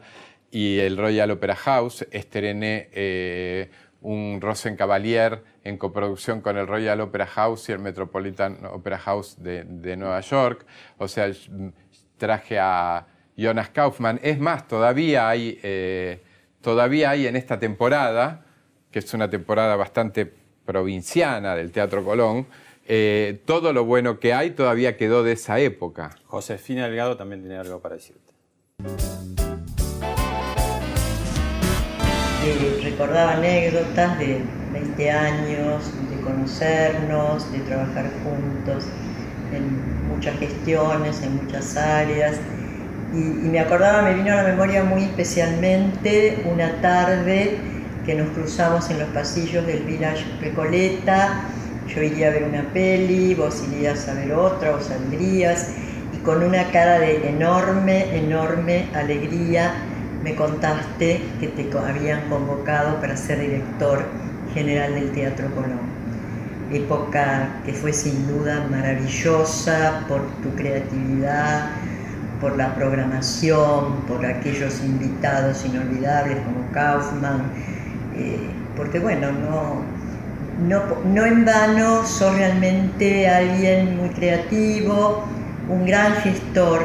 y 0.52 0.80
el 0.80 0.96
Royal 0.96 1.32
Opera 1.32 1.58
House, 1.58 2.08
estrené 2.12 2.88
eh, 2.94 3.70
un 4.02 4.40
Rosencavalier 4.42 5.44
en 5.64 5.78
coproducción 5.78 6.42
con 6.42 6.58
el 6.58 6.68
Royal 6.68 7.02
Opera 7.02 7.28
House 7.28 7.70
y 7.70 7.74
el 7.74 7.80
Metropolitan 7.80 8.66
Opera 8.66 8.98
House 8.98 9.36
de, 9.42 9.66
Nueva 9.98 10.22
York. 10.22 10.66
O 10.98 11.08
sea, 11.08 11.32
traje 12.18 12.60
a 12.60 13.08
Jonas 13.36 13.70
Kaufman. 13.70 14.20
Es 14.24 14.40
más, 14.40 14.68
todavía 14.68 15.30
hay, 15.30 15.60
eh, 15.64 16.22
todavía 16.62 17.12
hay 17.12 17.28
en 17.28 17.36
esta 17.36 17.60
temporada, 17.60 18.46
que 18.92 19.00
es 19.00 19.14
una 19.14 19.30
temporada 19.30 19.76
bastante 19.76 20.34
provinciana 20.66 21.56
del 21.56 21.72
Teatro 21.72 22.04
Colón, 22.04 22.48
eh, 22.92 23.42
todo 23.46 23.72
lo 23.72 23.86
bueno 23.86 24.20
que 24.20 24.34
hay 24.34 24.52
todavía 24.52 24.98
quedó 24.98 25.24
de 25.24 25.34
esa 25.34 25.60
época. 25.60 26.16
Josefina 26.26 26.88
Delgado 26.88 27.18
también 27.18 27.42
tiene 27.42 27.58
algo 27.58 27.80
para 27.80 27.96
decirte. 27.96 28.34
Recordaba 33.00 33.32
anécdotas 33.32 34.20
de 34.20 34.42
20 34.74 35.12
años, 35.12 35.90
de 36.10 36.22
conocernos, 36.22 37.50
de 37.50 37.60
trabajar 37.60 38.10
juntos 38.26 38.84
en 39.54 40.10
muchas 40.10 40.38
gestiones, 40.38 41.24
en 41.24 41.46
muchas 41.46 41.78
áreas. 41.78 42.36
Y, 43.14 43.18
me 43.18 43.62
acordaba, 43.62 44.02
me 44.02 44.16
vino 44.16 44.34
a 44.34 44.44
la 44.44 44.44
memoria 44.44 44.84
muy 44.84 45.04
especialmente 45.04 46.44
una 46.52 46.82
tarde 46.82 47.56
que 48.06 48.16
nos 48.16 48.28
cruzamos 48.32 48.90
en 48.90 49.00
los 49.00 49.08
pasillos 49.12 49.66
del 49.66 49.82
Village 49.84 50.26
Recoleta. 50.42 51.46
Yo 51.88 52.04
iría 52.04 52.28
a 52.28 52.32
ver 52.32 52.44
una 52.44 52.64
peli, 52.74 53.34
vos 53.34 53.64
irías 53.72 54.10
a 54.10 54.14
ver 54.16 54.34
otra, 54.34 54.72
vos 54.72 54.84
saldrías, 54.84 55.70
y 56.14 56.18
con 56.18 56.44
una 56.44 56.66
cara 56.72 57.00
de 57.00 57.30
enorme, 57.30 58.18
enorme 58.18 58.90
alegría 58.94 59.72
me 60.24 60.36
contaste 60.36 61.22
que 61.40 61.48
te 61.48 61.70
habían 61.78 62.30
convocado 62.30 63.00
para 63.00 63.16
ser 63.16 63.40
director 63.40 64.04
general 64.54 64.96
del 64.96 65.12
Teatro 65.12 65.50
Colón. 65.56 65.80
Época 66.72 67.62
que 67.66 67.74
fue 67.74 67.94
sin 67.94 68.28
duda 68.28 68.68
maravillosa 68.70 70.06
por 70.08 70.22
tu 70.44 70.54
creatividad, 70.56 71.70
por 72.42 72.56
la 72.58 72.76
programación, 72.76 74.02
por 74.08 74.26
aquellos 74.26 74.82
invitados 74.84 75.66
inolvidables 75.66 76.38
como 76.40 76.72
Kaufman, 76.72 77.42
eh, 78.16 78.40
porque 78.76 79.00
bueno, 79.00 79.32
no, 79.32 79.82
no, 80.68 80.84
no 81.06 81.26
en 81.26 81.46
vano 81.46 82.06
sos 82.06 82.36
realmente 82.36 83.28
alguien 83.28 83.98
muy 83.98 84.10
creativo, 84.10 85.24
un 85.70 85.86
gran 85.86 86.14
gestor 86.16 86.82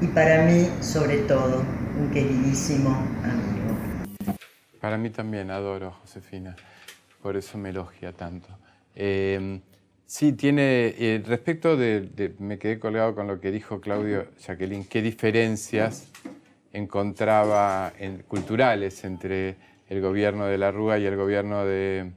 y 0.00 0.06
para 0.06 0.44
mí 0.44 0.68
sobre 0.80 1.18
todo 1.18 1.62
un 1.98 2.10
queridísimo 2.10 2.90
amigo. 3.22 4.38
Para 4.80 4.98
mí 4.98 5.10
también 5.10 5.50
adoro 5.50 5.88
a 5.88 5.92
Josefina, 5.92 6.56
por 7.22 7.36
eso 7.36 7.56
me 7.56 7.70
elogia 7.70 8.12
tanto. 8.12 8.48
Eh, 8.94 9.60
sí, 10.04 10.32
tiene, 10.32 10.94
eh, 10.98 11.22
respecto 11.26 11.76
de, 11.76 12.34
me 12.38 12.58
quedé 12.58 12.78
colgado 12.78 13.14
con 13.14 13.26
lo 13.26 13.40
que 13.40 13.50
dijo 13.50 13.80
Claudio 13.80 14.26
Jacqueline, 14.38 14.84
qué 14.84 15.02
diferencias 15.02 16.08
encontraba 16.72 17.92
en, 17.98 18.22
culturales 18.24 19.04
entre 19.04 19.56
el 19.88 20.00
gobierno 20.00 20.46
de 20.46 20.58
la 20.58 20.70
Rúa 20.70 20.98
y 20.98 21.06
el 21.06 21.16
gobierno 21.16 21.64
de, 21.64 22.12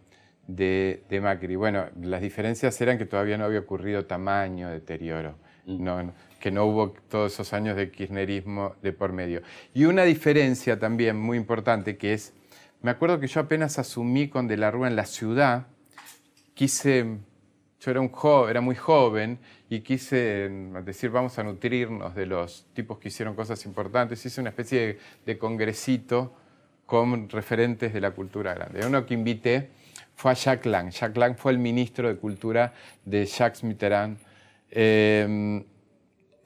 de, 0.48 1.22
Macri. 1.22 1.56
Bueno, 1.56 1.86
las 2.02 2.22
diferencias 2.22 2.80
eran 2.82 2.98
que 2.98 3.06
todavía 3.06 3.38
no 3.38 3.46
había 3.46 3.60
ocurrido 3.60 4.06
tamaño 4.06 4.70
deterioro, 4.70 5.36
mm. 5.66 5.84
no, 5.84 6.14
que 6.40 6.52
no 6.52 6.66
hubo 6.66 6.92
todos 7.10 7.34
esos 7.34 7.54
años 7.54 7.76
de 7.76 7.92
kirchnerismo 7.92 8.76
de 8.82 8.94
por 8.94 9.14
medio. 9.14 9.42
Y 9.74 9.86
una 9.86 10.04
diferencia 10.04 10.80
también 10.80 11.18
muy 11.18 11.38
importante 11.38 11.98
que 11.98 12.14
es, 12.14 12.34
me 12.82 12.92
acuerdo 12.92 13.20
que 13.20 13.28
yo 13.28 13.42
apenas 13.42 13.80
asumí 13.80 14.28
con 14.28 14.48
De 14.48 14.58
la 14.58 14.72
Rúa 14.72 14.88
en 14.88 14.96
la 14.96 15.06
ciudad, 15.06 15.68
quise, 16.54 17.06
yo 17.80 17.92
era, 17.92 18.02
un 18.02 18.12
era 18.50 18.62
muy 18.62 18.76
joven 18.76 19.40
y 19.70 19.82
quise 19.82 20.50
mm, 20.50 20.84
decir, 20.84 21.10
vamos 21.10 21.38
a 21.40 21.44
nutrirnos 21.44 22.16
de 22.16 22.26
los 22.26 22.66
tipos 22.74 22.98
que 22.98 23.10
hicieron 23.10 23.36
cosas 23.36 23.66
importantes. 23.66 24.26
Hice 24.26 24.42
una 24.42 24.50
especie 24.50 24.98
de, 25.26 25.38
congresito 25.38 26.34
con 26.86 27.30
referentes 27.30 27.94
de 27.94 28.02
la 28.02 28.12
cultura 28.12 28.54
grande. 28.54 28.86
Uno 28.86 29.06
que 29.06 29.14
invité 29.14 29.70
fue 30.16 30.32
a 30.32 30.34
Jacques 30.34 30.66
Lang. 30.66 30.90
Jacques 30.90 31.18
Lang 31.18 31.36
fue 31.36 31.52
el 31.52 31.60
ministro 31.60 32.08
de 32.08 32.16
Cultura 32.16 32.74
de 33.06 33.26
Jacques 33.26 33.64
Mitterrand, 33.64 34.18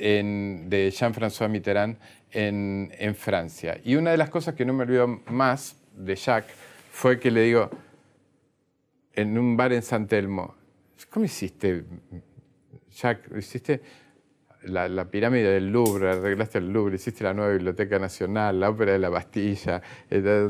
em, 0.01 0.69
de 0.69 0.89
Jean-François 0.91 1.47
Mitterrand 1.47 1.97
en, 2.31 2.91
en, 2.97 3.15
Francia. 3.15 3.79
Y 3.83 3.95
una 3.95 4.11
de 4.11 4.17
las 4.17 4.29
cosas 4.29 4.55
que 4.55 4.65
no 4.65 4.73
me 4.73 4.83
olvido 4.83 5.07
más 5.27 5.77
de 5.95 6.15
Jacques 6.15 6.55
fue 6.91 7.19
que 7.19 7.31
le 7.31 7.41
digo, 7.41 7.69
en 9.13 9.37
un 9.37 9.55
bar 9.55 9.73
en 9.73 9.81
San 9.81 10.07
Telmo, 10.07 10.55
¿cómo 11.09 11.25
hiciste, 11.25 11.83
Jacques? 12.91 13.31
¿Hiciste 13.37 13.81
la, 14.63 15.05
pirámide 15.09 15.51
del 15.51 15.71
Louvre, 15.71 16.11
arreglaste 16.11 16.57
el 16.57 16.71
Louvre, 16.71 16.95
hiciste 16.95 17.23
la 17.23 17.33
nueva 17.33 17.51
Biblioteca 17.51 17.99
Nacional, 17.99 18.59
la 18.59 18.69
Ópera 18.69 18.93
de 18.93 18.99
la 18.99 19.09
Bastilla? 19.09 19.81
Eh, 20.09 20.43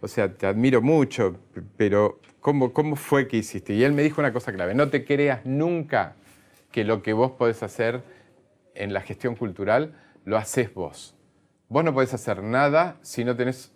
o 0.00 0.08
sea, 0.08 0.32
te 0.32 0.46
admiro 0.46 0.82
mucho, 0.82 1.36
pero 1.76 2.20
¿Cómo, 2.42 2.72
¿Cómo 2.72 2.96
fue 2.96 3.28
que 3.28 3.36
hiciste? 3.36 3.72
Y 3.72 3.84
él 3.84 3.92
me 3.92 4.02
dijo 4.02 4.20
una 4.20 4.32
cosa 4.32 4.52
clave, 4.52 4.74
no 4.74 4.88
te 4.88 5.04
creas 5.04 5.46
nunca 5.46 6.16
que 6.72 6.82
lo 6.82 7.00
que 7.00 7.12
vos 7.12 7.30
podés 7.30 7.62
hacer 7.62 8.02
en 8.74 8.92
la 8.92 9.00
gestión 9.00 9.36
cultural 9.36 9.94
lo 10.24 10.36
haces 10.36 10.72
vos. 10.72 11.16
Vos 11.68 11.84
no 11.84 11.94
podés 11.94 12.14
hacer 12.14 12.42
nada 12.42 12.98
si 13.02 13.24
no 13.24 13.34
tenés 13.36 13.72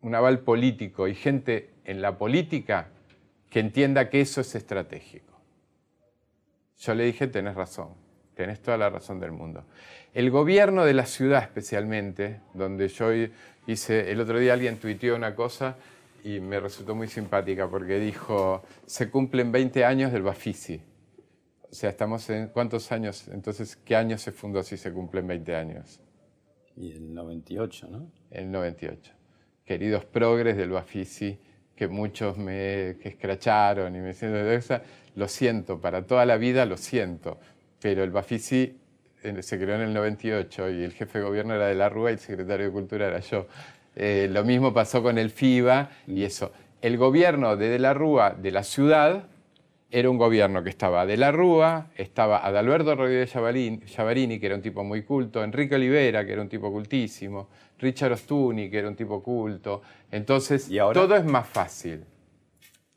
un 0.00 0.14
aval 0.14 0.40
político 0.40 1.08
y 1.08 1.14
gente 1.14 1.70
en 1.84 2.02
la 2.02 2.18
política 2.18 2.88
que 3.50 3.60
entienda 3.60 4.10
que 4.10 4.20
eso 4.20 4.40
es 4.40 4.54
estratégico. 4.54 5.40
Yo 6.78 6.94
le 6.94 7.04
dije, 7.04 7.26
tenés 7.26 7.54
razón, 7.54 7.94
tenés 8.34 8.60
toda 8.60 8.76
la 8.76 8.90
razón 8.90 9.18
del 9.18 9.32
mundo. 9.32 9.64
El 10.12 10.30
gobierno 10.30 10.84
de 10.84 10.94
la 10.94 11.06
ciudad 11.06 11.42
especialmente, 11.42 12.40
donde 12.54 12.88
yo 12.88 13.10
hice, 13.66 14.12
el 14.12 14.20
otro 14.20 14.38
día 14.38 14.52
alguien 14.52 14.76
tuiteó 14.78 15.16
una 15.16 15.34
cosa 15.34 15.76
y 16.22 16.40
me 16.40 16.60
resultó 16.60 16.94
muy 16.94 17.08
simpática 17.08 17.68
porque 17.68 17.98
dijo, 17.98 18.62
se 18.84 19.10
cumplen 19.10 19.52
20 19.52 19.84
años 19.84 20.12
del 20.12 20.22
Bafisi. 20.22 20.82
O 21.70 21.74
sea, 21.74 21.90
estamos 21.90 22.28
en 22.30 22.48
cuántos 22.48 22.92
años, 22.92 23.28
entonces, 23.28 23.76
¿qué 23.76 23.96
año 23.96 24.18
se 24.18 24.32
fundó 24.32 24.62
si 24.62 24.76
se 24.76 24.92
cumplen 24.92 25.26
20 25.26 25.56
años? 25.56 26.00
Y 26.76 26.92
el 26.92 27.12
98, 27.12 27.88
¿no? 27.90 28.10
El 28.30 28.50
98. 28.50 29.12
Queridos 29.64 30.04
progres 30.04 30.56
del 30.56 30.70
Bafisi, 30.70 31.38
que 31.74 31.88
muchos 31.88 32.38
me 32.38 32.96
que 33.00 33.08
escracharon 33.10 33.94
y 33.96 33.98
me 33.98 34.14
decían, 34.14 34.82
lo 35.14 35.28
siento, 35.28 35.80
para 35.80 36.06
toda 36.06 36.24
la 36.24 36.36
vida 36.36 36.64
lo 36.66 36.76
siento, 36.76 37.38
pero 37.80 38.04
el 38.04 38.10
Bafisi 38.10 38.78
eh, 39.22 39.42
se 39.42 39.58
creó 39.58 39.74
en 39.74 39.82
el 39.82 39.94
98 39.94 40.70
y 40.70 40.84
el 40.84 40.92
jefe 40.92 41.18
de 41.18 41.24
gobierno 41.24 41.54
era 41.54 41.66
de 41.66 41.74
la 41.74 41.88
Rúa 41.88 42.10
y 42.10 42.14
el 42.14 42.20
secretario 42.20 42.66
de 42.66 42.72
Cultura 42.72 43.08
era 43.08 43.20
yo. 43.20 43.46
Eh, 43.94 44.28
lo 44.30 44.44
mismo 44.44 44.72
pasó 44.72 45.02
con 45.02 45.18
el 45.18 45.30
FIBA 45.30 45.90
y 46.06 46.22
eso. 46.22 46.52
El 46.82 46.98
gobierno 46.98 47.56
de 47.56 47.70
De 47.70 47.78
la 47.78 47.94
Rúa 47.94 48.30
de 48.30 48.50
la 48.50 48.62
ciudad 48.62 49.28
era 49.90 50.10
un 50.10 50.18
gobierno 50.18 50.62
que 50.62 50.70
estaba 50.70 51.06
de 51.06 51.16
la 51.16 51.32
Rúa, 51.32 51.90
estaba 51.96 52.44
Adalberto 52.44 52.94
Rodríguez 52.94 53.30
Chavarini, 53.30 54.38
que 54.38 54.46
era 54.46 54.54
un 54.54 54.62
tipo 54.62 54.82
muy 54.82 55.02
culto, 55.04 55.42
Enrique 55.42 55.76
Olivera, 55.76 56.26
que 56.26 56.32
era 56.32 56.42
un 56.42 56.48
tipo 56.48 56.70
cultísimo, 56.70 57.48
Richard 57.78 58.12
Ostuni, 58.12 58.68
que 58.68 58.78
era 58.78 58.88
un 58.88 58.96
tipo 58.96 59.22
culto. 59.22 59.82
Entonces, 60.10 60.68
todo 60.92 61.16
es 61.16 61.24
más 61.24 61.46
fácil. 61.46 62.04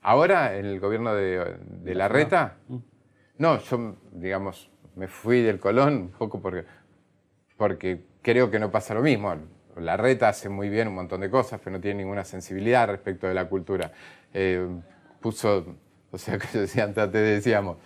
Ahora, 0.01 0.57
en 0.57 0.65
el 0.65 0.79
gobierno 0.79 1.13
de, 1.13 1.57
de 1.61 1.95
la 1.95 2.07
Reta, 2.07 2.57
no, 3.37 3.59
yo, 3.59 3.95
digamos, 4.11 4.71
me 4.95 5.07
fui 5.07 5.41
del 5.41 5.59
Colón 5.59 5.93
un 5.93 6.09
poco 6.09 6.41
porque, 6.41 6.65
porque 7.55 8.05
creo 8.21 8.49
que 8.49 8.59
no 8.59 8.71
pasa 8.71 8.93
lo 8.93 9.01
mismo 9.01 9.35
la 9.79 9.97
reta 9.97 10.29
hace 10.29 10.49
muy 10.49 10.69
bien 10.69 10.87
un 10.87 10.95
montón 10.95 11.21
de 11.21 11.29
cosas, 11.29 11.59
pero 11.63 11.77
no 11.77 11.81
tiene 11.81 12.03
ninguna 12.03 12.23
sensibilidad 12.23 12.87
respecto 12.87 13.27
de 13.27 13.33
la 13.33 13.47
cultura. 13.47 13.91
Eh, 14.33 14.67
puso, 15.19 15.75
o 16.11 16.17
sea, 16.17 16.37
que 16.39 16.57
decía, 16.57 16.83
antes 16.85 17.11
te 17.11 17.17
decíamos, 17.17 17.77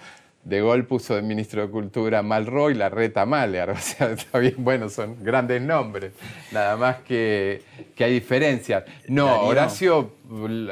de 0.44 0.60
Gaulle 0.60 0.84
puso 0.84 1.16
de 1.16 1.22
ministro 1.22 1.62
de 1.62 1.70
Cultura 1.70 2.22
Malroy, 2.22 2.74
la 2.74 2.90
reta 2.90 3.26
Maler. 3.26 3.70
O 3.74 3.78
sea, 3.78 4.12
está 4.12 4.40
bien, 4.40 4.56
bueno, 4.58 4.90
son 4.90 5.24
grandes 5.24 5.62
nombres. 5.62 6.14
Nada 6.52 6.76
más 6.76 6.98
que, 6.98 7.64
que 7.96 8.04
hay 8.04 8.14
diferencias. 8.14 8.84
No, 9.08 9.44
Horacio 9.44 10.14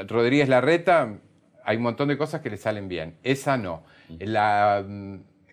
Rodríguez 0.08 0.49
Larreta, 0.49 1.14
hay 1.64 1.78
un 1.78 1.84
montón 1.84 2.10
de 2.10 2.18
cosas 2.18 2.41
que 2.41 2.49
le 2.49 2.58
salen 2.58 2.88
bien. 2.88 3.16
Esa 3.24 3.58
no. 3.58 3.84
La, 4.20 4.84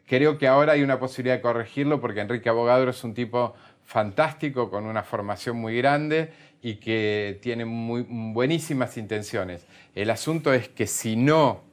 creo 0.06 0.36
que 0.38 0.48
ahora 0.48 0.72
hay 0.72 0.82
una 0.82 0.98
posibilidad 0.98 1.36
de 1.36 1.42
corregirlo 1.42 2.00
porque 2.00 2.20
Enrique 2.20 2.48
Abogadro 2.48 2.90
es 2.90 3.04
un 3.04 3.14
tipo 3.14 3.54
fantástico, 3.84 4.70
con 4.70 4.84
una 4.84 5.02
formación 5.02 5.56
muy 5.56 5.76
grande 5.76 6.32
y 6.60 6.76
que 6.76 7.38
tiene 7.40 7.64
muy, 7.64 8.04
buenísimas 8.08 8.96
intenciones. 8.96 9.64
El 9.94 10.10
asunto 10.10 10.52
es 10.52 10.68
que 10.68 10.86
si 10.86 11.16
no 11.16 11.67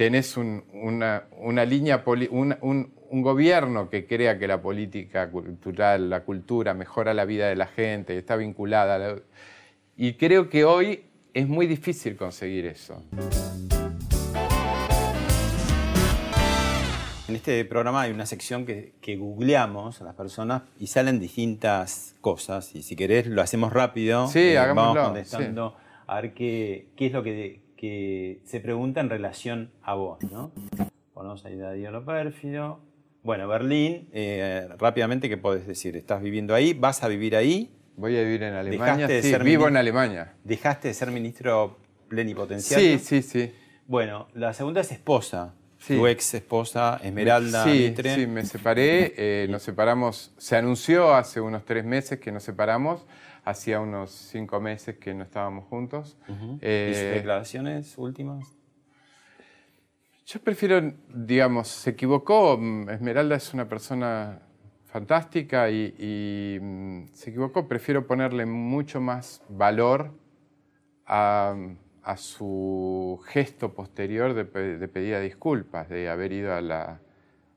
tenés 0.00 0.38
una, 0.38 1.66
línea, 1.66 2.02
un, 2.30 3.22
gobierno 3.22 3.90
que 3.90 4.06
crea 4.06 4.38
que 4.38 4.48
la 4.48 4.62
política 4.62 5.30
cultural, 5.30 6.08
la 6.08 6.24
cultura 6.24 6.72
mejora 6.72 7.12
la 7.12 7.26
vida 7.26 7.48
de 7.48 7.56
la 7.56 7.66
gente, 7.66 8.16
está 8.16 8.36
vinculada. 8.36 9.16
y 9.98 10.14
creo 10.14 10.48
que 10.48 10.64
hoy 10.64 11.04
es 11.34 11.46
muy 11.46 11.66
difícil 11.66 12.16
conseguir 12.16 12.64
eso. 12.64 13.02
En 17.28 17.36
este 17.36 17.62
programa 17.66 18.00
hay 18.00 18.10
una 18.10 18.24
sección 18.24 18.64
que, 18.64 19.16
googleamos 19.18 20.00
a 20.00 20.04
las 20.04 20.14
personas 20.14 20.62
y 20.78 20.86
salen 20.86 21.20
distintas 21.20 22.14
cosas. 22.22 22.74
Y 22.74 22.82
si 22.82 22.96
querés, 22.96 23.26
lo 23.26 23.42
hacemos 23.42 23.70
rápido. 23.70 24.28
Sí, 24.28 24.38
eh, 24.48 24.56
Vamos 24.56 24.96
contestando 24.96 25.76
a 26.06 26.22
ver 26.22 26.32
qué, 26.32 26.88
es 26.96 27.12
lo 27.12 27.22
que, 27.22 27.60
se 27.80 28.60
pregunta 28.60 29.00
en 29.00 29.10
relación 29.10 29.70
a 29.82 29.94
vos. 29.94 30.18
¿no? 30.30 30.52
Ponemos 31.14 31.44
ahí 31.44 31.56
Darío 31.56 31.90
lo 31.90 32.04
pérfido. 32.04 32.80
Bueno, 33.22 33.46
Berlín, 33.48 34.08
eh, 34.12 34.66
rápidamente, 34.78 35.28
¿qué 35.28 35.36
podés 35.36 35.66
decir? 35.66 35.96
¿Estás 35.96 36.22
viviendo 36.22 36.54
ahí? 36.54 36.72
¿Vas 36.72 37.02
a 37.02 37.08
vivir 37.08 37.36
ahí? 37.36 37.70
Voy 37.96 38.16
a 38.16 38.22
vivir 38.22 38.42
en 38.44 38.54
Alemania. 38.54 39.08
sí, 39.20 39.34
vivo 39.42 39.68
en 39.68 39.76
Alemania. 39.76 40.34
¿Dejaste 40.44 40.88
de 40.88 40.94
ser 40.94 41.10
ministro 41.10 41.78
plenipotenciario? 42.08 42.98
Sí, 42.98 43.04
sí, 43.04 43.22
sí. 43.22 43.52
Bueno, 43.86 44.28
la 44.34 44.54
segunda 44.54 44.80
es 44.80 44.92
esposa. 44.92 45.54
Tu 45.86 46.06
ex 46.06 46.34
esposa 46.34 47.00
Esmeralda 47.02 47.64
sí, 47.64 47.94
Sí, 47.96 48.26
me 48.26 48.44
separé, 48.44 49.14
eh, 49.16 49.46
nos 49.48 49.62
separamos, 49.62 50.32
se 50.36 50.56
anunció 50.56 51.14
hace 51.14 51.40
unos 51.40 51.64
tres 51.64 51.84
meses 51.84 52.20
que 52.20 52.30
nos 52.30 52.42
separamos, 52.42 53.06
hacía 53.44 53.80
unos 53.80 54.10
cinco 54.10 54.60
meses 54.60 54.98
que 54.98 55.14
no 55.14 55.24
estábamos 55.24 55.64
juntos. 55.66 56.16
¿Y 56.28 56.94
sus 56.94 57.10
declaraciones 57.14 57.96
últimas? 57.98 58.56
Yo 60.26 60.40
prefiero, 60.40 60.92
digamos, 61.08 61.68
se 61.68 61.90
equivocó, 61.90 62.54
Esmeralda 62.88 63.34
es 63.34 63.52
una 63.52 63.68
persona 63.68 64.40
fantástica 64.84 65.70
y, 65.70 66.58
mm, 66.60 67.06
se 67.12 67.30
equivocó. 67.30 67.66
Prefiero 67.66 68.06
ponerle 68.06 68.46
mucho 68.46 69.00
más 69.00 69.42
valor 69.48 70.12
a, 71.06 71.56
su 72.16 73.20
gesto 73.26 73.72
posterior 73.72 74.34
de, 74.34 74.44
de, 74.78 74.88
pedir 74.88 75.20
disculpas, 75.20 75.88
de 75.88 76.08
haber 76.08 76.32
ido 76.32 76.54
a 76.54 76.60
la, 76.60 77.00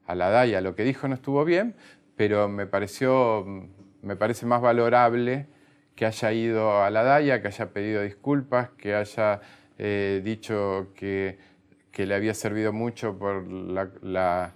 a 0.06 0.16
la 0.16 0.30
DAIA. 0.30 0.62
Lo 0.62 0.76
que 0.76 0.84
dijo 0.84 1.08
no 1.08 1.16
estuvo 1.16 1.44
bien, 1.44 1.76
pero 2.16 2.48
me 2.48 2.68
pareció, 2.68 3.44
mm, 3.46 3.68
me 4.04 4.16
parece 4.16 4.46
más 4.46 4.62
valorable 4.62 5.48
que 5.96 6.06
haya 6.06 6.32
ido 6.32 6.84
a 6.84 6.90
la 6.90 7.04
DAIA, 7.04 7.42
que 7.42 7.48
haya 7.48 7.70
pedido 7.70 8.02
disculpas, 8.02 8.70
que 8.72 8.96
haya 8.96 9.42
eh, 9.78 10.22
dicho 10.24 10.92
que, 10.96 11.38
que, 11.92 12.06
le 12.06 12.16
había 12.16 12.34
servido 12.34 12.74
mucho 12.74 13.18
por 13.18 13.48
la 13.48 14.54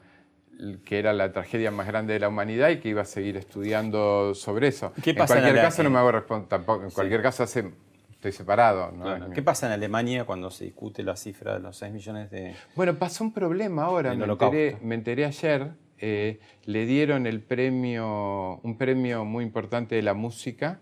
que 0.85 0.99
era 0.99 1.13
la 1.13 1.31
tragedia 1.31 1.71
más 1.71 1.87
grande 1.87 2.13
de 2.13 2.19
la 2.19 2.29
humanidad 2.29 2.69
y 2.69 2.77
que 2.77 2.89
iba 2.89 3.01
a 3.01 3.05
seguir 3.05 3.37
estudiando 3.37 4.33
sobre 4.33 4.69
eso. 4.69 4.91
¿Qué 5.03 5.11
en 5.11 5.17
cualquier 5.17 5.55
caso 5.55 5.83
no 5.83 5.89
me 5.89 5.99
hago 5.99 6.11
responder 6.11 6.49
tampoco, 6.49 6.83
en 6.83 6.91
cualquier 6.91 7.21
caso 7.21 7.43
hace, 7.43 7.71
estoy 8.11 8.31
separado. 8.31 8.91
¿Qué 9.33 9.41
pasa 9.43 9.67
en 9.67 9.73
Alemania 9.73 10.25
cuando 10.25 10.49
se 10.49 10.65
discute 10.65 11.03
la 11.03 11.15
cifra 11.15 11.53
de 11.53 11.59
los 11.59 11.77
6 11.77 11.93
millones 11.93 12.31
de... 12.31 12.55
Bueno, 12.75 12.95
pasó 12.95 13.23
un 13.23 13.33
problema 13.33 13.83
ahora, 13.83 14.13
me 14.15 14.25
enteré, 14.25 14.77
me 14.81 14.95
enteré, 14.95 15.25
ayer, 15.25 15.71
eh, 15.99 16.39
le 16.65 16.85
dieron 16.85 17.27
el 17.27 17.41
premio, 17.41 18.59
un 18.63 18.77
premio 18.77 19.25
muy 19.25 19.43
importante 19.43 19.95
de 19.95 20.01
la 20.01 20.13
música 20.13 20.79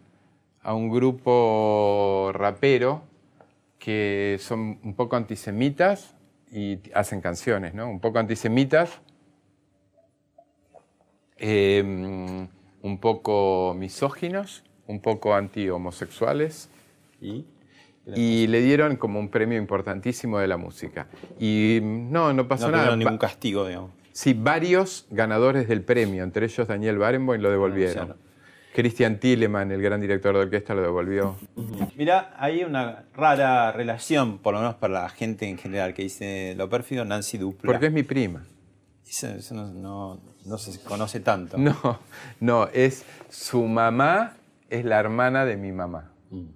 a 0.66 0.74
un 0.74 0.90
grupo 0.90 2.32
rapero 2.34 3.04
que 3.80 4.38
son 4.40 4.80
un 4.84 4.96
poco 4.96 5.16
antisemitas 5.16 6.16
y 6.52 6.80
hacen 6.94 7.22
canciones, 7.22 7.74
¿no? 7.74 7.90
Un 7.90 8.00
poco 8.00 8.20
antisemitas 8.20 9.02
Em, 11.38 12.48
un 12.82 12.98
poco 13.00 13.76
misóginos, 13.78 14.64
un 14.88 15.02
poco 15.02 15.36
anti-homosexuales. 15.36 16.70
¿Y? 17.22 17.46
y 18.16 18.46
le 18.48 18.62
dieron 18.62 18.98
como 18.98 19.20
un 19.20 19.30
premio 19.30 19.58
importantísimo 19.58 20.38
de 20.38 20.48
la 20.48 20.58
música. 20.58 21.08
Y 21.40 21.80
no, 21.82 22.34
no 22.34 22.48
pasó 22.48 22.70
no 22.70 22.78
nada. 22.78 22.96
ningún 22.96 23.18
castigo, 23.18 23.68
digamos. 23.68 23.92
Sí, 24.12 24.36
varios 24.36 25.08
ganadores 25.10 25.68
del 25.68 25.82
premio, 25.82 26.24
entre 26.24 26.46
ellos 26.46 26.68
Daniel 26.68 27.00
Barenboim, 27.00 27.42
lo 27.42 27.50
devolvieron. 27.50 28.16
Christian 28.76 29.22
Tilleman, 29.22 29.72
el 29.72 29.82
gran 29.82 30.02
director 30.02 30.36
de 30.36 30.42
orquesta, 30.42 30.76
lo 30.76 30.82
devolvió. 30.82 31.38
Mira, 31.96 32.36
hay 32.38 32.62
una 32.66 33.06
rara 33.16 33.72
relación, 33.72 34.40
por 34.40 34.54
lo 34.54 34.60
menos 34.60 34.76
para 34.76 35.02
la 35.02 35.10
gente 35.10 35.48
en 35.48 35.58
general, 35.58 35.94
que 35.94 36.02
dice 36.02 36.56
lo 36.58 36.70
pérfido 36.70 37.06
Nancy 37.06 37.38
Dupla. 37.38 37.72
Porque 37.72 37.86
es 37.86 37.94
mi 37.94 38.04
prima. 38.04 38.46
Eso, 39.08 39.54
no, 39.54 40.20
se 40.58 40.78
conoce 40.84 41.22
tanto. 41.22 41.58
No, 41.58 42.02
no, 42.42 42.68
es 42.74 43.06
su 43.30 43.64
mamá, 43.64 44.34
es 44.70 44.84
la 44.84 45.00
hermana 45.00 45.46
de 45.46 45.56
mi 45.56 45.72
mamá. 45.72 46.12
Mm. 46.30 46.48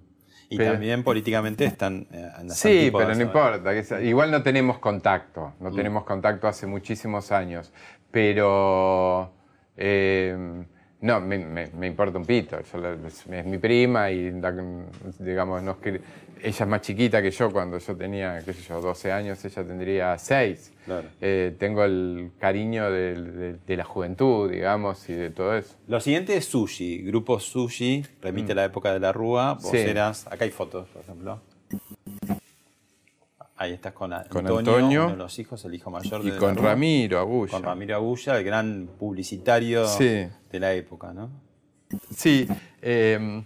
Y 0.50 0.58
también 0.58 1.02
políticamente 1.02 1.64
están 1.64 2.06
eh, 2.12 2.28
Sí, 2.50 2.90
pero 2.92 3.14
no 3.14 3.22
importa. 3.22 4.02
igual 4.02 4.30
no 4.30 4.42
tenemos 4.42 4.78
contacto, 4.78 5.54
no 5.58 5.70
mm. 5.70 5.74
tenemos 5.74 6.04
contacto 6.04 6.48
hace 6.48 6.66
muchísimos 6.66 7.32
años. 7.32 7.72
Pero 8.10 9.32
eh, 9.78 10.66
no, 11.02 11.20
me, 11.20 11.86
importa 11.86 12.18
un 12.18 12.26
pito. 12.26 12.58
es, 12.58 13.26
mi 13.46 13.58
prima 13.58 14.10
y 14.10 14.32
digamos, 15.18 15.62
no, 15.62 15.78
ella 16.42 16.64
es 16.64 16.66
más 16.66 16.80
chiquita 16.80 17.22
que 17.22 17.30
yo, 17.30 17.50
cuando 17.50 17.78
yo 17.78 17.96
tenía, 17.96 18.40
qué 18.44 18.52
sé 18.52 18.62
yo, 18.62 18.80
12 18.80 19.12
años, 19.12 19.44
ella 19.44 19.64
tendría 19.64 20.18
6. 20.18 20.72
Eh, 21.20 21.54
tengo 21.58 21.84
el 21.84 22.32
cariño 22.38 22.90
de, 22.90 23.58
la 23.66 23.84
juventud, 23.84 24.50
digamos, 24.50 25.08
y 25.08 25.14
de 25.14 25.30
todo 25.30 25.56
eso. 25.56 25.74
Lo 25.86 26.00
siguiente 26.00 26.36
es 26.36 26.46
Sushi, 26.46 27.02
grupo 27.02 27.38
Sushi, 27.38 28.04
remite 28.20 28.52
a 28.52 28.56
la 28.56 28.64
época 28.64 28.92
de 28.92 29.00
la 29.00 29.12
Rúa, 29.12 29.54
vos 29.54 29.74
eras, 29.74 30.26
acá 30.26 30.44
hay 30.44 30.50
fotos, 30.50 30.88
por 30.88 31.02
ejemplo. 31.02 31.40
Ahí 33.60 33.74
estás 33.74 33.92
con 33.92 34.10
Antonio, 34.14 35.04
uno 35.04 35.10
de 35.10 35.16
los 35.18 35.38
hijos, 35.38 35.62
el 35.66 35.74
hijo 35.74 35.90
mayor 35.90 36.22
de 36.22 36.30
Y 36.30 36.32
con 36.38 36.56
Ramiro 36.56 37.18
Agulla. 37.18 37.50
Con 37.50 37.62
Ramiro 37.62 37.94
Agulla, 37.94 38.38
el 38.38 38.42
gran 38.42 38.88
publicitario 38.98 39.86
de 39.98 40.30
la 40.52 40.72
época, 40.72 41.12
¿no? 41.12 41.30
Sí. 42.16 42.48
Eh, 42.80 43.44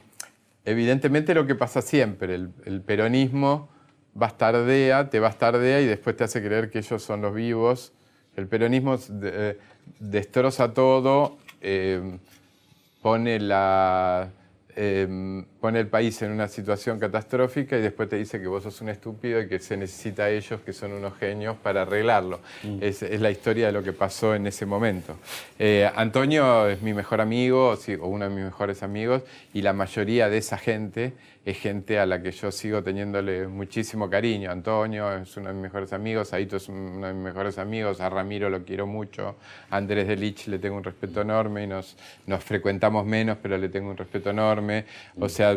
evidentemente 0.64 1.34
lo 1.34 1.48
que 1.48 1.56
pasa 1.56 1.82
siempre, 1.82 2.36
el, 2.36 2.80
peronismo 2.82 3.70
bastardea, 4.12 5.10
te 5.10 5.18
bastardea 5.18 5.80
y 5.80 5.86
después 5.86 6.16
te 6.16 6.22
hace 6.22 6.40
creer 6.40 6.70
que 6.70 6.78
ellos 6.78 7.02
son 7.02 7.20
los 7.20 7.34
vivos. 7.34 7.92
El 8.36 8.46
peronismo 8.46 8.96
eh, 9.20 9.58
destroza 9.98 10.72
todo, 10.72 11.38
eh, 11.60 12.20
pone 13.02 13.40
la 13.40 14.30
Em, 14.76 15.44
pone 15.64 15.80
el 15.80 15.86
país 15.86 16.20
en 16.20 16.30
una 16.30 16.46
situación 16.46 16.98
catastrófica 16.98 17.78
y 17.78 17.80
después 17.80 18.06
te 18.10 18.16
dice 18.16 18.38
que 18.38 18.46
vos 18.46 18.64
sos 18.64 18.82
un 18.82 18.90
estúpido 18.90 19.40
y 19.40 19.48
que 19.48 19.58
se 19.58 19.78
necesita 19.78 20.24
a 20.24 20.28
ellos, 20.28 20.60
que 20.60 20.74
son 20.74 20.92
unos 20.92 21.16
genios, 21.16 21.56
para 21.56 21.80
arreglarlo. 21.80 22.40
Mm. 22.64 22.82
Es, 22.82 23.00
la 23.18 23.30
historia 23.30 23.68
de 23.68 23.72
lo 23.72 23.82
que 23.82 23.94
pasó 23.94 24.34
en 24.34 24.46
ese 24.46 24.66
momento. 24.66 25.16
Eh, 25.58 25.90
Antonio 25.96 26.68
es 26.68 26.82
mi 26.82 26.92
mejor 26.92 27.22
amigo, 27.22 27.70
o 27.70 28.06
uno 28.06 28.28
de 28.28 28.30
mis 28.34 28.44
mejores 28.44 28.82
amigos, 28.82 29.22
y 29.54 29.62
la 29.62 29.72
mayoría 29.72 30.28
de 30.28 30.36
esa 30.36 30.58
gente 30.58 31.14
es 31.44 31.58
gente 31.58 31.98
a 31.98 32.06
la 32.06 32.22
que 32.22 32.30
yo 32.30 32.50
sigo 32.50 32.82
teniéndole 32.82 33.46
muchísimo 33.48 34.08
cariño. 34.08 34.50
Antonio 34.50 35.14
es 35.14 35.36
uno 35.36 35.48
de 35.48 35.54
mis 35.54 35.64
mejores 35.64 35.92
amigos, 35.92 36.32
Aito 36.32 36.56
es 36.56 36.68
uno 36.68 37.06
de 37.06 37.12
mis 37.12 37.22
mejores 37.22 37.58
amigos, 37.58 38.00
a 38.00 38.08
Ramiro 38.08 38.48
lo 38.48 38.64
quiero 38.64 38.86
mucho, 38.86 39.36
a 39.68 39.76
Andrés 39.76 40.08
de 40.08 40.16
Lich 40.16 40.46
le 40.46 40.58
tengo 40.58 40.76
un 40.76 40.84
respeto 40.84 41.20
enorme 41.20 41.64
y 41.64 41.66
nos, 41.66 41.96
nos 42.26 42.42
frecuentamos 42.42 43.04
menos, 43.04 43.36
pero 43.42 43.58
le 43.58 43.68
tengo 43.68 43.90
un 43.90 43.96
respeto 43.96 44.30
enorme. 44.30 44.86
O 45.20 45.28
sea, 45.28 45.53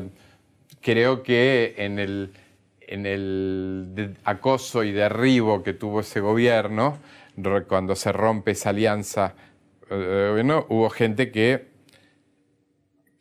creo 0.82 1.24
que 1.24 1.76
en 1.78 2.00
el, 2.00 2.34
en 2.82 3.06
el 3.06 4.18
acoso 4.24 4.84
y 4.84 4.92
derribo 4.92 5.64
que 5.64 5.74
tuvo 5.74 6.02
ese 6.02 6.20
gobierno, 6.20 6.98
cuando 7.68 7.96
se 7.96 8.12
rompe 8.12 8.52
esa 8.52 8.70
alianza, 8.70 9.36
eh, 9.90 10.64
hubo 10.70 10.90
gente 10.90 11.32
que, 11.32 11.68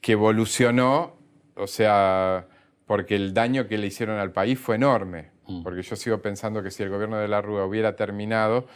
que 0.01 0.12
evolucionó, 0.12 1.16
o 1.55 1.66
sea, 1.66 2.47
porque 2.87 3.16
el 3.16 3.35
daño 3.35 3.66
que 3.68 3.79
le 3.79 3.89
hicieron 3.89 4.18
al 4.18 4.33
país 4.33 4.59
fue 4.59 4.77
enorme. 4.77 5.31
Mm. 5.47 5.62
Porque 5.62 5.83
yo 5.83 5.97
sigo 5.97 6.22
pensando 6.22 6.62
que 6.62 6.70
si 6.70 6.83
el 6.83 6.91
gobierno 6.91 7.18
de 7.18 7.29
la 7.29 7.43
Rúa 7.43 7.64
hubiera 7.66 7.97
terminado, 7.97 8.66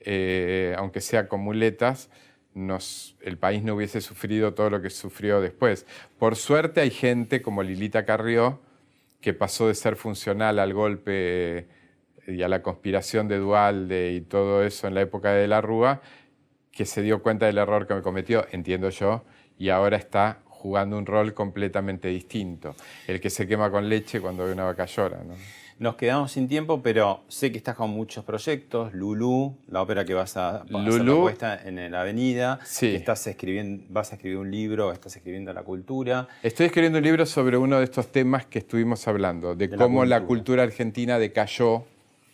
eh, 0.00 0.74
aunque 0.78 1.00
sea 1.00 1.28
con 1.28 1.40
muletas, 1.40 2.10
el 3.20 3.36
país 3.38 3.62
no 3.62 3.74
hubiese 3.74 4.00
sufrido 4.00 4.54
todo 4.54 4.70
lo 4.70 4.80
que 4.80 4.88
sufrió 4.88 5.40
después. 5.40 5.86
Por 6.18 6.36
suerte 6.36 6.80
hay 6.80 6.90
gente 6.90 7.42
como 7.42 7.62
Lilita 7.62 8.06
Carrió, 8.06 8.60
que 9.20 9.34
pasó 9.34 9.68
de 9.68 9.74
ser 9.74 9.96
funcional 9.96 10.58
al 10.58 10.72
golpe 10.72 11.58
eh, 11.58 11.66
y 12.28 12.42
a 12.42 12.48
la 12.48 12.62
conspiración 12.62 13.28
de 13.28 13.38
Dualde 13.38 14.12
y 14.12 14.20
todo 14.22 14.62
eso 14.62 14.88
en 14.88 14.94
la 14.94 15.02
época 15.02 15.32
de 15.32 15.46
la 15.48 15.60
Rúa, 15.60 16.00
que 16.72 16.86
se 16.86 17.02
dio 17.02 17.22
cuenta 17.22 17.46
del 17.46 17.58
error 17.58 17.86
que 17.86 17.94
me 17.94 18.02
cometió, 18.02 18.46
entiendo 18.52 18.88
yo, 18.90 19.24
y 19.58 19.68
ahora 19.68 19.96
está 19.96 20.40
jugando 20.44 20.96
un 20.96 21.06
rol 21.06 21.34
completamente 21.34 22.08
distinto. 22.08 22.74
El 23.06 23.20
que 23.20 23.30
se 23.30 23.46
quema 23.46 23.70
con 23.70 23.88
leche 23.88 24.20
cuando 24.20 24.44
ve 24.46 24.52
una 24.52 24.64
vaca 24.64 24.86
llora. 24.86 25.20
Nos 25.78 25.96
quedamos 25.96 26.32
sin 26.32 26.48
tiempo, 26.48 26.80
pero 26.82 27.22
sé 27.28 27.52
que 27.52 27.58
estás 27.58 27.74
con 27.74 27.90
muchos 27.90 28.24
proyectos. 28.24 28.94
Lulú, 28.94 29.58
la 29.68 29.82
ópera 29.82 30.06
que 30.06 30.14
vas 30.14 30.34
a, 30.38 30.64
Lulú, 30.70 31.28
hacer 31.28 31.68
en 31.68 31.92
la 31.92 32.00
avenida. 32.00 32.58
Sí. 32.64 32.94
Estás 32.94 33.26
escribiendo, 33.26 33.84
vas 33.90 34.10
a 34.10 34.14
escribir 34.14 34.38
un 34.38 34.50
libro, 34.50 34.90
estás 34.90 35.16
escribiendo 35.16 35.52
la 35.52 35.62
cultura. 35.64 36.28
Estoy 36.42 36.66
escribiendo 36.66 36.98
un 36.98 37.04
libro 37.04 37.26
sobre 37.26 37.58
uno 37.58 37.76
de 37.76 37.84
estos 37.84 38.10
temas 38.10 38.46
que 38.46 38.60
estuvimos 38.60 39.06
hablando, 39.06 39.54
de, 39.54 39.68
cómo 39.68 40.06
la 40.06 40.22
cultura 40.22 40.62
argentina 40.62 41.18
decayó 41.18 41.84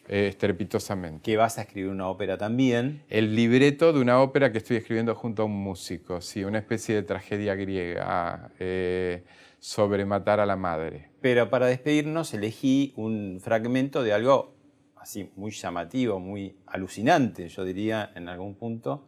eh, 0.09 0.28
estrepitosamente. 0.28 1.22
Que 1.22 1.36
vas 1.36 1.59
a 1.59 1.62
escribir 1.62 1.90
una 1.90 2.07
ópera 2.07 2.38
también. 2.38 3.03
El 3.09 3.34
libreto 3.34 3.93
de 3.93 4.01
una 4.01 4.20
ópera 4.20 4.53
que 4.53 4.59
estoy 4.59 4.76
escribiendo 4.76 5.16
junto 5.16 5.43
a 5.43 5.47
un 5.47 5.57
músico, 5.57 6.20
sí, 6.20 6.45
una 6.45 6.59
especie 6.59 6.95
de 6.95 7.03
tragedia 7.03 7.57
griega 7.57 8.53
eh, 8.61 9.24
sobre 9.59 10.05
matar 10.05 10.38
a 10.38 10.47
la 10.47 10.55
madre. 10.55 11.12
Pero 11.23 11.49
para 11.51 11.66
despedirnos 11.66 12.35
elegí 12.35 12.93
un 12.97 13.39
fragmento 13.41 14.03
de 14.03 14.12
algo 14.12 14.57
así 14.97 15.31
muy 15.37 15.53
llamativo, 15.53 16.18
muy 16.18 16.57
alucinante, 16.66 17.49
yo 17.49 17.64
diría 17.64 18.11
en 18.16 18.29
algún 18.29 18.57
punto, 18.57 19.07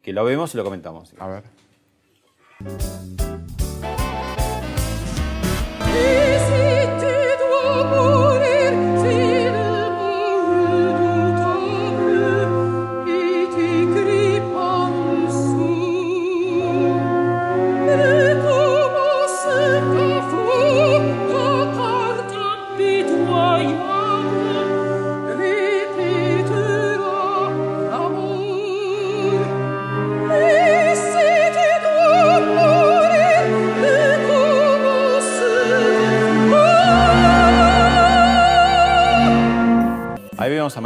que 0.00 0.12
lo 0.12 0.24
vemos 0.24 0.54
y 0.54 0.56
lo 0.56 0.64
comentamos. 0.64 1.14
A 1.18 1.26
ver. 1.26 1.44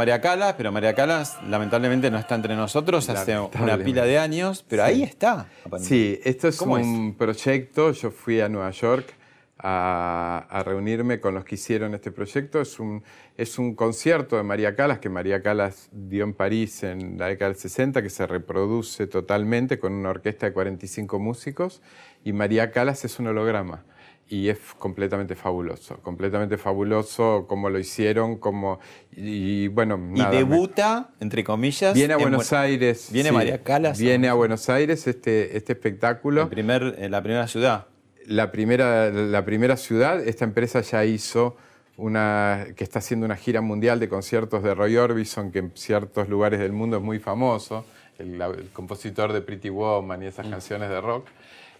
María 0.03 0.19
Calas, 0.19 0.55
pero 0.57 0.69
María 0.69 0.93
Calas 0.93 1.37
lamentablemente 1.47 2.11
no 2.11 2.17
está 2.19 2.35
entre 2.35 2.57
nosotros 2.57 3.07
hace 3.07 3.39
una 3.39 3.77
pila 3.77 4.03
de 4.03 4.19
años, 4.19 4.65
pero 4.67 4.83
ahí 4.83 5.01
está. 5.01 5.47
Sí, 5.79 6.19
esto 6.25 6.49
es 6.49 6.59
un 6.59 7.15
proyecto, 7.17 7.93
yo 7.93 8.11
fui 8.11 8.41
a 8.41 8.49
Nueva 8.49 8.71
York 8.71 9.13
a, 9.59 10.61
reunirme 10.65 11.21
con 11.21 11.35
los 11.35 11.45
que 11.45 11.55
hicieron 11.55 11.93
este 11.93 12.11
proyecto. 12.11 12.59
Es 12.59 12.81
un, 12.81 13.01
es 13.37 13.57
un 13.57 13.75
concierto 13.75 14.35
de 14.35 14.43
María 14.43 14.75
Calas 14.75 14.99
que 14.99 15.07
María 15.07 15.41
Calas 15.41 15.87
dio 15.93 16.25
en 16.25 16.33
París 16.33 16.83
en 16.83 17.17
la 17.17 17.27
década 17.27 17.51
del 17.51 17.57
60, 17.57 18.03
que 18.03 18.09
se 18.09 18.27
reproduce 18.27 19.07
totalmente 19.07 19.79
con 19.79 19.93
una 19.93 20.09
orquesta 20.09 20.47
de 20.47 20.51
45 20.51 21.17
músicos 21.17 21.81
y 22.25 22.33
María 22.33 22.71
Calas 22.71 23.05
es 23.05 23.19
un 23.19 23.27
holograma 23.27 23.85
y 24.29 24.49
es 24.49 24.57
completamente 24.79 25.35
fabuloso, 25.35 25.97
completamente 26.01 26.57
fabuloso 26.57 27.45
cómo 27.47 27.69
lo 27.69 27.79
hicieron, 27.79 28.37
como 28.37 28.79
y 29.11 29.67
bueno, 29.67 29.99
y 30.15 30.23
debuta 30.25 31.11
entre 31.19 31.43
comillas. 31.43 31.93
Viene 31.93 32.13
a 32.13 32.17
Buenos 32.17 32.51
Aires. 32.53 33.09
Viene 33.11 33.31
María 33.31 33.63
Calas. 33.63 33.99
Viene 33.99 34.27
a 34.27 34.33
Buenos 34.33 34.69
Aires 34.69 35.07
este 35.07 35.57
este 35.57 35.73
espectáculo. 35.73 36.49
primer, 36.49 36.95
en 36.97 37.11
la 37.11 37.21
primera 37.21 37.47
ciudad 37.47 37.87
la 38.27 38.51
primera, 38.51 39.09
la 39.09 39.45
primera 39.45 39.77
ciudad, 39.77 40.25
esta 40.25 40.45
empresa 40.45 40.81
ya 40.81 41.05
hizo 41.05 41.57
una, 41.97 42.67
que 42.75 42.83
está 42.83 42.99
haciendo 42.99 43.25
una 43.25 43.35
gira 43.35 43.61
mundial 43.61 43.99
de 43.99 44.09
conciertos 44.09 44.63
de 44.63 44.73
Roy 44.73 44.97
Orbison, 44.97 45.51
que 45.51 45.59
en 45.59 45.71
ciertos 45.75 46.29
lugares 46.29 46.59
del 46.59 46.71
mundo 46.71 46.97
es 46.97 47.03
muy 47.03 47.19
famoso, 47.19 47.85
el, 48.17 48.41
compositor 48.73 49.33
de 49.33 49.41
Pretty 49.41 49.69
Woman 49.69 50.23
y 50.23 50.27
esas 50.27 50.47
mm. 50.47 50.49
canciones 50.49 50.89
de 50.89 51.01
rock. 51.01 51.27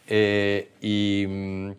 Eh, 0.08 0.70
y 0.82 1.26
mm, 1.28 1.72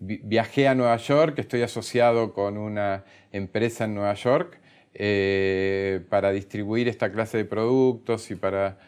viajé 0.00 0.68
a 0.68 0.74
Nueva 0.74 0.96
York, 0.96 1.38
estoy 1.38 1.62
asociado 1.62 2.32
con 2.32 2.56
una 2.58 3.04
empresa 3.32 3.84
en 3.84 3.94
Nueva 3.94 4.14
York 4.14 4.58
eh, 4.94 6.00
para 6.08 6.30
distribuir 6.30 6.88
esta 6.88 7.12
clase 7.12 7.38
de 7.38 7.44
productos 7.44 8.30
y 8.30 8.34
para 8.34 8.78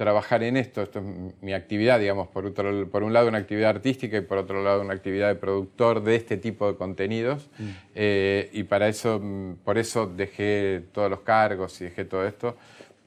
trabajar 0.00 0.42
en 0.42 0.56
esto. 0.56 0.80
Esto 0.80 1.00
es 1.00 1.04
mi 1.42 1.52
actividad, 1.52 2.00
digamos, 2.00 2.28
por, 2.28 2.46
otro, 2.46 2.88
por 2.88 3.02
un 3.02 3.12
lado 3.12 3.28
una 3.28 3.36
actividad 3.36 3.68
artística 3.68 4.16
y 4.16 4.22
por 4.22 4.38
otro 4.38 4.64
lado 4.64 4.80
una 4.80 4.94
actividad 4.94 5.28
de 5.28 5.34
productor 5.34 6.02
de 6.02 6.16
este 6.16 6.38
tipo 6.38 6.66
de 6.72 6.78
contenidos. 6.78 7.50
Mm. 7.58 7.68
Eh, 7.94 8.48
y 8.54 8.62
para 8.62 8.88
eso, 8.88 9.20
mm, 9.22 9.56
por 9.62 9.76
eso 9.76 10.06
dejé 10.06 10.84
todos 10.92 11.10
los 11.10 11.20
cargos 11.20 11.78
y 11.82 11.84
dejé 11.84 12.06
todo 12.06 12.26
esto, 12.26 12.56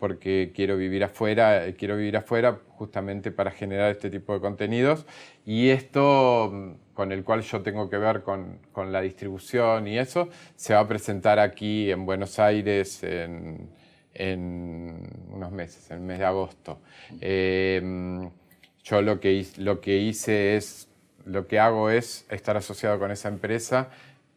porque 0.04 0.52
quiero 0.54 0.76
vivir 0.76 1.06
afuera, 1.06 1.66
eh, 1.66 1.76
quiero 1.76 1.96
vivir 1.96 2.18
afuera 2.18 2.60
justamente 2.68 3.32
para 3.32 3.52
generar 3.52 3.90
este 3.90 4.10
tipo 4.10 4.34
de 4.34 4.42
contenidos. 4.42 5.06
Y 5.46 5.70
esto, 5.70 6.52
mm, 6.52 6.94
con 6.94 7.14
el 7.14 7.24
cual 7.24 7.42
yo 7.44 7.62
tengo 7.62 7.90
que 7.90 7.98
ver 7.98 8.24
con, 8.24 8.60
con 8.74 8.92
la 8.92 9.00
distribución 9.00 9.88
y 9.88 9.98
eso, 9.98 10.28
se 10.58 10.74
va 10.74 10.82
a 10.82 10.88
presentar 10.90 11.40
aquí 11.40 11.90
en 11.90 12.06
Buenos 12.06 12.38
Aires 12.38 13.02
en 13.04 13.70
en 14.14 15.10
unos 15.32 15.52
meses, 15.52 15.90
en 15.92 15.98
el 15.98 16.04
mes 16.04 16.20
de 16.20 16.26
agosto. 16.26 16.80
Em, 17.22 18.30
yo 18.84 19.02
lo 19.02 19.20
que, 19.22 19.46
lo 19.58 19.82
que 19.82 19.98
hice 19.98 20.56
es, 20.58 20.90
lo 21.26 21.48
que 21.48 21.60
hago 21.60 21.90
es 21.90 22.26
estar 22.30 22.58
asociado 22.58 23.00
con 23.00 23.12
esa 23.12 23.30
empresa 23.30 23.90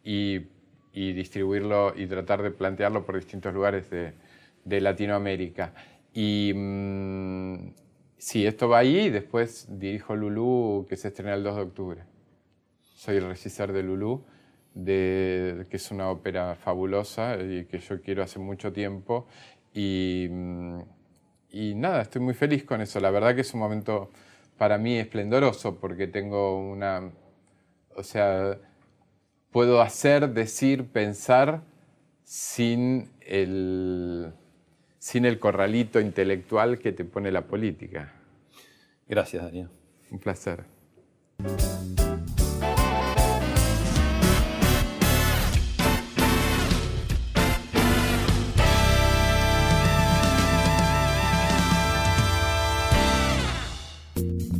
y, 0.03 0.45
distribuirlo 0.93 1.93
y 1.95 2.07
tratar 2.07 2.41
de 2.41 2.49
plantearlo 2.49 3.05
por 3.05 3.17
distintos 3.17 3.53
lugares 3.53 3.87
de, 3.91 4.13
Latinoamérica. 4.81 5.73
Y 6.13 6.51
mm, 6.55 7.73
sí, 8.17 8.45
esto 8.45 8.69
va 8.69 8.79
ahí 8.79 9.05
y 9.05 9.09
después 9.09 9.67
dirijo 9.69 10.15
Lulú, 10.15 10.85
que 10.89 10.97
se 10.97 11.09
estrena 11.09 11.33
el 11.33 11.43
2 11.43 11.55
de 11.55 11.61
octubre. 11.61 12.03
Soy 12.95 13.17
el 13.17 13.27
regisseur 13.27 13.71
de 13.71 13.83
Lulú. 13.83 14.23
De, 14.73 15.65
que 15.71 15.77
es 15.77 15.89
una 15.89 16.11
ópera 16.11 16.53
fabulosa 16.53 17.35
y 17.41 17.65
que 17.65 17.79
yo 17.79 17.99
quiero 17.99 18.21
hace 18.21 18.37
mucho 18.37 18.71
tiempo 18.71 19.25
Mm, 19.77 20.79
y, 21.51 21.75
nada, 21.75 22.01
estoy 22.01 22.21
muy 22.21 22.33
feliz 22.33 22.63
con 22.63 22.81
eso. 22.81 22.99
La 22.99 23.11
verdad 23.11 23.35
que 23.35 23.41
es 23.41 23.53
un 23.53 23.59
momento 23.59 24.09
para 24.57 24.77
mí 24.77 24.97
esplendoroso 24.97 25.75
porque 25.79 26.07
tengo 26.07 26.59
una, 26.59 27.11
o 27.95 28.03
sea, 28.03 28.57
puedo 29.51 29.81
hacer, 29.81 30.29
decir, 30.33 30.87
pensar 30.87 31.63
sin 32.23 33.11
el, 33.21 34.33
sin 35.07 35.23
el 35.23 35.39
corralito 35.39 36.01
intelectual 36.01 36.79
que 36.79 36.91
te 36.91 37.05
pone 37.05 37.31
la 37.31 37.47
política. 37.47 38.13
Gracias, 39.07 39.41
Daniel. 39.41 39.69
Un 40.11 40.19
placer. 40.19 40.65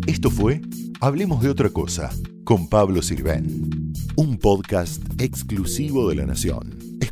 Esto 0.07 0.29
fue 0.29 0.61
Hablemos 1.01 1.43
de 1.43 1.49
otra 1.49 1.69
cosa 1.71 2.09
con 2.45 2.69
Pablo 2.69 3.01
Sirven, 3.01 3.91
un 4.15 4.37
podcast 4.37 5.03
exclusivo 5.19 6.07
de 6.07 6.15
La 6.15 6.25
Nación. 6.25 6.86